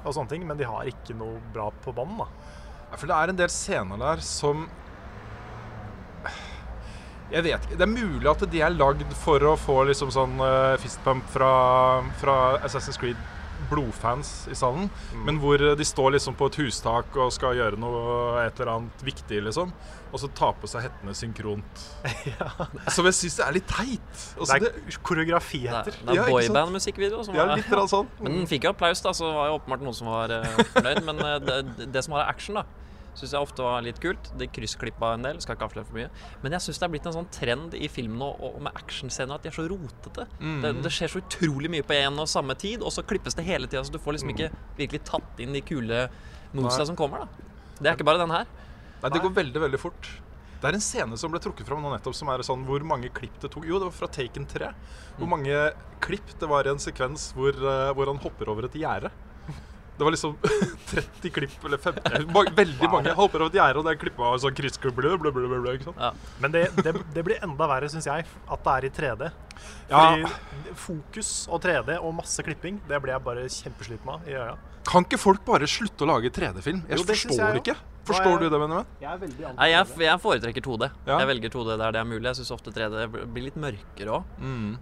[0.02, 0.48] og sånne ting.
[0.48, 2.30] Men de har ikke noe bra på bånd, da.
[2.96, 4.68] For det er en del scener der som
[7.32, 7.76] Jeg vet ikke.
[7.78, 11.50] Det er mulig at de er lagd for å få liksom sånn uh, fistpump fra,
[12.20, 13.18] fra Assassin's Creed
[13.70, 14.88] blodfans i salen.
[15.26, 18.72] Men hvor eh, de står liksom på et hustak og skal gjøre noe et eller
[18.76, 19.72] annet viktig, liksom.
[20.12, 21.82] Og så tar på seg hettene synkront.
[22.94, 24.22] Som jeg syns er litt teit.
[24.38, 25.96] Også Det det, er koreografi heter.
[25.98, 27.24] er, det Ja, er ikke boyband-musikkvideo.
[27.36, 28.08] ja, litt sånn.
[28.22, 31.02] Men den fikk jo applaus, da, så var jo åpenbart noen som var uh, fornøyd.
[31.08, 32.66] Men eh, det, det som var action, da,
[33.16, 34.30] syns jeg ofte var litt kult.
[34.38, 36.10] De kryssklippa en del, skal ikke avsløre for mye.
[36.42, 39.38] Men jeg syns det er blitt en sånn trend i film nå og med actionscener
[39.38, 40.26] at de er så rotete.
[40.62, 43.46] Det, det skjer så utrolig mye på en og samme tid, og så klippes det
[43.48, 46.06] hele tida, så du får liksom ikke virkelig tatt inn de kule
[46.56, 47.50] movesa som kommer, da.
[47.80, 48.46] Det er ikke bare den her.
[49.02, 50.08] Nei, det går veldig, veldig fort.
[50.56, 53.10] Det er en scene som ble trukket fram nå nettopp, som er sånn hvor mange
[53.12, 53.66] klipp det tok.
[53.68, 54.70] Jo, det var fra Taken 3.
[55.18, 55.58] Hvor mange
[56.04, 59.12] klipp det var i en sekvens hvor, eh, hvor han hopper over et gjerde.
[59.96, 60.36] Det var liksom
[60.92, 64.00] 30 klipp, eller 50 ma- Veldig mange Jeg hopper over et gjerde, og det er
[64.02, 65.96] klippa av sånn?
[65.96, 66.10] Ja.
[66.42, 69.30] Men det, det, det blir enda verre, syns jeg, at det er i 3D.
[69.90, 70.04] Ja.
[70.04, 74.54] Fordi fokus og 3D og masse klipping, det blir jeg bare kjempesliten av i øya.
[74.86, 76.84] Kan ikke folk bare slutte å lage 3D-film?
[76.86, 77.74] Jeg Jo, det forstår jeg ikke.
[77.76, 78.86] Er Forstår jeg- du det, Benjamin?
[79.00, 80.90] Jeg er veldig Nei, jeg, jeg foretrekker 2D.
[81.08, 81.16] Ja.
[81.18, 82.22] Jeg velger 2D der det er mulig.
[82.28, 84.28] Jeg syns ofte 3D blir litt mørkere òg.
[84.38, 84.76] Mm.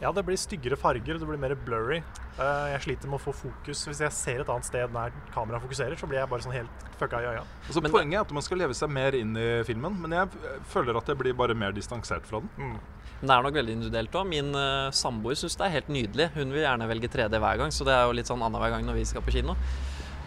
[0.00, 2.02] Ja, det blir styggere farger, det blir mer blurry.
[2.36, 3.86] Eh, jeg sliter med å få fokus.
[3.88, 6.84] Hvis jeg ser et annet sted der kameraet fokuserer, så blir jeg bare sånn helt
[7.00, 7.44] fucka i øya.
[7.66, 10.28] Altså, Men- poenget er at man skal leve seg mer inn i filmen, men jeg
[10.68, 12.50] føler at jeg blir bare mer distansert fra den.
[12.58, 12.78] Mm.
[13.20, 14.26] Men det er nok veldig individuelt òg.
[14.28, 16.30] Min uh, samboer syns det er helt nydelig.
[16.34, 18.84] Hun vil gjerne velge 3D hver gang, så det er jo litt sånn annenhver gang
[18.84, 19.56] når vi skal på kino.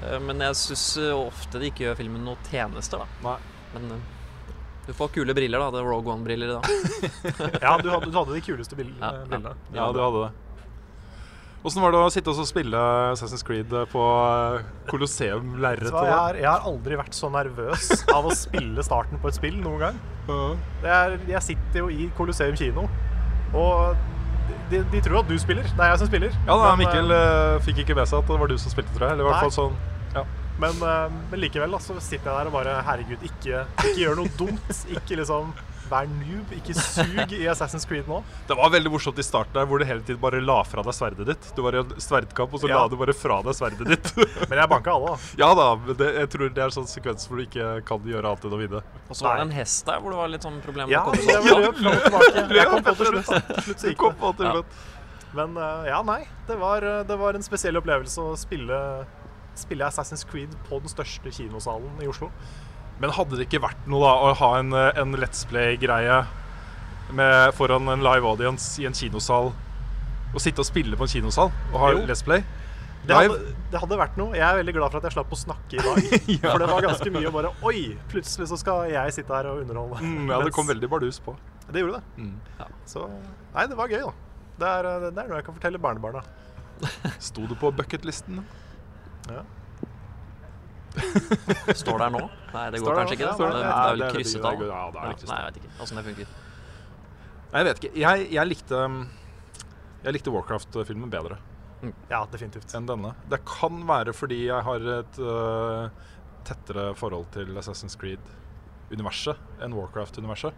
[0.01, 3.05] Uh, men jeg syns ofte de ikke gjør filmen noe tjenester, da.
[3.21, 3.37] Nei.
[3.75, 4.01] Men
[4.89, 5.69] du får kule briller, da.
[5.69, 6.61] Det er Rogue One-briller da.
[7.65, 8.97] Ja, du hadde, du hadde de kuleste brillene.
[8.97, 9.51] Ja, eh, ja.
[9.75, 10.31] Ja, du hadde det.
[11.69, 15.91] Åssen var det å sitte og spille Assassin's Creed på eh, Colosseum lerret?
[15.91, 19.83] jeg, jeg har aldri vært så nervøs av å spille starten på et spill noen
[19.83, 19.99] gang.
[20.81, 22.87] Det er, jeg sitter jo i Colosseum kino,
[23.53, 23.93] og
[24.71, 25.69] de, de tror at du spiller.
[25.69, 26.33] Det er jeg som spiller.
[26.47, 28.73] Ja, da, Men, Mikkel eh, eh, fikk ikke med seg at det var du som
[28.73, 29.17] spilte, tror jeg.
[29.17, 29.77] Eller i hvert fall sånn
[30.15, 30.25] ja.
[30.59, 34.17] Men, eh, men likevel, da, så sitter jeg der og bare Herregud, ikke, ikke gjør
[34.19, 34.85] noe dumt.
[34.91, 35.53] Ikke liksom
[35.89, 36.51] vær noob.
[36.53, 38.19] Ikke sug i Assassin's Creed nå.
[38.45, 40.93] Det var veldig morsomt i starten der hvor du hele tiden bare la fra deg
[40.93, 41.47] sverdet ditt.
[41.57, 42.81] Du var i en sverdkamp, og så Ja.
[42.83, 44.11] la du bare fra deg sverdet ditt.
[44.51, 45.31] Men jeg banka alle, da.
[45.41, 48.05] ja da, men det, jeg tror det er en sånn sekvens hvor du ikke kan
[48.05, 48.83] gjøre annet enn å vinne.
[49.09, 50.91] Og så var det en hest der hvor det var litt sånn problemer.
[50.91, 52.45] med Ja, å komme jeg seg tilbake.
[52.59, 53.25] Jeg kom på til slutt.
[53.33, 53.41] da.
[53.49, 54.05] Til slutt så gikk
[54.43, 54.53] det.
[54.53, 54.61] Ja.
[55.39, 56.21] Men eh, ja, nei.
[56.47, 58.77] Det var, det var en spesiell opplevelse å spille,
[59.59, 62.31] spille Assassin's Creed på den største kinosalen i Oslo.
[62.99, 66.21] Men hadde det ikke vært noe da å ha en, eh, en Let's Play-greie
[67.57, 69.53] foran en live audience i en kinosal?
[70.29, 72.03] Å sitte og spille på en kinosal og ha Jo.
[72.05, 72.43] Let's Play?
[73.07, 74.35] Det hadde, det hadde vært noe.
[74.35, 75.99] Jeg er veldig glad for at jeg slapp å snakke i dag.
[76.39, 76.51] Ja.
[76.51, 77.83] For det var ganske mye å bare Oi!
[78.11, 80.01] Plutselig så skal jeg sitte her og underholde.
[80.03, 81.33] Mm, ja, det kom veldig bardus på.
[81.69, 82.25] Det gjorde det.
[82.27, 82.75] Mm.
[82.89, 83.07] Så
[83.55, 84.13] Nei, det var gøy, da.
[84.59, 86.23] Det er, eh, det er noe jeg kan fortelle barnebarna.
[87.29, 88.43] Sto du på bucketlisten?
[89.29, 89.43] Ja.
[91.81, 92.21] Står der nå?
[92.53, 93.31] Nei, det går kanskje ikke.
[93.37, 94.63] Det, det, det er vel krysset av.
[94.65, 96.31] ja, det er krysset Nei, jeg vet ikke åssen det funker.
[97.49, 97.91] Nei, jeg vet ikke.
[98.03, 98.81] Jeg, jeg likte
[100.03, 101.39] Jeg likte Warcraft-filmen bedre
[102.11, 102.73] Ja, definitivt.
[102.75, 103.13] enn denne.
[103.31, 106.09] Det kan være fordi jeg har et uh,
[106.47, 110.57] tettere forhold til Assassin's Creed-universet enn Warcraft-universet.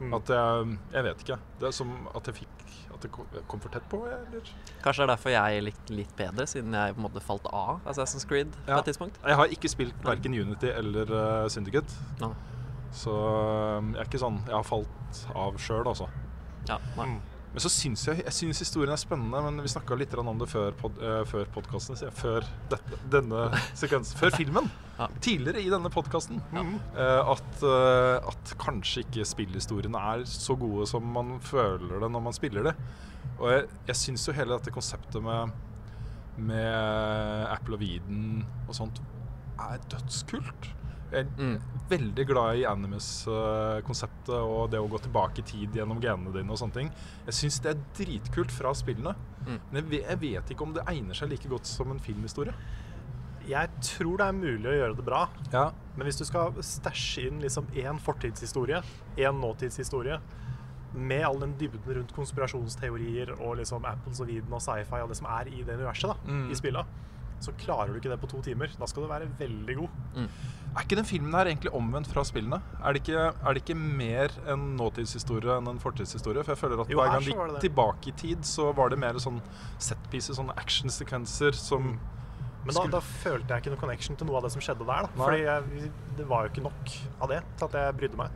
[0.00, 0.14] Mm.
[0.14, 1.38] At jeg Jeg vet ikke.
[1.60, 2.64] Det er som at jeg fikk
[3.04, 4.48] At det kom, for tett på, eller?
[4.84, 7.80] Kanskje det er derfor jeg likte litt bedre, siden jeg på en måte falt av
[7.90, 8.78] Assassin's Creed på Ja.
[8.78, 9.18] et tidspunkt.
[9.24, 11.92] Jeg har ikke spilt verken Unity eller uh, Syndicate.
[12.20, 12.32] No.
[12.94, 16.06] Så øh, jeg er ikke sånn Jeg har falt av sjøl, altså.
[16.68, 17.08] Ja, nei.
[17.54, 20.48] Men så syns jeg, jeg synes historien er spennende, men vi snakka litt om det
[20.50, 21.98] før, pod, eh, før podkasten.
[22.18, 23.44] Før dette, denne
[23.78, 24.18] sekvensen.
[24.18, 24.66] Før filmen.
[24.98, 25.06] Ja.
[25.22, 26.42] Tidligere i denne podkasten.
[26.54, 26.74] Mm.
[26.98, 32.34] at, eh, at kanskje ikke spillhistoriene er så gode som man føler det når man
[32.34, 32.74] spiller det.
[33.38, 35.54] Og jeg, jeg syns jo hele dette konseptet med,
[36.36, 38.98] med Apple og Viden og sånt
[39.62, 40.74] er dødskult.
[41.14, 41.60] Jeg er Mm.
[41.88, 46.58] veldig glad i Animus-konseptet og det å gå tilbake i tid gjennom genene dine og
[46.60, 46.90] sånne ting.
[47.26, 49.14] Jeg syns det er dritkult fra spillene.
[49.46, 49.58] Mm.
[49.70, 52.54] Men jeg vet, jeg vet ikke om det egner seg like godt som en filmhistorie.
[53.46, 55.70] Jeg tror det er mulig å gjøre det bra, Ja.
[55.96, 58.82] men hvis du skal stæsje inn liksom én fortidshistorie,
[59.18, 60.18] én nåtidshistorie,
[60.94, 65.16] med all den dybden rundt konspirasjonsteorier og liksom Apples og Viden og sci-fi og det
[65.18, 66.50] som er i det universet da, Mm.
[66.50, 66.86] i spillet,
[67.40, 68.70] så klarer du ikke det på to timer.
[68.78, 69.88] Da skal du være veldig god.
[70.74, 72.60] Er ikke den filmen her egentlig omvendt fra spillene?
[72.82, 76.42] Er det ikke, er det ikke mer en nåtidshistorie enn en fortidshistorie?
[76.42, 78.98] For jeg føler at Jo, hver gang de gikk tilbake i tid, så var det
[78.98, 79.38] mer sånn
[79.78, 81.98] setpieces, sånne actionsekvenser som
[82.64, 85.04] Men da, da følte jeg ikke noe connection til noe av det som skjedde der.
[85.04, 85.08] Da.
[85.20, 88.30] Fordi jeg, det var jo ikke nok av det til at jeg brydde meg.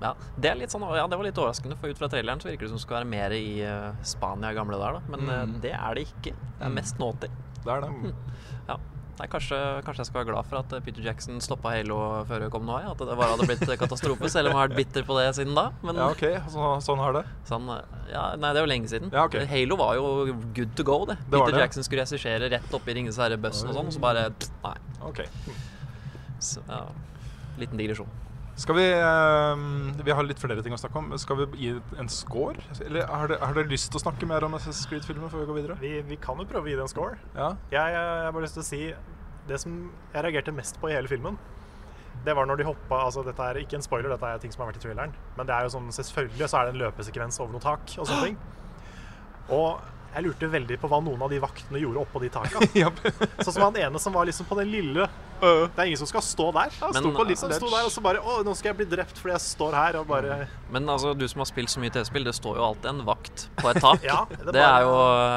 [0.00, 2.48] Ja, det er litt sånn, ja, det var litt overraskende, for ut fra traileren så
[2.48, 5.02] virker det som det skal være mer i uh, Spania gamle der, da.
[5.12, 5.60] Men eh, Mm.
[5.60, 6.32] det er det ikke.
[6.32, 6.78] Det er Mm.
[6.78, 7.34] mest nåtid.
[7.64, 8.14] Det er det.
[8.68, 8.78] Ja.
[9.20, 12.46] Nei, kanskje, kanskje jeg skal være glad for at Peter Jackson stoppa Halo før det
[12.54, 12.94] kom nå, av.
[12.94, 15.52] At det bare hadde blitt katastrofe, selv om jeg har vært bitter på det siden
[15.58, 15.66] da.
[15.84, 16.24] Men Ja, OK.
[16.54, 17.24] Så, sånn har det.
[17.50, 17.68] sånn,
[18.08, 19.12] ja, nei, det er jo lenge siden.
[19.12, 19.44] Ja, okay.
[19.50, 20.06] Halo var jo
[20.56, 21.18] good to go, det.
[21.26, 21.60] Det Peter det.
[21.66, 24.24] Jackson skulle regissere rett oppi Ringenes herre-bussen og sånn, og så bare
[24.64, 24.74] Nei.
[25.10, 25.28] Okay.
[26.40, 26.86] Så, ja.
[27.60, 28.08] Liten digresjon.
[28.60, 29.56] Skal vi uh,
[30.04, 31.12] Vi har litt flere ting å snakke om.
[31.20, 31.70] Skal vi gi
[32.00, 32.60] en score?
[32.84, 35.78] Eller har dere, lyst til å snakke mer om Assassin's Creed-filmen før vi går videre?
[35.80, 37.16] Vi, vi kan jo prøve å gi det en score.
[37.36, 37.54] Ja?
[37.72, 38.82] Jeg, har bare lyst til å si
[39.48, 39.78] Det som
[40.12, 41.38] jeg reagerte mest på i hele filmen,
[42.24, 44.64] det var når de hoppa altså Dette er ikke en spoiler, dette er ting som
[44.64, 45.14] har vært i traileren.
[45.38, 48.10] Men det er jo sånn, selvfølgelig så er det en løpesekvens over noe tak og
[48.10, 48.36] sånne ting.
[49.56, 49.80] Og
[50.10, 52.60] jeg lurte veldig på hva noen av de vaktene gjorde oppå de taka.
[53.46, 55.06] Sånn som han ene som var liksom på den lille.
[55.40, 56.72] Det er ingen som skal stå der.
[56.80, 58.88] Men, sto på litt, altså, sto der og så bare Å, nå skal jeg bli
[58.92, 60.38] drept fordi jeg står her og bare
[60.72, 63.46] Men altså, du som har spilt så mye TV-spill, det står jo alltid en vakt
[63.60, 64.04] på et tak.
[64.06, 64.94] Ja, det er det er jo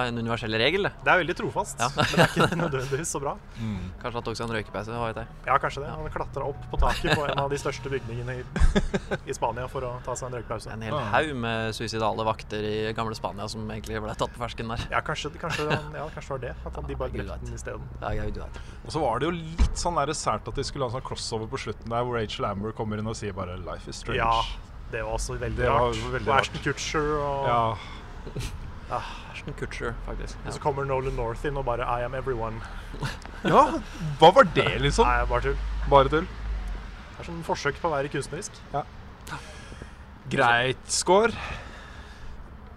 [0.09, 0.93] en universell regel, det.
[1.05, 1.89] Det er veldig trofast, Ja.
[1.95, 3.35] men det er ikke nødvendigvis så bra.
[3.57, 3.79] Mm.
[4.03, 5.37] Kanskje han tok seg en røykepause, hva vet jeg.
[5.47, 5.91] Ja, kanskje det.
[5.93, 8.45] Han klatra opp på taket på en av de største bygningene i,
[9.31, 10.73] i Spania for å ta seg en røykepause.
[10.73, 14.71] En hel haug med suicidale vakter i gamle Spania som egentlig ble tatt på fersken
[14.73, 14.85] der.
[14.93, 16.53] Ja, kanskje, kanskje, ja, kanskje det var det.
[16.69, 17.89] At de bare drepte den isteden.
[18.03, 18.33] Ja, jeg.
[18.83, 21.05] Og så var det jo litt sånn der sært at de skulle ha en sånn
[21.07, 24.15] crossover på slutten der hvor Rachel Amber kommer inn og sier bare 'Life is strange'.
[24.15, 24.41] Ja,
[24.91, 25.95] det var også veldig Det var rart.
[26.13, 26.39] veldig og.
[26.39, 28.99] Ashton Kutcher og Ja.
[29.33, 30.37] Ashton Kutcher, faktisk.
[30.45, 32.61] Og så kommer Nolan North inn og bare 'I am everyone'.
[33.43, 33.79] ja.
[34.19, 35.05] Hva var det, liksom?
[35.05, 35.57] Nei, bare tull.
[35.89, 36.27] Bare tull.
[36.27, 38.51] Det er sånn forsøk på å være kunstnerisk.
[38.73, 38.83] Ja.
[40.29, 41.31] Greit score.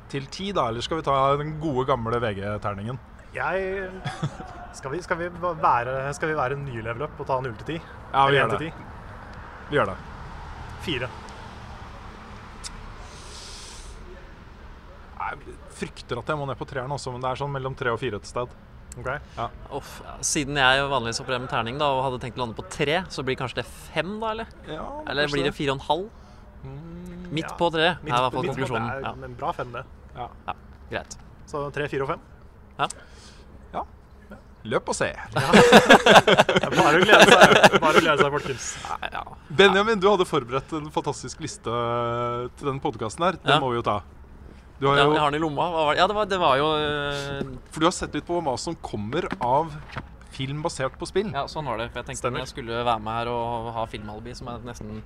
[0.08, 0.68] Til ti, da?
[0.68, 2.98] Eller skal vi ta den gode, gamle VG-terningen?
[3.36, 3.90] Jeg
[4.76, 5.28] skal vi, skal, vi
[5.60, 7.80] være, skal vi være ny level up og ta 0 til 10?
[8.12, 8.72] Ja, vi gjør det.
[9.70, 9.96] Vi gjør det.
[10.86, 11.08] Fire.
[15.16, 17.90] Jeg frykter at jeg må ned på treeren også, men det er sånn mellom tre
[17.92, 18.52] og fire et sted.
[18.96, 19.08] Ok.
[19.76, 20.14] Uff, ja.
[20.24, 23.24] Siden jeg vanligvis opererer med terning da, og hadde tenkt å lande på tre, så
[23.26, 24.30] blir kanskje det fem, da?
[24.36, 26.06] Eller, Ja, eller blir det fire og en halv?
[26.62, 27.56] Mm, Midt Ja.
[27.58, 29.02] på tre er i hvert fall på- konklusjonen.
[29.02, 29.84] Ja, en bra fem, det.
[30.16, 30.28] ja.
[30.90, 31.16] greit.
[31.46, 32.20] Så tre, fire og fem.
[34.66, 35.06] Løp og se.
[35.36, 38.64] Bare å glede seg, bare å glede seg folkens.
[38.82, 39.20] Ja, ja.
[39.60, 41.70] Benjamin, du hadde forberedt en fantastisk liste
[42.58, 43.38] til den podkasten her.
[43.44, 43.60] Den Ja.
[43.62, 44.00] må vi jo ta.
[44.80, 45.68] Du har Ja, jeg har den i lomma.
[45.70, 46.00] Det?
[46.00, 48.74] Ja, det var, det var jo øh, for du har sett litt på hva som
[48.82, 49.70] kommer av
[50.34, 51.30] film basert på spill.
[51.30, 51.86] Ja, sånn var det.
[51.94, 52.42] For jeg tenkte Stemmer.
[52.42, 54.98] jeg skulle være med her og ha filmalibi, som jeg nesten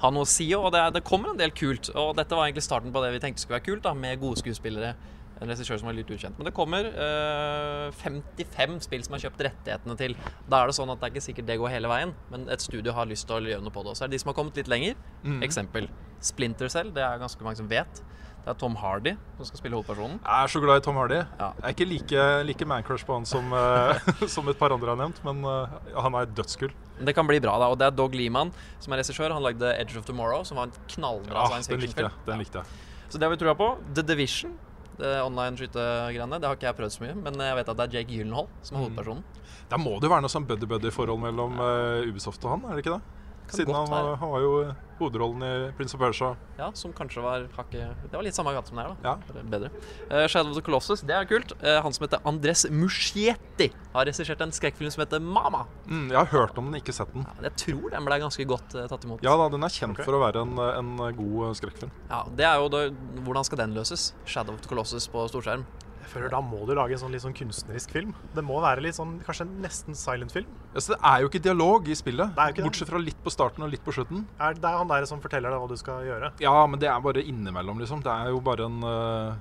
[0.00, 0.46] har noe å si.
[0.54, 1.90] Og det, det kommer en del kult.
[1.98, 4.38] Og dette var egentlig starten på det vi tenkte skulle være kult, da, med gode
[4.40, 4.94] skuespillere.
[5.40, 6.34] En regissør som var litt ukjent.
[6.38, 10.16] Men det kommer øh, 55 spill som har kjøpt rettighetene til.
[10.50, 12.64] Da er det sånn at det er ikke sikkert det går hele veien, men et
[12.64, 13.92] studio har lyst til å gjøre noe på det.
[13.94, 14.02] også.
[14.02, 14.98] så er det de som har kommet litt lenger.
[15.22, 15.42] Mm.
[15.46, 15.86] Eksempel
[16.20, 16.90] Splinter Cell.
[16.94, 18.02] Det er ganske mange som vet.
[18.02, 20.20] Det Det er Tom Hardy som skal spille hovedpersonen.
[20.24, 21.18] Jeg er så glad i Tom Hardy.
[21.38, 21.48] Ja.
[21.58, 23.98] Jeg er ikke like, like mancrush på han som, eh,
[24.34, 26.72] som et par andre har nevnt, men eh, han er dødskul.
[27.04, 27.68] Det kan bli bra, da.
[27.68, 28.50] Og det er Dog Liman
[28.80, 29.34] som er regissør.
[29.36, 32.24] Han lagde Edge of Tomorrow, som var en knallbra Ja, science den likte fiction-film.
[32.24, 32.26] jeg.
[32.30, 32.66] Den likte jeg.
[33.10, 33.68] Så det har vi trua på.
[33.94, 34.56] The Division,
[34.98, 37.14] det online skytegreiene, det har ikke jeg prøvd så mye.
[37.26, 39.22] Men jeg vet at det er Jake Gyllenhaal som er hovedpersonen.
[39.68, 42.84] Da må det jo være noe sånn buddy-buddy-forhold mellom uh, Ubisoft og han, er det
[42.86, 43.17] ikke det?
[43.54, 44.20] Siden han, var- være.
[44.20, 46.32] han var jo eh, hovedrollen i Prince of Persia.
[46.58, 49.14] Ja, som kanskje var hakket Det var litt samme gate som det her, da.
[49.14, 49.42] Ja.
[49.52, 49.70] Bedre.
[50.10, 51.54] Uh, Shadow of the Colossus, det er kult.
[51.62, 55.64] Uh, han som heter Andres Muschietti, har regissert en skrekkfilm som heter Mama.
[55.86, 57.26] Mm, jeg har hørt om den, ikke sett den.
[57.28, 59.22] Ja, jeg tror den ble ganske godt uh, tatt imot.
[59.24, 60.06] Ja da, den er kjent okay.
[60.08, 61.92] for å være en, eh, en god eh, skrekkfilm.
[62.10, 62.84] Ja, det er jo da,
[63.26, 64.12] Hvordan skal den løses?
[64.26, 65.64] Shadow of the Colossus på storskjerm?
[66.08, 68.14] Jeg føler Da må du lage en sånn litt sånn kunstnerisk film.
[68.32, 70.48] Det må være litt sånn, kanskje en nesten silent film.
[70.72, 72.68] Ja, så det er jo ikke dialog i spillet, Det er jo ikke det.
[72.70, 74.24] bortsett fra litt på starten og litt på slutten.
[74.40, 76.32] Er, det er han der som forteller deg hva du skal gjøre.
[76.40, 78.00] Ja, men det er bare innimellom, liksom.
[78.02, 79.36] Det er jo bare en eh,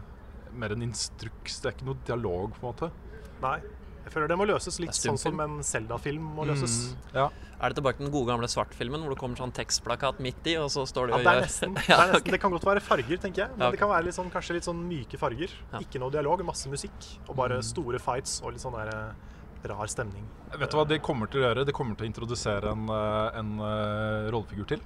[0.60, 1.61] mer en instruks.
[1.64, 2.91] Det er ikke noe dialog, på en måte.
[3.41, 3.60] Nei.
[4.03, 6.76] Jeg føler det må løses litt Det er sånn som en Zelda-film må løses.
[6.91, 7.30] Mm, ja.
[7.58, 10.58] Er det tilbake til den gode gamle svartfilmen hvor det kommer sånn tekstplakat midt i,
[10.62, 12.52] og så står det Ja, og det, er nesten, det, Ja, er nesten, det kan
[12.54, 13.50] godt være farger, tenker jeg.
[13.56, 13.78] Men Ja, okay.
[13.78, 15.56] det kan være litt sånn, kanskje litt sånn myke farger.
[15.74, 15.80] Ja.
[15.82, 17.10] Ikke noe dialog, masse musikk.
[17.28, 17.64] Og bare Mm.
[17.64, 20.28] store fights og litt sånn der eh, rar stemning.
[20.54, 21.66] Vet du hva de kommer til å gjøre?
[21.66, 24.80] De kommer til å introdusere en, eh, en eh, rollefigur til.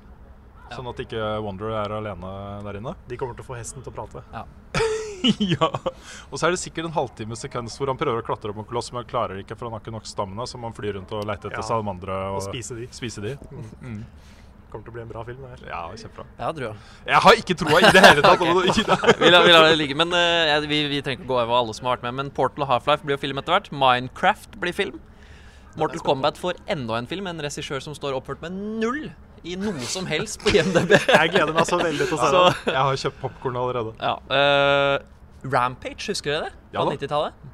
[0.69, 0.77] Ja.
[0.77, 2.95] Sånn at ikke Wanderer er alene der inne.
[3.11, 4.23] De kommer til å få hesten til å prate.
[4.31, 4.45] ja.
[6.31, 8.67] Og så er det sikkert en halvtime sekvens hvor han prøver å klatre opp en
[8.69, 11.13] koloss, men han klarer ikke, for han har ikke nok stamina, så man flyr rundt
[11.15, 11.69] og leter etter Ja.
[11.69, 12.87] salamandere og, Og spise de.
[12.95, 13.37] spise de.
[13.81, 14.03] Mm.
[14.71, 15.41] Kommer til å bli en bra film.
[15.43, 15.67] det her.
[15.67, 16.25] Ja, kjempebra.
[16.39, 16.75] Jeg tror trua.
[17.05, 18.41] Jeg har ikke troa i det hele tatt!
[18.45, 19.15] okay.
[19.19, 19.97] Vi lar, vi lar det ligge.
[19.99, 22.15] Men uh, vi, vi trenger ikke gå over alle som har vært med.
[22.21, 23.67] Men Portal og Half-Life blir jo film etter hvert.
[23.75, 25.01] Minecraft blir film.
[25.75, 27.27] Mortal Kombat får enda en film.
[27.27, 29.09] En regissør som står oppført med null
[29.43, 30.91] i noe som helst på IMDb.
[31.07, 32.73] Jeg gleder meg så veldig til å se det.
[32.73, 33.95] Jeg har kjøpt popkorn allerede.
[34.01, 34.97] ja, uh,
[35.51, 36.51] Rampage, husker dere det?
[36.75, 36.97] Ja Fra da.
[36.99, 37.47] 90-tallet.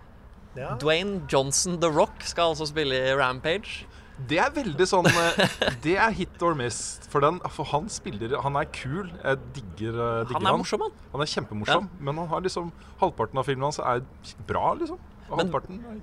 [0.57, 0.72] Ja.
[0.81, 3.85] Dwayne Johnson The Rock skal altså spille i Rampage.
[4.27, 5.51] Det er veldig sånn eh,
[5.84, 6.97] Det er hit or miss.
[7.11, 9.11] For, den, for han spiller Han er kul.
[9.22, 10.95] Jeg digger, eh, digger Han er morsom, han.
[11.14, 14.01] Han er kjempemorsom, men han har liksom halvparten av filmen hans er
[14.49, 14.97] bra, liksom.
[15.30, 15.99] Og Men- halvparten er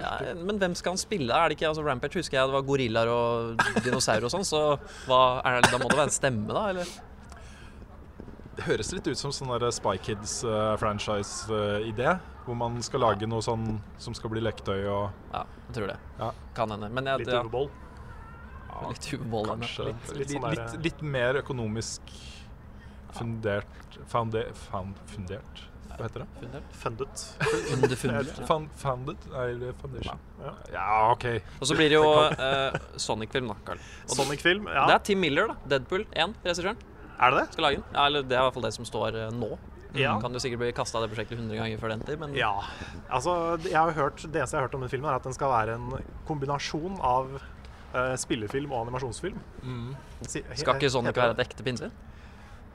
[0.00, 1.32] Ja, men hvem skal han spille?
[1.34, 3.28] Er det ikke, altså Rampage husker jeg det var gorillaer og
[3.84, 4.60] dinosaurer og sånn, så
[5.08, 6.62] hva, er det, da må det være en stemme, da?
[6.72, 6.86] Eller?
[8.54, 12.10] Det høres litt ut som sånn Spy Kids-franchise-idé.
[12.44, 15.98] hvor man skal lage noe sånn som skal bli leketøy og Ja, jeg tror det.
[16.20, 16.30] Ja.
[16.54, 16.88] Kan hende.
[16.92, 17.42] Men jeg, Litt ja,
[18.90, 19.48] litt uvold.
[19.48, 22.00] Kanskje Litt- litt, litt litt, sånn litt, litt mer økonomisk
[23.14, 23.66] fundert
[24.10, 24.34] found,
[25.06, 25.62] Fundert?
[25.98, 26.28] Hva heter det?
[26.82, 27.20] Fundert.
[27.70, 27.94] Fundet.
[28.00, 28.46] Fundet ja.
[28.48, 29.28] Found, founded?
[29.44, 30.18] Eller foundation?
[30.42, 30.54] Ja.
[30.72, 31.26] Ja, OK.
[31.60, 33.84] Og så blir det jo uh, Sonic-film, da, Carl.
[34.08, 34.66] Og Sonic-film.
[34.70, 35.56] Det er Tim Miller, da.
[35.76, 36.82] Deadpool 1, regissøren.
[37.18, 37.46] er det det?
[37.54, 37.86] Skal lage den.
[37.94, 39.52] Ja, eller det er i hvert fall det som står uh, nå.
[39.94, 40.16] Ja.
[40.18, 42.50] Kan jo sikkert bli kasta det prosjektet 100 ganger før den tid, men Ja.
[43.14, 45.36] Altså, jeg har hørt, det eneste jeg har hørt om den filmen, er at den
[45.36, 45.92] skal være en
[46.26, 49.38] kombinasjon av uh, spillefilm og animasjonsfilm.
[49.62, 49.92] Mm.
[50.26, 51.94] Si- skal ikke Sonic være et ekte pinnsvin?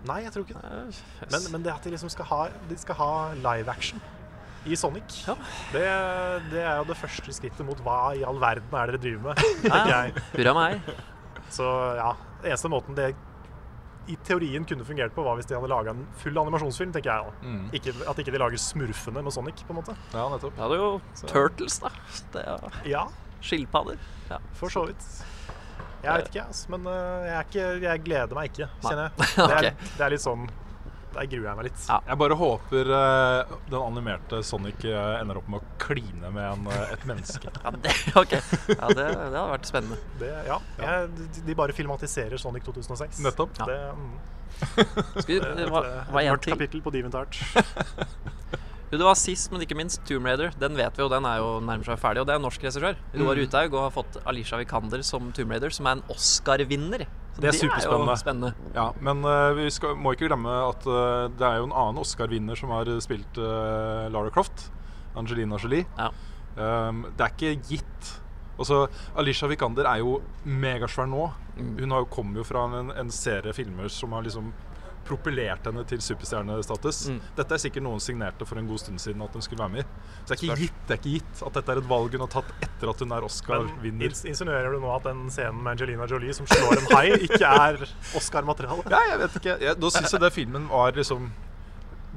[0.08, 0.70] Nei, jeg tror ikke det.
[0.72, 4.00] Eh, Men, men det at de liksom skal ha, de skal ha live action
[4.68, 5.36] i Sonic, Ja.
[5.72, 5.84] det,
[6.52, 9.44] det er jo det første skrittet mot hva i all verden er dere driver med,
[9.64, 10.00] Ja, tenker ja.
[10.04, 10.24] jeg.
[10.36, 10.90] Hurra meg.
[11.50, 11.68] Så
[11.98, 12.10] ja,
[12.44, 13.14] eneste måten det
[14.10, 17.30] i teorien kunne fungert på, var hvis de hadde laga en full animasjonsfilm, tenker jeg.
[17.30, 17.48] da.
[17.48, 17.66] Mm.
[17.78, 19.94] Ikke, at ikke de lager smurfene med Sonic, på en måte.
[20.16, 20.58] Ja, nettopp.
[20.58, 21.92] Ja, det er jo Turtles, da.
[22.34, 23.04] Det er Ja,
[23.46, 24.00] Skilpadder.
[24.32, 24.40] Ja.
[24.58, 25.06] for så vidt.
[26.04, 29.30] Jeg vet ikke, altså, men øh, jeg, er ikke, jeg gleder meg ikke, kjenner jeg.
[29.36, 30.46] Det er, det er litt sånn
[31.16, 31.82] Der gruer jeg meg litt.
[31.90, 31.98] Ja.
[32.08, 36.68] Jeg bare håper uh, den animerte Sonic eh, ender opp med å kline med en,
[36.70, 37.50] eh, et menneske.
[37.66, 38.36] Ja, det, ok.
[38.38, 39.98] Ja, det, det hadde vært spennende.
[40.22, 41.10] Det, ja, jeg,
[41.50, 43.24] de- bare filmatiserer Sonic 2006.
[43.26, 43.58] Nettopp.
[43.60, 43.66] Ja.
[43.66, 44.16] Det, mm,
[45.18, 47.42] Skal vi, det, det er var, var et en mørkt kapittel på DeviantArt.
[48.90, 50.50] Jo, det var sist, men ikke minst Tomb Raider.
[50.60, 52.24] Den vet vi jo, den er jo nærmer seg ferdig.
[52.24, 52.96] Og det er en norsk regissør.
[53.14, 53.44] Roar Mm.
[53.46, 57.06] Uthaug og har fått Alisha Vikander som Tomb Raider, som er en Oscar-vinner.
[57.36, 58.16] Så Det er superspennende.
[58.18, 58.54] spennende.
[58.74, 62.02] Ja, men uh, vi skal, må ikke glemme at uh, det er jo en annen
[62.02, 64.72] Oscar-vinner som har spilt uh, Lara Croft.
[65.16, 65.86] Angelina Jolie.
[65.98, 66.10] Ja.
[66.58, 68.10] Um, det er ikke gitt.
[68.60, 71.30] Altså, Alisha Vikander er jo megasvær nå.
[71.60, 71.78] Mm.
[71.80, 74.50] Hun har kommer jo fra en, en serie filmer som har liksom
[75.10, 77.00] propellert henne til superstjernestatus.
[77.10, 77.20] Mm.
[77.40, 79.84] Dette er sikkert noen signerte for en god stund siden at hun skulle være med
[79.84, 79.88] i.
[80.24, 82.24] Så det er ikke gitt, det er ikke gitt at dette er et valg hun
[82.28, 84.16] har tatt etter at hun er Oscar-vinner.
[84.32, 87.84] insinuerer du nå at den scenen med Angelina Jolie som slår en hai, ikke er
[88.20, 88.86] Oscar-materiale?
[88.94, 89.58] Ja, jeg vet ikke.
[89.66, 91.32] Jeg, da syns jeg det filmen var liksom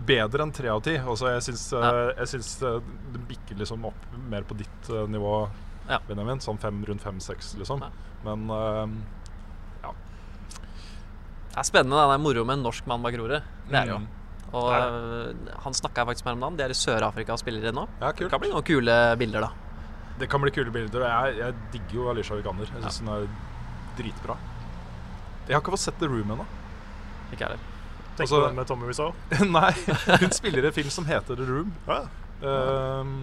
[0.09, 0.95] bedre enn tre av ti.
[0.99, 2.27] Altså, jeg syns, eh, Ja.
[2.27, 2.79] syns eh,
[3.13, 5.49] det bikker liksom opp mer på ditt eh, nivå,
[5.89, 5.99] Ja.
[6.09, 6.39] Benjamin.
[6.41, 7.83] Sånn fem, rundt fem-seks, liksom.
[7.83, 7.91] Ja.
[8.25, 8.87] Men eh,
[11.53, 11.97] Det er spennende.
[12.01, 13.43] Det er moro med en norsk mann bak roret.
[13.69, 13.99] Det er det jo.
[14.01, 14.09] mm,
[14.53, 16.57] Og Det øh, han snakka jeg faktisk med om dagen.
[16.59, 17.87] De er i Sør-Afrika og spiller inn nå.
[18.01, 19.51] Ja, Det kan bli noen kule bilder, da.
[20.21, 21.05] Det kan bli kule bilder.
[21.09, 22.69] Jeg, jeg digger jo Alisha Vikander.
[22.73, 23.29] Jeg syns hun er
[23.99, 24.37] dritbra.
[25.49, 26.45] Jeg har ikke fått sett The Room ennå.
[27.33, 27.69] Ikke jeg heller.
[28.13, 29.15] Tenker Også, du den med Tommy Wiseau?
[29.57, 29.73] Nei,
[30.21, 31.73] hun spiller i en film som heter The Room.
[31.89, 32.03] Ja.
[32.45, 33.15] Ehm,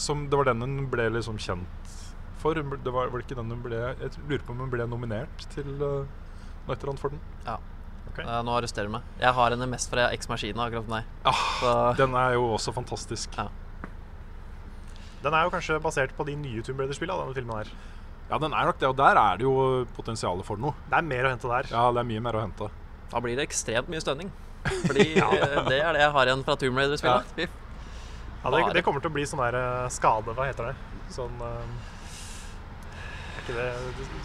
[0.00, 1.96] som Det var den hun ble liksom kjent
[2.40, 2.56] for.
[2.56, 5.44] Det var, var det ikke den hun ble Jeg lurer på om hun ble nominert
[5.52, 6.06] til uh,
[6.66, 7.22] noe eller annet for den.
[7.46, 7.58] Ja.
[8.12, 8.26] Okay.
[8.28, 9.06] Uh, nå arresterer du meg.
[9.22, 10.98] Jeg har henne mest fra Ex Machina, akkurat som.
[11.24, 13.38] Ah, Så Den er jo også fantastisk.
[13.38, 13.48] Ja.
[15.22, 17.72] Den er jo kanskje basert på de nye Tomb Raider-spillene, denne filmen her.
[18.28, 19.54] Ja, den er nok det, og der er det jo
[19.96, 20.74] potensialet for noe.
[20.90, 21.68] Det er mer å hente der.
[21.72, 22.68] Ja, det er mye mer å hente.
[23.12, 24.32] da blir det ekstremt mye stønning.
[24.86, 25.28] Fordi ja.
[25.68, 27.34] det er det jeg har igjen fra Tomb Raider-spillet.
[27.38, 27.48] Ja.
[28.42, 31.02] Ja, det, det kommer til å bli sånn der eh, skade, hva heter det?
[31.14, 31.91] Sånn eh, det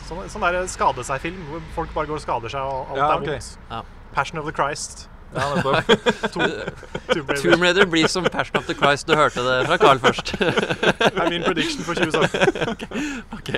[0.07, 3.07] Sånn, sånn der skade seg-film hvor folk bare går og skader seg, og alt Ja,
[3.11, 3.27] er ok.
[3.27, 3.57] vondt.
[3.71, 3.81] Ja.
[4.15, 5.07] Passion of the Christ.
[5.35, 5.43] Ja,
[6.31, 7.85] Tomb Raider.
[7.91, 9.07] Blir som Passion of the Christ.
[9.09, 10.34] Du hørte det fra Carl først.
[11.03, 13.23] er min prediction for 2017.
[13.35, 13.51] ok.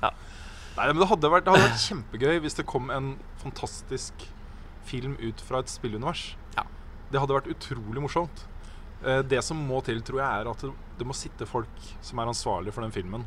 [0.00, 3.10] Nei, men det hadde, vært, det hadde vært kjempegøy hvis det kom en
[3.42, 4.24] fantastisk
[4.88, 6.30] film ut fra et spillunivers.
[6.56, 6.64] Ja.
[7.12, 8.46] Det hadde vært utrolig morsomt.
[9.04, 12.30] Eh, Det som må til, tror jeg, er at det, må sitte folk som er
[12.32, 13.26] ansvarlige for den filmen,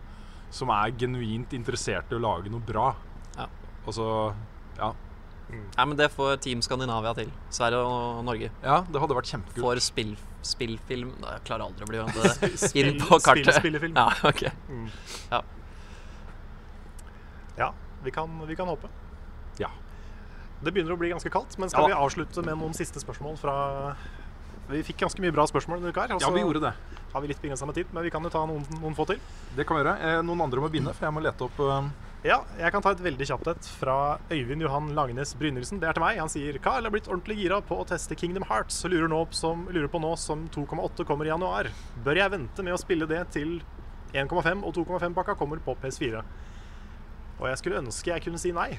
[0.53, 2.91] som er genuint interessert i å lage noe bra.
[3.38, 3.47] Ja.
[3.88, 4.05] Og så
[4.77, 4.93] Ja.
[5.53, 7.30] Nei, men det får Team Skandinavia til.
[7.53, 8.47] Sverige og Norge.
[8.63, 9.61] ja, det hadde vært kjempekult.
[9.61, 12.71] For spill, spillfilm Nei, Jeg klarer aldri å bli det.
[12.81, 13.51] Inn på kartet.
[13.53, 13.93] Spill-spillefilm.
[13.97, 14.41] Ja, ok.
[14.69, 14.88] Mm.
[15.31, 15.41] Ja.
[17.57, 17.73] Ja,
[18.03, 18.89] vi kan, vi kan håpe.
[19.61, 19.69] Ja.
[20.63, 21.97] Det begynner å bli ganske kaldt, men skal Ja.
[21.99, 23.95] vi avslutte med noen siste spørsmål fra
[24.69, 26.73] Vi fikk ganske mye bra spørsmål denne uka ja, vi gjorde det.
[27.14, 29.19] Har vi litt begrensa med tid, men vi kan jo ta noen, noen få til.
[29.53, 29.94] Det kan vi gjøre.
[30.02, 31.90] Eh, noen andre må begynne, for jeg må lete opp eh,
[32.26, 33.98] Ja, jeg kan ta et veldig kjapt et fra
[34.31, 35.81] Øyvind Johan Langnes Brynildsen.
[35.81, 36.18] Det er til meg.
[36.22, 39.68] Han sier Carl er blitt ordentlig gira på å teste Kingdom Hearts og lurer, som,
[39.69, 41.69] lurer på nå som 2,8 kommer i januar.
[42.06, 43.60] Bør jeg vente med å spille det til
[44.14, 46.26] 1,5 og 2,5-pakka kommer på PS4?
[47.40, 48.72] Og jeg skulle ønske jeg kunne si nei.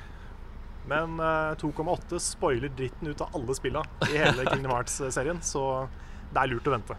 [0.90, 5.86] Men eh, 2,8 spoiler dritten ut av alle spilla i hele Kingdom Hearts-serien, så
[6.34, 6.98] det er lurt å vente.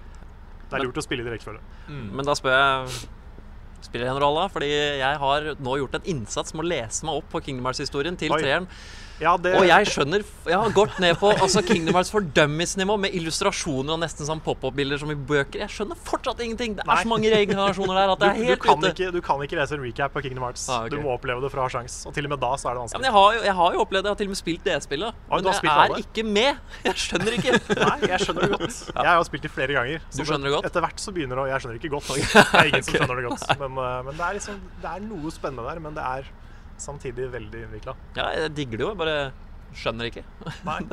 [0.69, 1.61] Det er lurt å spille i rekkefølge.
[1.89, 3.11] Men da spør jeg
[3.85, 4.47] Spiller det en rolle?
[4.49, 8.17] Fordi jeg har nå gjort en innsats med å lese meg opp på Kingdom Hearts-historien
[8.17, 8.39] til Oi.
[8.41, 8.65] treeren.
[9.21, 12.97] Ja, det, Og jeg skjønner Jeg har gått ned på altså Kingdom Hearts for dummies-nivå
[12.99, 15.61] med illustrasjoner og nesten sånn pop-up-bilder som i bøker.
[15.63, 16.75] Jeg skjønner fortsatt ingenting.
[16.75, 16.97] Det er Nei.
[17.05, 18.91] så mange reinkarnasjoner der at det er helt du, kan ute.
[18.91, 20.65] ikke, du kan ikke lese en recap på Kingdom Hearts.
[20.67, 20.97] Ah, okay.
[20.97, 21.95] Du må oppleve det for å ha sjans.
[22.09, 22.99] Og til og med da så er det Ja, vanskelig.
[22.99, 24.09] men jeg har, jo, jeg har jo opplevd det.
[24.11, 25.23] Jeg har til og med spilt det spillet.
[25.29, 26.03] Ah, Men jeg er alle?
[26.03, 26.63] ikke med.
[26.89, 27.57] Jeg skjønner ikke.
[27.85, 28.79] Nei, jeg skjønner det godt.
[28.99, 30.03] Jeg har spilt det flere ganger.
[30.11, 30.69] så Du skjønner det godt?
[30.73, 32.11] Etter hvert så begynner det å Jeg skjønner ikke godt.
[32.35, 33.47] Det er ingen som skjønner det godt.
[33.63, 36.27] Men, eh, men det, er liksom, det er noe spennende der, men det er
[36.81, 37.93] samtidig veldig innvikla.
[38.17, 38.89] Ja, jeg digger det jo.
[38.93, 39.17] Jeg bare
[39.75, 40.25] skjønner ikke.
[40.67, 40.79] Nei.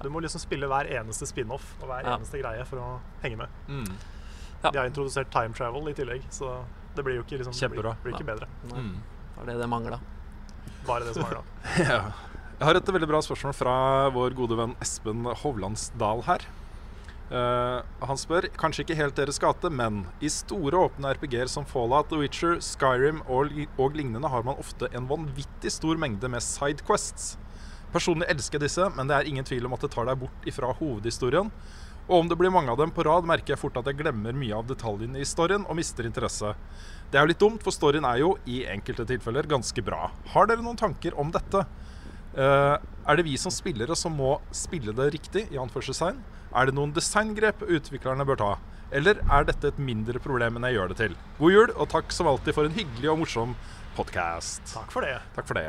[0.00, 2.14] Du må liksom spille hver eneste spin-off og hver Ja.
[2.16, 2.86] eneste greie for å
[3.20, 3.48] henge med.
[3.68, 3.90] mm.
[4.62, 4.70] Ja.
[4.70, 6.64] De har introdusert time travel i tillegg, så
[6.96, 8.48] det blir jo ikke, liksom, det blir, blir ikke bedre.
[8.72, 8.94] Mm.
[8.96, 9.98] Det var det det mangla.
[10.86, 11.42] Bare det som mangla.
[11.78, 12.00] Ja.
[12.60, 13.74] Jeg har et veldig bra spørsmål fra
[14.12, 16.44] vår gode venn Espen Hovlandsdal her.
[17.30, 22.08] Eh, han spør kanskje ikke helt deres gate, men i store åpne RPG-er som Fallout,
[22.10, 27.36] The Witcher, Skyrim og, og lignende har man ofte en vanvittig stor mengde med sidequests.
[27.94, 30.50] Personlig elsker jeg disse, men det er ingen tvil om at det tar deg bort
[30.50, 31.52] ifra hovedhistorien.
[32.10, 34.34] Og om det blir mange av dem på rad, merker jeg fort at jeg glemmer
[34.34, 36.56] mye av detaljene i storyen og mister interesse.
[37.10, 40.08] Det er jo litt dumt, for storyen er jo i enkelte tilfeller ganske bra.
[40.34, 41.62] Har dere noen tanker om dette?
[42.36, 42.76] Eh,
[43.10, 45.46] er det vi som spillere som må spille det riktig?
[45.50, 46.20] i anførselstegn?
[46.54, 48.50] Er det noen designgrep utviklerne bør ta?
[48.90, 51.18] Eller er dette et mindre problem enn jeg gjør det til?
[51.38, 53.54] God jul, og takk som alltid for en hyggelig og morsom
[53.96, 54.64] podkast.
[54.72, 55.18] Takk for det.
[55.36, 55.68] Takk for det.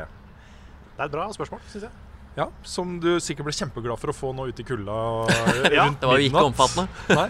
[0.92, 1.94] Det er et bra spørsmål, syns jeg.
[2.36, 4.94] Ja, Som du sikkert ble kjempeglad for å få nå ut i kulda
[5.76, 6.88] Ja, Det var jo ikke omfattende.
[7.12, 7.28] Nei.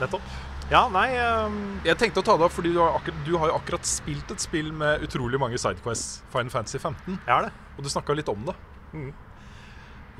[0.00, 0.32] Nettopp.
[0.72, 1.56] Ja, nei um...
[1.84, 2.96] Jeg tenkte å ta det opp fordi du har,
[3.26, 7.32] du har jo akkurat spilt et spill med utrolig mange sidequests, Final Fantasy 15, Jeg
[7.34, 7.50] er det.
[7.76, 8.54] og du snakka litt om det.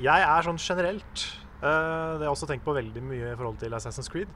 [0.05, 1.23] Jeg er sånn generelt
[1.63, 4.29] uh, Det har jeg også tenkt på veldig mye i forhold til Assassin's Creed.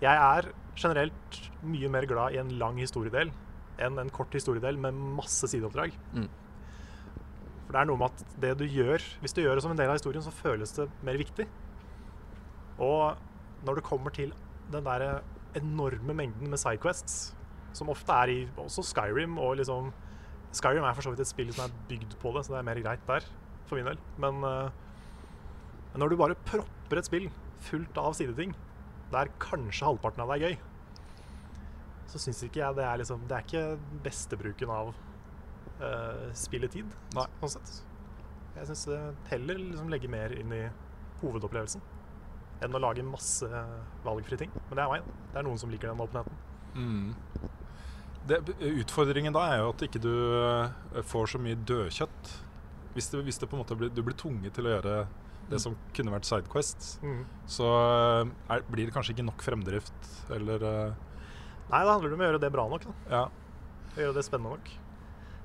[0.00, 3.32] Jeg er generelt mye mer glad i en lang historiedel
[3.80, 5.96] enn en kort historiedel med masse sideoppdrag.
[6.14, 6.28] Mm.
[7.64, 9.78] For det er noe med at det du gjør Hvis du gjør det som en
[9.78, 11.48] del av historien, så føles det mer viktig.
[12.78, 13.18] Og
[13.66, 14.30] når det kommer til
[14.72, 15.22] den der
[15.58, 17.34] enorme mengden med sidequests,
[17.72, 19.92] som ofte er i også Skyrim og liksom
[20.52, 22.66] Skyrim er for så vidt et spill som er bygd på det, så det er
[22.66, 23.26] mer greit der,
[23.70, 24.00] for min del.
[24.18, 24.70] Men, uh,
[25.94, 27.28] når du bare propper et spill
[27.62, 28.56] fullt av sideting,
[29.12, 30.58] der kanskje halvparten av det er gøy,
[32.10, 37.28] så syns ikke jeg det er liksom Det er ikke bestebruken av uh, spilletid, Nei.
[37.42, 37.74] sånn sett.
[38.56, 38.88] Jeg syns
[39.30, 40.64] heller liksom legger mer inn i
[41.22, 41.84] hovedopplevelsen.
[42.62, 43.48] Enn å lage masse
[44.04, 44.50] valgfrie ting.
[44.68, 45.06] Men det er meg.
[45.06, 45.14] da.
[45.32, 46.36] Det er noen som liker den åpenheten.
[46.74, 47.14] Mm.
[48.28, 48.38] Det,
[48.82, 52.32] utfordringen da er jo at ikke du eh, får så mye dødkjøtt.
[52.94, 54.94] Hvis, det, hvis det på en måte blir, du blir tvunget til å gjøre
[55.50, 57.22] det som kunne vært Sidequest, Mm.
[57.50, 60.92] så eh, er, blir det kanskje ikke nok fremdrift, eller eh,
[61.70, 62.84] Nei, det handler om å gjøre det bra nok.
[62.86, 62.94] da.
[63.14, 63.24] Ja.
[63.96, 64.70] Gjøre det spennende nok.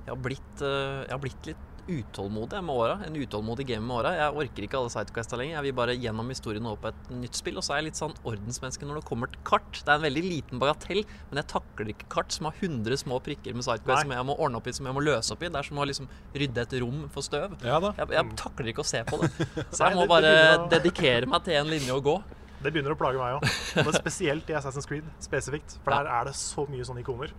[0.06, 2.96] Jeg har blitt, jeg har blitt litt utålmodig med åra.
[3.06, 4.12] En utålmodig game med åra.
[4.16, 5.56] Jeg orker ikke alle sidequesta lenger.
[5.58, 7.58] Jeg vil bare gjennom historien og opp et nytt spill.
[7.60, 9.70] Og så er jeg litt sånn ordensmenneske når det kommer til kart.
[9.78, 13.20] Det er en veldig liten bagatell, men jeg takler ikke kart som har 100 små
[13.24, 15.50] prikker med sidequest som jeg må ordne opp i, som jeg må løse opp i.
[15.52, 17.58] Det er som å liksom rydde et rom for støv.
[17.64, 17.78] ja.
[17.86, 19.30] Jeg, jeg takler ikke å se på det.
[19.76, 20.32] Så jeg må bare
[20.72, 22.16] dedikere meg til en linje å gå.
[22.62, 23.94] Det begynner å plage meg òg.
[24.00, 25.76] Spesielt i Assassin's Creed spesifikt.
[25.84, 27.34] For der er det så mye sånne ikoner.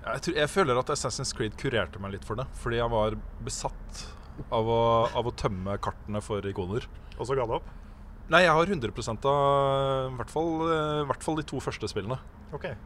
[0.00, 2.46] Jeg, tror, jeg føler at Assassin's Creed kurerte meg litt for det.
[2.62, 4.06] Fordi jeg var besatt
[4.48, 4.80] av å,
[5.16, 6.86] av å tømme kartene for ikoner.
[7.18, 7.68] Og så ga det opp.
[8.30, 8.92] Nei, jeg har 100
[9.26, 12.20] av i hvert fall, eh, i hvert fall de to første spillene.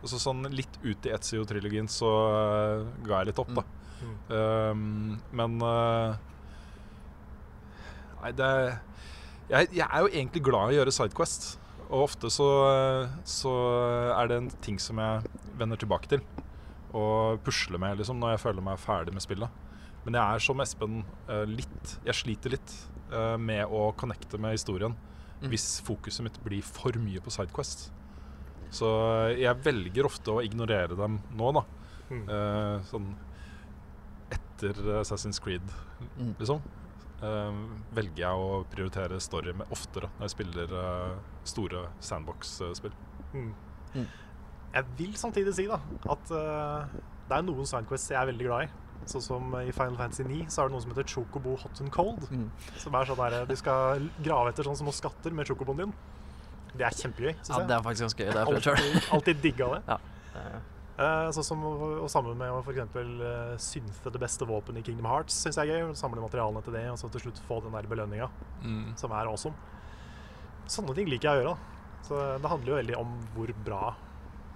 [0.00, 3.64] Og så sånn litt ut i Etzio-trilogien så eh, ga jeg litt opp, da.
[4.04, 4.14] Mm.
[4.28, 4.86] Um,
[5.38, 6.16] men uh,
[8.20, 8.48] Nei, det
[9.48, 11.46] jeg, jeg er jo egentlig glad i å gjøre Sidequest.
[11.84, 12.48] Og ofte så,
[13.28, 13.52] så
[14.16, 16.24] er det en ting som jeg vender tilbake til.
[16.94, 19.50] Og pusle med liksom når jeg føler meg ferdig med spillet.
[20.04, 20.98] Men jeg er som Espen
[21.28, 22.74] eh, litt Jeg sliter litt
[23.10, 24.94] eh, med å connecte med historien
[25.42, 25.48] Mm.
[25.50, 27.90] hvis fokuset mitt blir for mye på Sidequest.
[28.72, 28.86] Så
[29.36, 31.64] jeg velger ofte å ignorere dem nå, da.
[32.08, 32.22] Mm.
[32.30, 33.10] Eh, sånn
[34.32, 35.62] etter Assassin's Creed,
[36.18, 36.34] Mm.
[36.38, 36.62] liksom.
[37.22, 37.52] eh,
[37.94, 42.92] velger jeg å prioritere story med oftere når jeg spiller eh, store sandbox-spill.
[43.34, 43.54] Mm.
[44.74, 44.78] Mm.
[44.80, 45.78] Jeg vil samtidig si da
[46.10, 46.96] at uh,
[47.28, 48.72] det er noen sidequests jeg er veldig glad i.
[49.08, 51.92] Sånn som i Final Fantasy 9 så er det noe som heter Chocobo Hot and
[51.92, 52.24] Cold.
[52.32, 52.46] Mm.
[52.80, 55.92] Som er sånn der Du skal grave etter sånne små skatter med chocoboen din.
[56.74, 57.68] Det er kjempegøy, Synes Ja, jeg.
[57.68, 58.30] det er faktisk ganske gøy.
[58.32, 59.82] Det er alltid, alltid digga det.
[60.34, 60.60] Ja.
[60.94, 64.82] Uh, sånn som, og sammen med å for eksempel uh, synthe det beste våpen i
[64.86, 65.94] Kingdom Hearts, syns jeg er gøy.
[65.98, 68.28] Samle materialene til det, og så til slutt få den der belønninga,
[68.98, 69.54] som er awesome.
[70.70, 71.54] Sånne ting liker jeg å gjøre.
[71.54, 72.00] da.
[72.06, 73.82] Så det handler jo veldig om hvor bra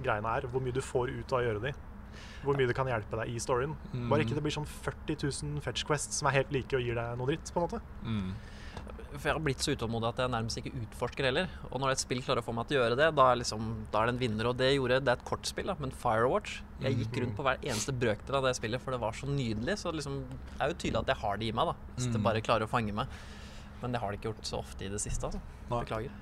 [0.02, 0.48] greiene er.
[0.50, 1.72] Hvor mye du får ut av å gjøre de.
[2.42, 3.74] Hvor mye det kan hjelpe deg i storyen.
[4.10, 6.94] Bare ikke det blir sånn 40 000 fetch quests som er helt like og gir
[6.98, 7.80] deg noe dritt, på en måte.
[8.06, 8.30] Mm.
[9.08, 11.46] For jeg har blitt så utålmodig at jeg nærmest ikke utforsker heller.
[11.70, 13.70] Og når et spill klarer å få meg til å gjøre det, da er, liksom,
[13.90, 14.48] da er det en vinner.
[14.50, 17.58] Og det gjorde Det er et kortspill, da, men Firewatch Jeg gikk rundt på hver
[17.64, 19.78] eneste brøkdel av det spillet, for det var så nydelig.
[19.80, 21.74] Så liksom, det er jo tydelig at jeg har det i meg, da.
[21.96, 22.26] Hvis det Mm.
[22.28, 23.08] bare klarer å fange meg.
[23.80, 25.40] Men det har det ikke gjort så ofte i det siste, altså.
[25.70, 26.12] Beklager.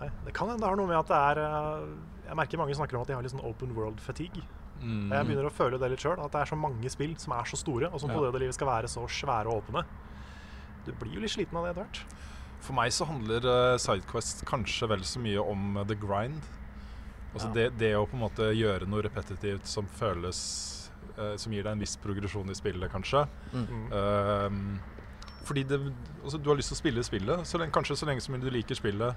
[0.00, 1.86] Nei, det kan hende det har noe med at det er eh,
[2.34, 4.42] Jeg merker mange snakker om at de har litt sånn open world fatigue.
[4.82, 5.12] Mm.
[5.14, 6.18] Jeg begynner å føle det litt sjøl.
[6.18, 8.32] At det er så mange spill som er så store, og som på Ja.
[8.34, 9.84] det livet skal være så svære og åpne.
[10.84, 12.00] Du blir jo litt sliten av det etter hvert.
[12.64, 16.42] For meg så handler eh, Sidequest kanskje vel så mye om eh, the grind.
[17.34, 17.54] Altså Ja.
[17.54, 21.72] det, det å på en måte gjøre noe repetitivt som føles eh, Som gir deg
[21.72, 23.26] en viss progresjon i spillet, kanskje.
[23.52, 23.92] Mm.
[23.92, 24.80] Ehm,
[25.44, 25.78] fordi det,
[26.24, 27.46] altså, du har lyst til å spille spillet.
[27.46, 29.14] Så lenge, kanskje så lenge som du liker spillet,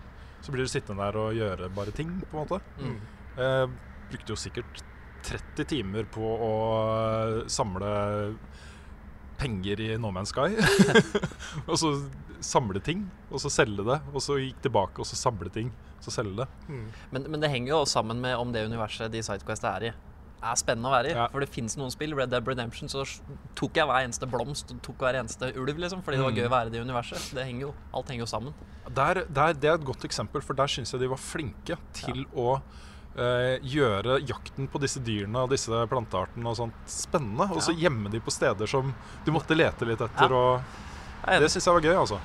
[0.47, 2.61] så blir du sittende der og gjøre bare ting, på en måte.
[2.79, 2.99] Mm.
[3.35, 3.71] Jeg
[4.07, 4.79] brukte jo sikkert
[5.27, 6.53] 30 timer på å
[6.87, 7.89] eh, samle
[9.41, 10.55] penger i No Man's Sky.
[11.69, 11.91] og så
[12.39, 13.99] samle ting, og så selge det.
[14.13, 16.47] Og så gikk tilbake og så samle ting, så selge det.
[16.71, 16.87] Mm.
[17.11, 19.93] Men, men det henger jo sammen med om det universet de Sidequest er i,
[20.43, 21.13] er spennende å være i.
[21.17, 21.27] Ja.
[21.33, 23.03] For det fins noen spill, Red Dead Redemption, så
[23.55, 26.03] tok jeg hver eneste blomst og tok hver eneste ulv, liksom.
[26.05, 26.37] Fordi det var Mm.
[26.37, 27.33] gøy å være i det universet.
[27.33, 28.53] Det henger jo, alt henger jo sammen.
[28.93, 32.25] Der, der, det er et godt eksempel, for der syns jeg de var flinke til
[32.35, 32.61] å
[33.17, 37.49] uh, gjøre jakten på disse dyrene og disse planteartene og sånt spennende.
[37.51, 37.89] Og så Ja.
[37.89, 38.93] gjemme de på steder som
[39.25, 40.29] du måtte lete litt etter.
[40.29, 40.35] Ja.
[40.37, 40.61] Og
[41.41, 42.19] det syns jeg var gøy, altså.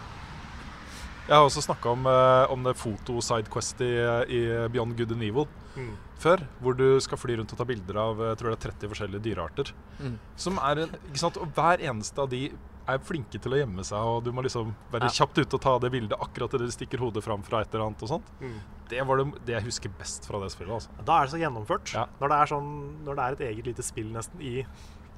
[1.32, 3.92] Jeg har også snakka om, eh, om det foto-sidequest i,
[4.28, 5.94] i Beyond Good and Evil Mm.
[6.20, 6.42] før.
[6.60, 9.22] Hvor du skal fly rundt og ta bilder av jeg tror det er 30 forskjellige
[9.24, 9.70] dyrearter.
[10.02, 10.18] Mm.
[10.36, 11.38] Som er ikke sant?
[11.40, 12.50] Og hver eneste av de
[12.92, 15.24] er flinke til å gjemme seg, og du må liksom være Ja.
[15.24, 17.86] kjapt ute og ta det bildet akkurat idet de stikker hodet fram fra et eller
[17.86, 18.02] annet.
[18.02, 18.26] og sånt.
[18.42, 18.58] Mm.
[18.90, 20.74] Det var det, det jeg husker best fra det spillet.
[20.74, 20.88] altså.
[21.02, 21.94] Da er det så gjennomført.
[21.94, 22.04] Ja.
[22.20, 24.66] Når, det er sånn, når det er et eget lite spill nesten i,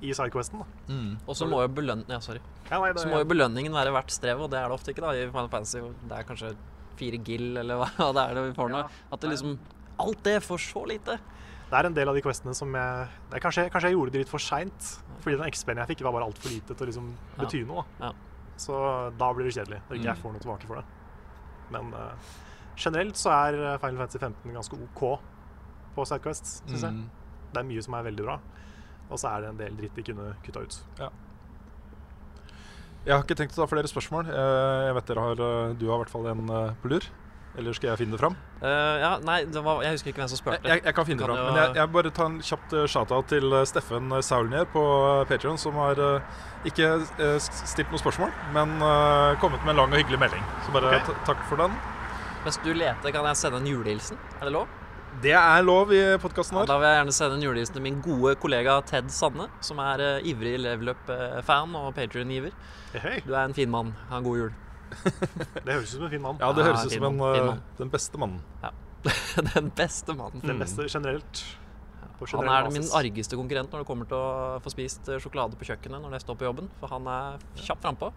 [0.04, 0.62] i sidequesten.
[0.88, 1.10] Mm.
[1.26, 2.04] Og så må jo beløn...
[2.10, 2.40] Ja, sorry.
[2.70, 4.92] Ja, nei, det, Så må jo belønningen være verdt strevet, og det er det ofte
[4.94, 5.80] ikke da i Final Fantasy.
[6.10, 6.50] Det er kanskje
[6.98, 8.82] fire gill, eller hva det er det vi får nå.
[8.84, 9.06] Ja.
[9.16, 9.56] At det liksom
[10.04, 11.18] Alt det for så lite.
[11.70, 14.10] det er en del av de questene som jeg det er kanskje, kanskje jeg gjorde
[14.14, 14.88] det litt for seint.
[15.22, 17.42] Fordi den XP-en jeg fikk, var bare altfor lite til å liksom Ja.
[17.44, 17.84] bety noe.
[18.00, 18.08] Da.
[18.10, 18.12] Ja.
[18.58, 18.74] Så
[19.18, 20.22] da blir det kjedelig når ikke jeg Mm.
[20.24, 20.84] får noe tilbake for det.
[21.74, 22.12] Men uh,
[22.76, 25.02] generelt så er eh, Final Fantasy 15 ganske OK
[25.94, 26.92] på Sidequest, syns jeg.
[26.92, 27.06] Mm.
[27.54, 28.36] Det er mye som er veldig bra.
[29.10, 30.78] Og så er det en del dritt de kunne kutta ut.
[30.98, 31.10] Ja.
[33.04, 34.30] Jeg har ikke tenkt å ta flere spørsmål.
[34.32, 37.04] Eh, Jeg vet dere har, eh, Du har i hvert fall en eh, på lur.
[37.56, 38.34] Eller skal jeg finne det fram?
[38.58, 40.66] Uh, ja, nei, det var, jeg husker ikke hvem som spurte.
[40.66, 41.46] jeg, jeg kan finne det Kan fram.
[41.46, 44.82] jo- Men jeg, jeg bare tar en kjapt shout-out til Steffen Saulnier på
[45.28, 45.94] Patreon som har
[46.66, 46.88] ikke
[47.38, 48.74] stilt noen spørsmål, men
[49.38, 50.42] kommet med en lang og hyggelig melding.
[50.66, 51.14] Så bare okay.
[51.30, 51.70] takk for den.
[52.42, 54.18] Mens du leter, kan jeg sende en julehilsen?
[54.40, 54.66] Er det lov?
[55.22, 58.00] Det er lov i podkasten Ja, da vil jeg gjerne sende en julehilsen til min
[58.04, 62.54] gode kollega Ted Sanne, som er uh, ivrig Level Up-fan og Patrion-giver.
[62.98, 63.92] Hei, Du er en fin mann.
[64.10, 64.52] Ha en god jul.
[64.94, 66.40] det høres ut som en fin mann.
[66.42, 67.62] Ja, det Ja, høres ut som en, eh, mann.
[67.78, 68.42] den beste mannen.
[69.54, 70.40] Den beste mannen.
[70.44, 71.44] Den beste generelt.
[72.30, 75.66] Han er min argeste konkurrent når det kommer til å få spist eh, sjokolade på
[75.68, 78.12] kjøkkenet når jeg står på jobben, for han er kjapt frampå.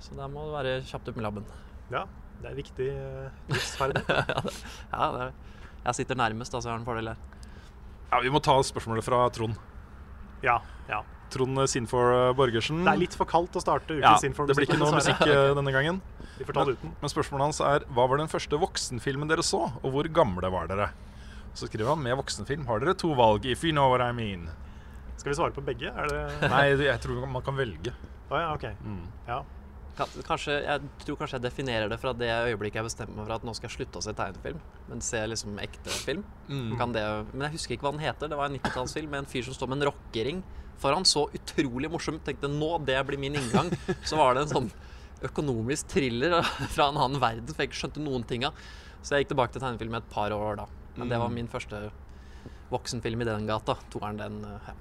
[0.00, 1.44] Så der må du være kjapt ut med labben.
[1.92, 2.06] Ja,
[2.40, 4.64] det er viktig uh, livsferdighet.
[4.94, 5.36] Ja, det er,
[5.86, 7.20] jeg sitter nærmest, altså jeg har en fordel her.
[8.10, 9.56] Ja, Vi må ta spørsmålet fra Trond.
[10.44, 10.60] Ja,
[10.90, 11.02] ja.
[11.30, 12.84] Trond Sinfor Borgersen.
[12.86, 14.46] Det er litt for kaldt å starte ja, Sinfor.
[14.46, 14.50] info.
[14.52, 15.98] Det blir ikke noe musikk eh, denne gangen.
[16.38, 16.92] Vi får ta det uten.
[17.00, 20.70] Men spørsmålet hans er hva var den første voksenfilmen dere så, og hvor gamle var
[20.70, 20.92] dere?
[21.56, 24.46] Så skriver han med voksenfilm har dere to valg, if you know what I mean.
[25.16, 25.90] Skal vi svare på begge?
[25.90, 27.94] Er det Nei, jeg tror man kan velge.
[28.28, 28.66] Oh, ja, OK.
[28.84, 29.04] Mm.
[29.26, 29.40] Ja.
[29.96, 33.34] Kan- Kanskje, jeg tror kanskje jeg definerer det fra det øyeblikket jeg bestemmer meg for
[33.38, 34.58] at nå skal jeg slutte å se tegnefilm,
[34.90, 36.24] men se liksom ekte film.
[36.50, 36.74] Mm.
[36.76, 38.28] Kan det, men jeg husker ikke hva den heter.
[38.28, 40.42] Det var en 90-tallsfilm med en fyr som står med en rockering
[40.82, 41.06] foran.
[41.08, 42.20] Så utrolig morsomt.
[42.28, 43.72] Tenkte nå, det blir min inngang.
[44.04, 44.70] Så var det en sånn
[45.24, 46.42] økonomisk thriller
[46.74, 48.52] fra en annen verden, for jeg ikke skjønte noen ting av.
[49.00, 50.66] Så jeg gikk tilbake til tegnefilm i et par år da.
[50.96, 51.86] Men det var min første
[52.72, 53.78] voksenfilm i den gata.
[53.92, 54.76] Toeren, den ja.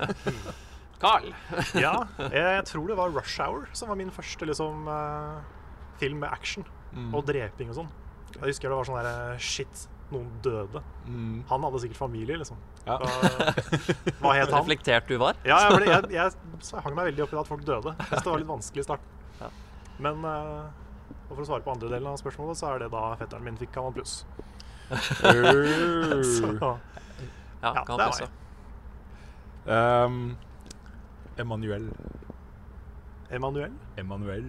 [1.02, 1.30] Carl!
[1.84, 1.94] ja.
[2.30, 5.42] Jeg tror det var Rush Hour som var min første liksom, eh,
[6.00, 6.64] film med action
[6.94, 7.08] Mm.
[7.18, 7.88] og dreping og sånn.
[8.36, 10.78] Jeg husker det var sånn der Shit, noen døde.
[11.08, 11.40] Mm.
[11.48, 12.54] Han hadde sikkert familie, liksom.
[12.86, 13.00] Ja.
[13.02, 13.08] Hva,
[14.20, 14.60] hva het han?
[14.62, 15.34] Reflektert du var.
[15.42, 17.96] Ja, jeg, ble, jeg, jeg, jeg hang meg veldig opp i at folk døde.
[17.98, 19.18] Jeg synes det var litt vanskelig i starten.
[19.40, 19.50] Ja.
[20.06, 23.02] Men eh, og for å svare på andre delen av spørsmålet, så er det da
[23.18, 24.14] fetteren min fikk Kanal Pluss.
[24.94, 26.78] Ja,
[27.62, 28.26] Ja, kan det passe.
[28.30, 28.40] var
[29.66, 30.36] Um,
[31.38, 31.88] Emanuel.
[33.34, 33.72] Emanuel.
[33.98, 34.48] Emanuel.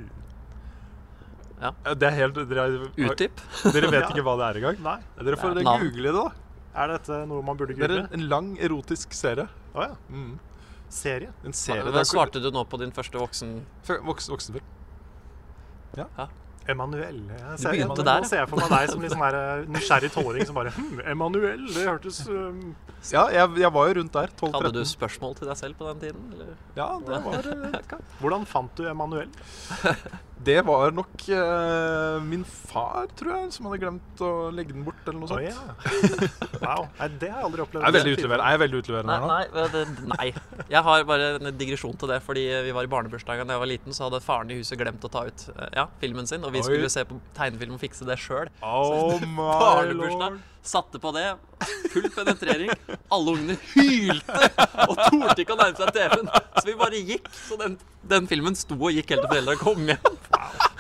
[1.61, 1.71] Ja.
[1.95, 2.65] Det er helt Dere,
[2.99, 3.39] Utdyp.
[3.71, 4.09] dere vet Ja.
[4.11, 4.81] ikke hva det er engang?
[4.83, 4.97] Nei.
[5.23, 6.25] Dere får Det er google det, da.
[6.75, 8.09] Er dette noe man burde Det er google?
[8.17, 9.47] en lang erotisk serie.
[9.73, 9.95] Å ja.
[10.11, 10.33] Mm.
[10.91, 11.31] Serie.
[11.47, 13.55] En serie Hva svarte du nå på din første voksen...
[13.87, 14.73] Voksen, voksenfilm.
[16.67, 17.19] Emanuel.
[17.29, 18.07] Jeg ser, Emanuel.
[18.07, 20.73] der, Nå ser jeg for meg deg som liksom sånn eh, nysgjerrig tolvåring som bare
[20.73, 22.61] hm, Emanuel, det hørtes um,
[23.13, 24.33] Ja, jeg, jeg var jo rundt der.
[24.33, 24.55] 12-13.
[24.57, 26.23] Hadde du spørsmål til deg selv på den tiden?
[26.33, 26.55] Eller?
[26.77, 29.29] Ja, det var, eh, Hvordan fant du Emanuel?
[30.43, 34.99] det var nok uh, min far, tror jeg, som hadde glemt å legge den bort,
[35.07, 35.55] eller noe Å Oh, ja.
[36.61, 36.87] Wow.
[36.99, 37.81] Nei, det har jeg aldri opplevd.
[37.81, 40.27] Jeg er veldig utleverende, er veldig utleverende Nei, nei, det, nei.
[40.71, 42.19] Jeg har bare en digresjon til det.
[42.25, 45.05] Fordi vi var i barnebursdagen da jeg var liten, så hadde faren i huset glemt
[45.07, 46.45] å ta ut eh, ja, filmen sin.
[46.45, 46.67] Og vi Oi.
[46.67, 48.51] skulle se på tegnefilm og fikse det sjøl.
[48.75, 50.39] Oh Barnebursdag.
[50.65, 51.27] Satte på det.
[51.93, 52.71] Full penetrering.
[53.13, 54.47] Alle ungene hylte
[54.87, 56.31] og torde ikke å nærme seg TV-en.
[56.57, 57.29] Så vi bare gikk.
[57.37, 57.77] Så den,
[58.09, 60.17] den filmen sto og gikk helt til foreldra kom hjem.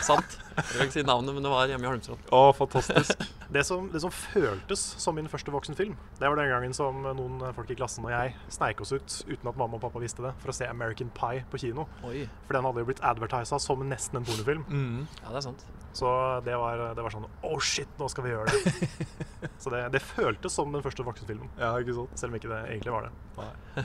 [0.05, 0.35] Sant.
[0.55, 2.27] Jeg vil ikke si navnet, men det var hjemme i Holmstrand.
[2.35, 3.25] Å, fantastisk.
[3.55, 7.37] Det som, det som føltes som min første voksenfilm, det var den gangen som noen
[7.55, 10.31] folk i klassen og jeg sneik oss ut uten at mamma og pappa visste det,
[10.41, 11.85] for å se American Pie på kino.
[12.09, 12.25] Oi.
[12.49, 14.65] For den hadde jo blitt advertisa som nesten en pornofilm.
[14.65, 15.05] Mm.
[15.21, 15.63] Ja, det er sant.
[15.95, 16.09] Så
[16.43, 18.73] det var, det var sånn Oh shit, nå skal vi gjøre det.
[19.63, 21.53] Så det, det føltes som den første voksenfilmen.
[21.61, 22.17] Ja, ikke sant.
[22.19, 23.13] Selv om ikke det egentlig var det.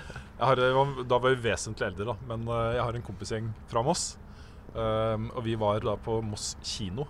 [0.00, 0.64] Jeg har,
[1.04, 2.16] da var vi vesentlig eldre, da.
[2.32, 4.08] Men eh, jeg har en kompisgjeng fra Moss.
[4.70, 7.06] Um, og vi var da på Moss kino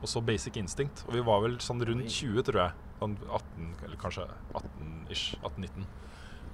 [0.00, 1.04] og så Basic Instinct.
[1.08, 2.86] Og vi var vel sånn rundt 20, tror jeg.
[3.00, 5.34] Sånn 18, eller kanskje 18-ish.
[5.42, 5.88] 18-19.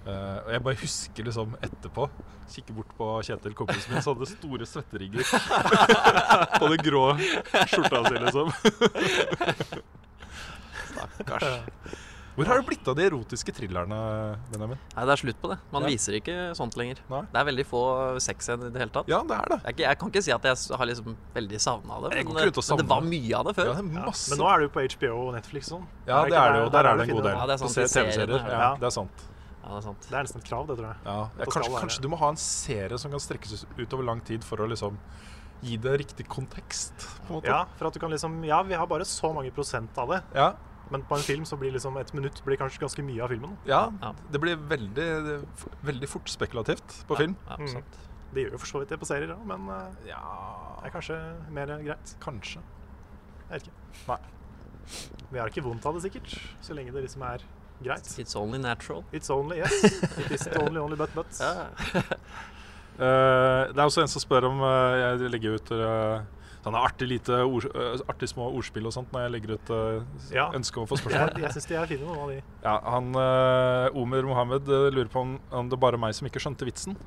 [0.07, 2.05] Uh, og jeg bare husker liksom etterpå
[2.47, 5.24] Kikke bort på Kjetil, kompisen min, så hadde store svetterigger
[6.61, 7.01] på den grå
[7.66, 8.53] skjorta si, liksom.
[10.93, 11.49] Stakkars.
[12.37, 13.97] Hvor har det blitt av de erotiske thrillerne,
[14.53, 14.79] Benjamin?
[14.95, 15.57] Nei, det er slutt på det.
[15.73, 15.89] Man Ja.
[15.89, 16.99] viser ikke sånt lenger.
[17.09, 17.23] Nei.
[17.33, 17.81] Det er veldig få
[18.21, 19.09] sexscener i det hele tatt.
[19.09, 19.59] Ja, det er det.
[19.65, 22.53] Jeg, er jeg kan ikke si at jeg har liksom veldig savna det, men, men
[22.53, 23.65] det var mye av det Ja, før.
[23.65, 24.13] det er Ja.
[24.29, 25.87] Men nå er det jo på HBO og Netflix sånn.
[26.07, 26.69] Ja, det er det jo.
[26.71, 27.33] Der er det en god del.
[27.37, 28.39] Ja, det er sant, Se- TV-serier.
[28.47, 28.75] Ja, Ja.
[28.77, 29.25] det er sant.
[29.67, 29.95] Ja, det er.
[29.99, 30.97] Det er nesten et krav, det, tror jeg.
[31.07, 34.21] Ja, ja, kanskje, kanskje du må ha en serie som kan strekkes ut over lang
[34.21, 34.97] tid for å liksom
[35.63, 36.93] gi det riktig kontekst.
[37.27, 37.47] på en måte.
[37.49, 40.23] Ja, for at du kan liksom Ja, vi har bare så mange prosent av det.
[40.91, 43.57] Men på en film så blir liksom et minutt blir kanskje ganske mye av filmen.
[43.67, 44.13] ja, Ja.
[44.31, 45.43] det blir veldig,
[45.83, 47.37] veldig fort spekulativt på film.
[47.49, 47.83] Ja, Mm.
[48.35, 50.91] Det gjør jo for så vidt det på serier òg, men eh, Ja, det er
[51.01, 51.19] kanskje
[51.51, 52.15] mer greit.
[52.21, 52.61] kanskje.
[53.51, 54.09] Jeg vet ikke.
[54.09, 54.19] Nei.
[55.33, 56.39] Vi har ikke vondt av det, sikkert.
[56.61, 57.39] Så lenge det liksom er
[57.83, 58.03] greit.
[58.19, 59.05] It's only natural.
[59.13, 59.85] It's only, yes.
[60.19, 61.27] It is only, only but, but.
[61.41, 61.67] Ja.
[62.99, 66.21] uh, det er også en som spør om uh, jeg legger ut eh,
[66.67, 70.03] Sånn artig, lite ord, øh, artig små ordspill og sånt når jeg legger ut uh,
[70.35, 70.49] Ja.
[70.57, 71.39] ønske om å få spørsmål.
[71.39, 72.39] Jeg, jeg syns de er fine, noen av de.
[72.65, 76.27] Ja, han uh, Omer Mohammed uh, lurer på om, om det bare er meg som
[76.27, 76.99] ikke skjønte vitsen.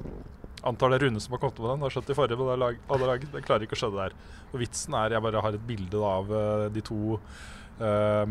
[0.69, 1.83] Antar det er Rune som har kommet på den.
[1.83, 3.99] Har skjønt i forrige, men det er lag, alle lag, jeg klarer ikke å skjønne
[3.99, 4.15] det her.
[4.53, 6.25] Og vitsen er jeg bare har et bilde da, av
[6.71, 8.25] de to øh,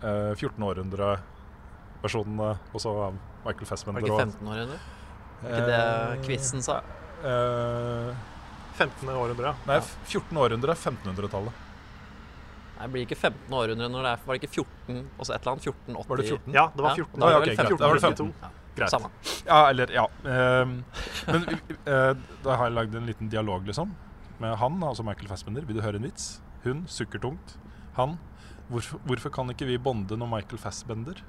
[0.00, 3.14] øh, 14-århundre-versjonene, og så av
[3.44, 4.80] Michael Var det ikke 15-århundre?
[5.44, 5.84] Ikke det
[6.24, 6.80] quizen sa?
[7.24, 8.12] Eh,
[8.78, 9.08] 15.
[9.08, 9.52] århundre.
[9.52, 9.54] ja.
[9.68, 9.78] nei,
[10.10, 11.62] 14 århundre, 1500-tallet.
[12.74, 15.34] Nei, det blir ikke 15 århundre når det er Var det ikke 14 og så
[15.36, 15.66] et eller annet?
[15.70, 16.08] 1480?
[16.10, 16.54] Var det 14?
[16.56, 17.20] Ja, det var Ja, 14.
[17.20, 17.68] da var det ok, vel greit.
[17.68, 17.78] 15.
[17.78, 18.26] Da var det 15.
[18.26, 18.34] 15.
[18.42, 18.90] Ja, Greit.
[18.90, 19.08] Samme.
[19.46, 20.04] Ja, eller Ja.
[20.26, 20.72] ehm,
[21.28, 21.44] men
[21.86, 23.92] eh, da har jeg lagd en liten dialog, liksom.
[24.42, 25.62] Med han, altså Michael Fassbender.
[25.68, 26.40] Vil du høre en vits?
[26.64, 27.54] Hun sukker tungt.
[27.94, 28.16] Han.
[28.68, 31.22] Hvorfor, hvorfor kan ikke vi bonde når Michael Fassbender?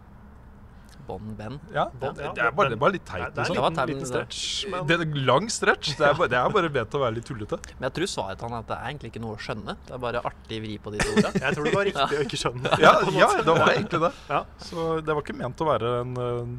[1.07, 1.59] Bon Ben.
[1.73, 3.35] Ja, bon, ja, det, er bare, det er bare litt Det teit.
[3.35, 3.55] det er Liksom.
[3.55, 4.41] Det liten, liten stretch.
[4.71, 5.95] Men Det er en lang stretch.
[5.99, 7.59] Det er bare, det er bare ment å være litt tullete.
[7.77, 9.77] Men jeg tror svaret til han er at det er egentlig ikke noe å skjønne.
[9.85, 11.33] Det er bare artig vri på de to orda.
[11.45, 12.79] jeg tror det var riktig å ikke skjønne det.
[12.85, 14.13] Ja, ja det var egentlig det.
[14.31, 14.45] Ja.
[14.69, 16.55] Så det var ikke ment å være en eh,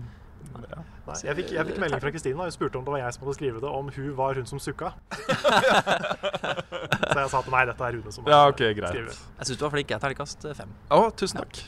[0.56, 0.82] ja.
[1.06, 2.36] Nei, jeg, fikk, jeg fikk melding fra Kristine.
[2.40, 4.62] Hun spurte om det var jeg som hadde skrevet det, om hun var hun som
[4.62, 4.90] sukka.
[7.06, 8.90] Så jeg sa at nei, dette er Rune som ja, har OK, greit.
[8.90, 9.20] skrevet.
[9.38, 9.92] Jeg syns du var flink.
[9.92, 10.72] Jeg er terningkast fem.
[10.90, 11.62] Å, tusen takk.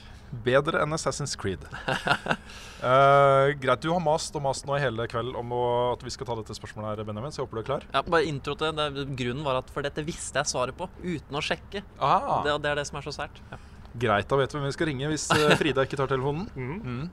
[0.44, 1.62] Bedre enn Assassin's Creed.
[1.64, 5.62] uh, greit, du har mast og mast nå i hele kveld om å,
[5.94, 7.86] at vi skal ta dette spørsmålet her, Benjamin, så jeg håper du er klar.
[7.94, 8.88] Ja, bare intro til det.
[9.18, 11.82] Grunnen var at for dette visste jeg svaret på uten å sjekke.
[11.96, 13.40] Ah, Det, det er det som er så sært.
[13.52, 13.60] Ja.
[13.98, 16.46] Greit, da vet vi hvem vi skal ringe hvis eh, Frida ikke tar telefonen.
[16.54, 16.78] Mm.
[16.84, 17.08] Mm.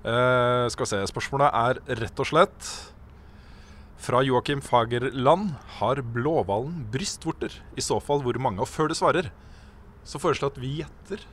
[0.00, 2.68] Uh, skal vi se, spørsmålet er rett og slett
[4.00, 5.56] fra Joakim Fagerland.
[5.80, 7.56] Har blåhvalen brystvorter?
[7.76, 8.62] I så fall hvor mange?
[8.64, 9.28] Og før du svarer,
[10.04, 11.26] så foreslår jeg at vi gjetter.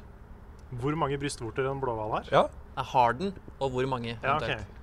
[0.71, 2.29] Hvor mange brystvorter en blåhval har?
[2.31, 4.59] Ja, har den, og hvor mange Ja, eventuelt.
[4.59, 4.73] ok.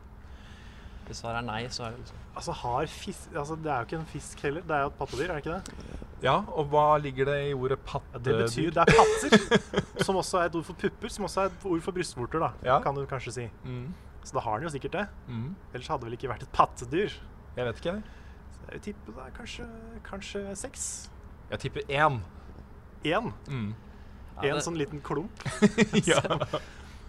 [1.07, 3.85] Hvis svaret er nei, så er det liksom Altså, har fisk Altså, det er jo
[3.85, 4.61] ikke en fisk heller.
[4.63, 5.75] Det er jo et pattedyr, er det ikke det?
[6.25, 8.33] ja, og hva ligger det i ordet Ja, pattedyr?
[8.33, 11.45] det betyr Det er patter, som også er et ord for pupper, som også er
[11.53, 12.81] et ord for brystvorter, da, Ja.
[12.81, 13.51] kan du kanskje si.
[13.65, 13.93] Mm.
[14.25, 15.07] Så da har den jo sikkert det.
[15.29, 15.55] Mm.
[15.75, 17.11] Ellers hadde det vel ikke vært et pattedyr.
[17.57, 18.03] Jeg vet ikke, jeg.
[18.55, 19.67] Så jeg vil tippe det er kanskje,
[20.05, 21.11] kanskje seks.
[21.51, 22.21] Jeg tipper én.
[23.05, 23.33] Én.
[23.49, 23.75] Mm.
[24.43, 25.31] Ja, En det- sånn liten klump.
[26.11, 26.21] ja.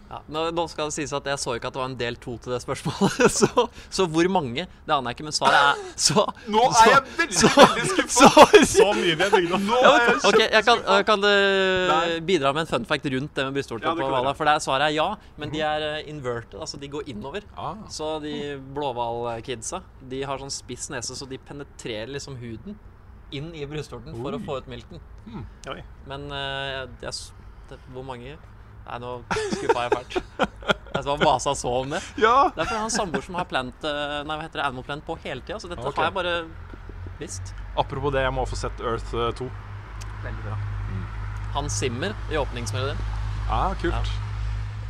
[0.05, 2.35] Ja, nå, skal det sies at jeg så ikke at det var en del to
[2.37, 3.25] til det spørsmålet.
[3.41, 5.25] Så, så hvor mange, det aner jeg ikke.
[5.25, 8.45] Men svaret er så Nå er jeg veldig, veldig skuffa!
[8.61, 9.65] så, Så mye vi har bygd opp.
[9.65, 11.25] Nå er jeg Ok, jeg kan, kan
[12.29, 14.35] bidra med en fun fact rundt det med brystvorter Ja, på gjøre.
[14.37, 15.07] For det er, svaret er ja,
[15.41, 17.49] men de er eh, inverted, altså de går innover.
[17.57, 17.81] ah.
[17.89, 18.35] Så de
[18.77, 19.81] blåhvalkidsa,
[20.13, 22.77] de har sånn spiss nese, så de penetrerer liksom huden
[23.37, 25.01] inn i brystvorten for å få ut milten.
[25.25, 25.45] Mm.
[26.09, 26.39] Men uh,
[26.71, 27.21] jeg, er,
[27.71, 28.35] det, hvor mange
[28.85, 30.17] Nei, nå skuffa jeg fælt.
[30.95, 32.01] Jeg var vasa så om det.
[32.21, 32.51] Ja!
[32.53, 34.67] Det er fordi jeg har en samboer som har plant, eh, nei, hva heter det,
[34.69, 36.03] Animal Plant på hele tida, så dette okay.
[36.03, 36.35] har jeg bare
[37.19, 37.51] visst.
[37.75, 39.49] Apropos det, jeg må få sett Earth eh, 2.
[40.23, 40.59] Veldig bra.
[41.55, 42.97] Han simmer i åpningsmelodien.
[43.49, 43.95] Ja, kult.
[43.95, 44.21] Ja.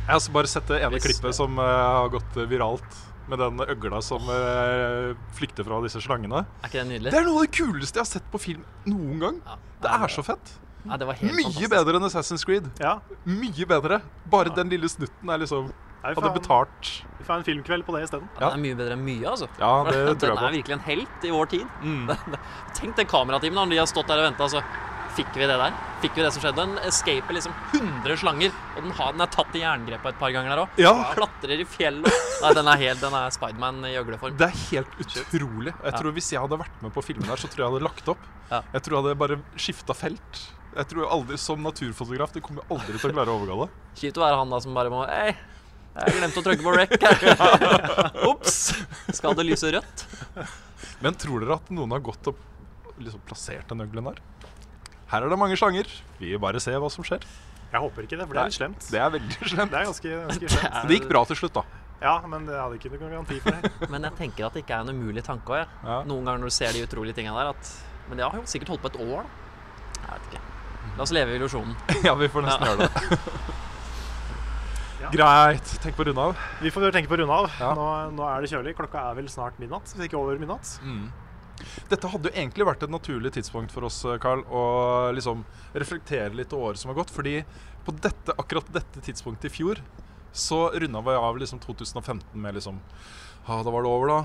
[0.06, 2.98] Jeg har bare sett det ene Visst, klippet som uh, har gått eh, viralt.
[3.26, 6.44] Med den øgla som eh, flykter fra disse slangene.
[6.62, 7.10] Er ikke det nydelig?
[7.14, 9.40] Det er noe av det kuleste jeg har sett på film noen gang.
[9.46, 9.56] Ja.
[9.82, 10.52] Det er så fett.
[10.86, 11.72] Ja, det var helt Mye fantastisk.
[11.72, 12.68] bedre enn Assassin's Creed.
[12.78, 12.92] Ja.
[13.26, 13.98] Mye bedre.
[14.30, 15.72] Bare den lille snutten er liksom
[16.06, 16.90] Nei, Hadde betalt.
[17.18, 18.28] Vi får en filmkveld på det isteden.
[18.38, 19.48] Ja, den er mye bedre enn mye, altså.
[19.58, 21.64] Ja, det tror den er virkelig en helt i vår tid.
[21.82, 22.12] Mm.
[22.78, 24.62] Tenk den kameratimen når de har stått der og venta, så
[25.16, 25.74] fikk vi det der.
[26.02, 26.60] Fikk vi det som skjedde.
[26.62, 30.34] Den escaper liksom 100 slanger, og den, har, den er tatt i jerngrepet et par
[30.34, 30.80] ganger der òg.
[30.82, 30.92] Ja.
[31.16, 32.18] Klatrer i fjellet.
[32.42, 34.36] Nei, den er helt Den er Spiderman i øgleform.
[34.36, 35.72] Det er helt utrolig.
[35.72, 35.96] Jeg Ja.
[35.98, 38.08] tror Hvis jeg hadde vært med på filmen der, så tror jeg jeg hadde lagt
[38.14, 38.28] opp.
[38.50, 38.60] Ja.
[38.76, 40.42] Jeg tror jeg hadde bare skifta felt.
[40.76, 43.70] Jeg tror aldri Som naturfotograf det kommer aldri til å klare å overgå det.
[43.96, 45.32] Kjipt å være han da som bare må Hei,
[45.96, 48.20] jeg glemte å trykke på rec her.
[48.30, 48.74] Ops!
[49.16, 50.04] Skal det lyse rødt?
[51.00, 52.36] Men tror dere at noen har gått og
[53.00, 54.20] liksom plassert den øglen der?
[55.12, 55.86] Her er det mange slanger.
[56.18, 57.22] Vi vil bare se hva som skjer.
[57.72, 58.86] Jeg håper ikke det, for det er litt slemt.
[58.90, 59.70] Det er veldig slemt.
[59.74, 60.78] Det er ganske, ganske slemt.
[60.88, 61.64] Det gikk bra til slutt, da.
[62.02, 63.70] Ja, men jeg hadde ikke noen garanti for det.
[63.94, 65.70] Men jeg tenker at det ikke er en umulig tanke òg.
[65.86, 65.94] Ja.
[66.04, 67.70] Noen ganger når du ser de utrolige tingene der, at
[68.10, 70.02] Men det har jo sikkert holdt på et år, da.
[70.02, 70.42] Jeg vet ikke.
[70.98, 71.72] La oss leve i illusjonen.
[72.06, 72.74] Ja, vi får nesten Ja.
[72.74, 73.56] gjøre det.
[75.00, 75.10] Ja.
[75.12, 75.72] Greit.
[75.82, 76.44] Tenk på å runde av.
[76.64, 77.48] Vi får tenke på å runde av.
[77.60, 77.72] Ja.
[77.76, 78.76] Nå, nå er det kjølig.
[78.78, 79.88] Klokka er vel snart midnatt.
[79.92, 80.70] Hvis ikke over midnatt.
[80.84, 81.08] Mm.
[81.90, 84.64] Dette hadde jo egentlig vært et naturlig tidspunkt for oss, Carl, å
[85.16, 85.44] liksom
[85.74, 87.12] reflektere litt over året som har gått.
[87.14, 87.38] Fordi
[87.86, 89.82] på dette, akkurat dette tidspunktet i fjor
[90.36, 92.80] så runda vi av liksom 2015 med liksom
[93.46, 94.18] Ja, da var det over, da.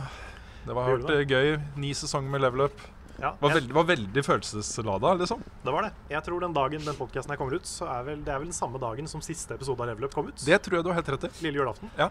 [0.66, 1.54] Det var hardt gøy.
[1.80, 2.82] Ni sesonger med level up.
[3.22, 5.44] Ja, Var veldig, var veldig følelseslada, liksom.
[5.64, 5.92] det var det.
[6.10, 8.58] Jeg tror den dagen den podkasten kommer ut, så er vel, det er vel den
[8.58, 10.42] samme dagen som siste episode av Level Up kom ut.
[10.42, 11.32] Det tror jeg du har helt rett i.
[11.46, 11.92] Lille julaften.
[12.00, 12.10] Ja.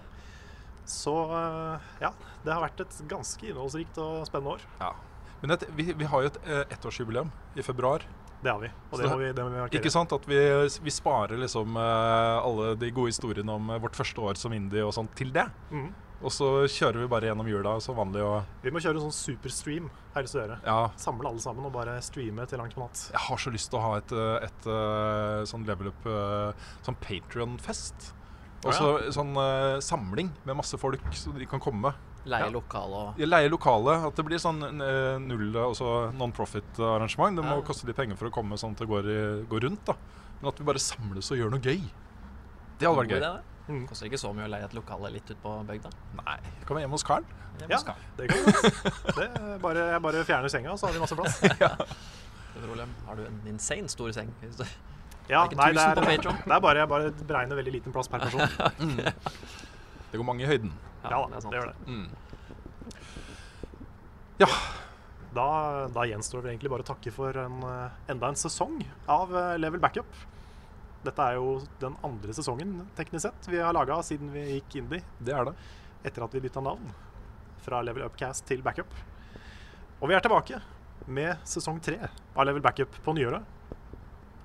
[0.86, 2.12] Så øh, ja,
[2.44, 4.64] det har vært et ganske innholdsrikt og spennende år.
[4.78, 4.92] Ja.
[5.40, 8.04] Men et, vi, vi har jo et eh, ettårsjubileum i februar.
[8.40, 8.68] Det har vi.
[8.90, 9.80] Og det det- må vi, det må vi markere.
[9.80, 10.12] Ikke sant?
[10.12, 10.38] At vi,
[10.84, 14.84] vi sparer liksom eh, alle de gode historiene om eh, vårt første år som indie
[14.84, 15.46] og sånt til det.
[15.70, 15.90] Mm.
[16.20, 19.16] Og så kjører vi bare gjennom jula som vanlig og Vi må kjøre en sånn
[19.16, 19.88] superstream.
[20.12, 20.58] Jeg lyst til å gjøre.
[20.66, 20.80] Ja.
[21.00, 23.06] Samle alle sammen og bare streame til langt på natt.
[23.08, 26.08] Jeg har så lyst til å ha et, et, et, sånn level up
[26.84, 28.10] Sånn Patrion-fest.
[28.60, 31.94] Og så sånn uh, samling med masse folk, så de kan komme.
[32.28, 32.50] Leie Ja.
[32.52, 33.94] lokale og Leie lokale.
[34.10, 37.36] At det blir sånn uh, null altså non-profit-arrangement.
[37.40, 39.86] Det må koste litt penger for å komme sånn at det går, i, går rundt.
[39.88, 39.96] da
[40.42, 41.80] Men at vi bare samles og gjør noe gøy.
[42.80, 43.20] Det hadde vært gøy.
[43.24, 43.32] det.
[43.70, 43.86] Mm.
[43.88, 45.90] Koster ikke så mye å leie et lokale litt ut på bygda.
[46.20, 47.24] Nei, kan vi hjemme hos Karl.
[47.60, 48.04] Hjemme Ja, hos Karl.
[48.18, 48.52] det kan vi.
[49.20, 51.40] Det bare, jeg bare fjerner senga, så har vi masse plass.
[51.40, 52.92] Det er problem.
[53.06, 54.32] Har du en insane stor seng?
[55.30, 56.38] Ja, Det er ikke nei, det 1000 er, på Patreon.
[56.44, 58.42] det er bare, jeg bare beregner veldig liten plass per person.
[60.10, 60.72] Det går mange i høyden.
[61.04, 61.76] Ja, det er det gjør det.
[61.86, 62.08] Mm.
[65.30, 65.46] Da,
[65.94, 69.52] da gjenstår det egentlig bare å takke for en, eh, enda en sesong av eh,
[69.62, 70.10] Level Backup.
[71.06, 75.04] Dette er jo den andre sesongen teknisk sett vi har laga siden vi gikk indie,
[75.22, 75.54] Det er det.
[76.04, 76.90] etter at vi bytta navn
[77.62, 78.90] fra Level Upcast til Backup.
[80.00, 80.58] Og vi er tilbake
[81.06, 82.00] med sesong tre
[82.34, 83.44] av Level Backup på nyåret.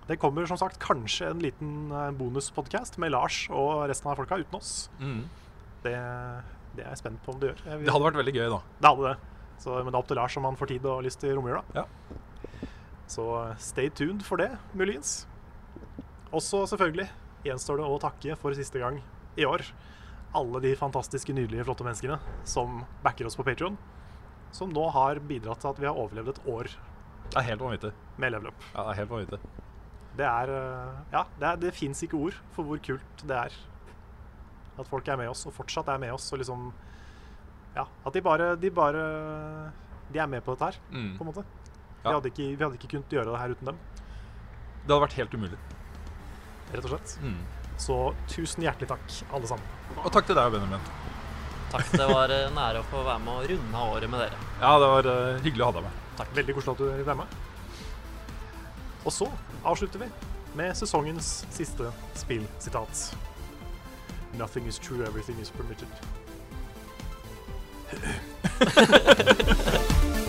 [0.06, 4.38] Det kommer som sagt kanskje en liten eh, bonuspodkast med Lars og resten av folka
[4.41, 4.73] uten oss.
[4.99, 5.23] Mm.
[5.86, 5.95] Det,
[6.77, 7.64] det er jeg spent på om det gjør.
[7.65, 7.88] Vil...
[7.88, 8.61] Det hadde vært veldig gøy, da.
[8.82, 9.15] det hadde det.
[9.64, 11.64] Så, men det er opp til Lars om han får tid og lyst til romjula.
[11.77, 11.88] Ja.
[13.10, 15.23] Så eh, stay tuned for det, muligens.
[16.36, 17.10] Også selvfølgelig
[17.45, 19.02] gjenstår det å takke for siste gang
[19.40, 19.65] i år
[20.36, 22.18] alle de fantastiske, nydelige, flotte menneskene
[22.48, 23.77] som backer oss på Patreon
[24.56, 26.72] Som nå har bidratt til at vi har overlevd et år
[27.32, 27.91] Det er helt vanvittig.
[28.18, 28.65] med level up.
[28.73, 29.40] Ja, det er helt vanvittig.
[30.16, 33.52] Det er eh, Ja, det, er- det fins ikke ord for hvor kult det er.
[34.80, 36.72] At folk er med oss, og fortsatt er med oss, og liksom
[37.76, 39.04] Ja, at de bare De bare
[40.12, 41.18] De er med på dette her, Mm.
[41.18, 41.44] på en måte.
[42.06, 43.78] Vi, hadde ikke, vi hadde ikke kunnet gjøre det her uten dem,
[44.86, 45.58] Det hadde vært helt umulig.
[46.74, 47.18] rett og slett.
[47.24, 47.40] Mm.
[47.78, 47.96] Så
[48.28, 49.66] tusen hjertelig takk, alle sammen.
[50.04, 50.80] Og takk til deg, Benjamin.
[51.72, 51.90] Takk.
[51.92, 54.38] Det var en ære å få være med og runde av året med dere.
[54.62, 55.92] Ja, det var eh, hyggelig å ha deg med.
[56.20, 56.30] Takk.
[56.38, 57.28] Veldig koselig at du vil være med.
[59.06, 59.32] Og så
[59.65, 60.06] avslutter vi
[60.56, 63.18] med sesongens siste spillsitat.
[64.38, 65.88] Nothing is true, everything is permitted.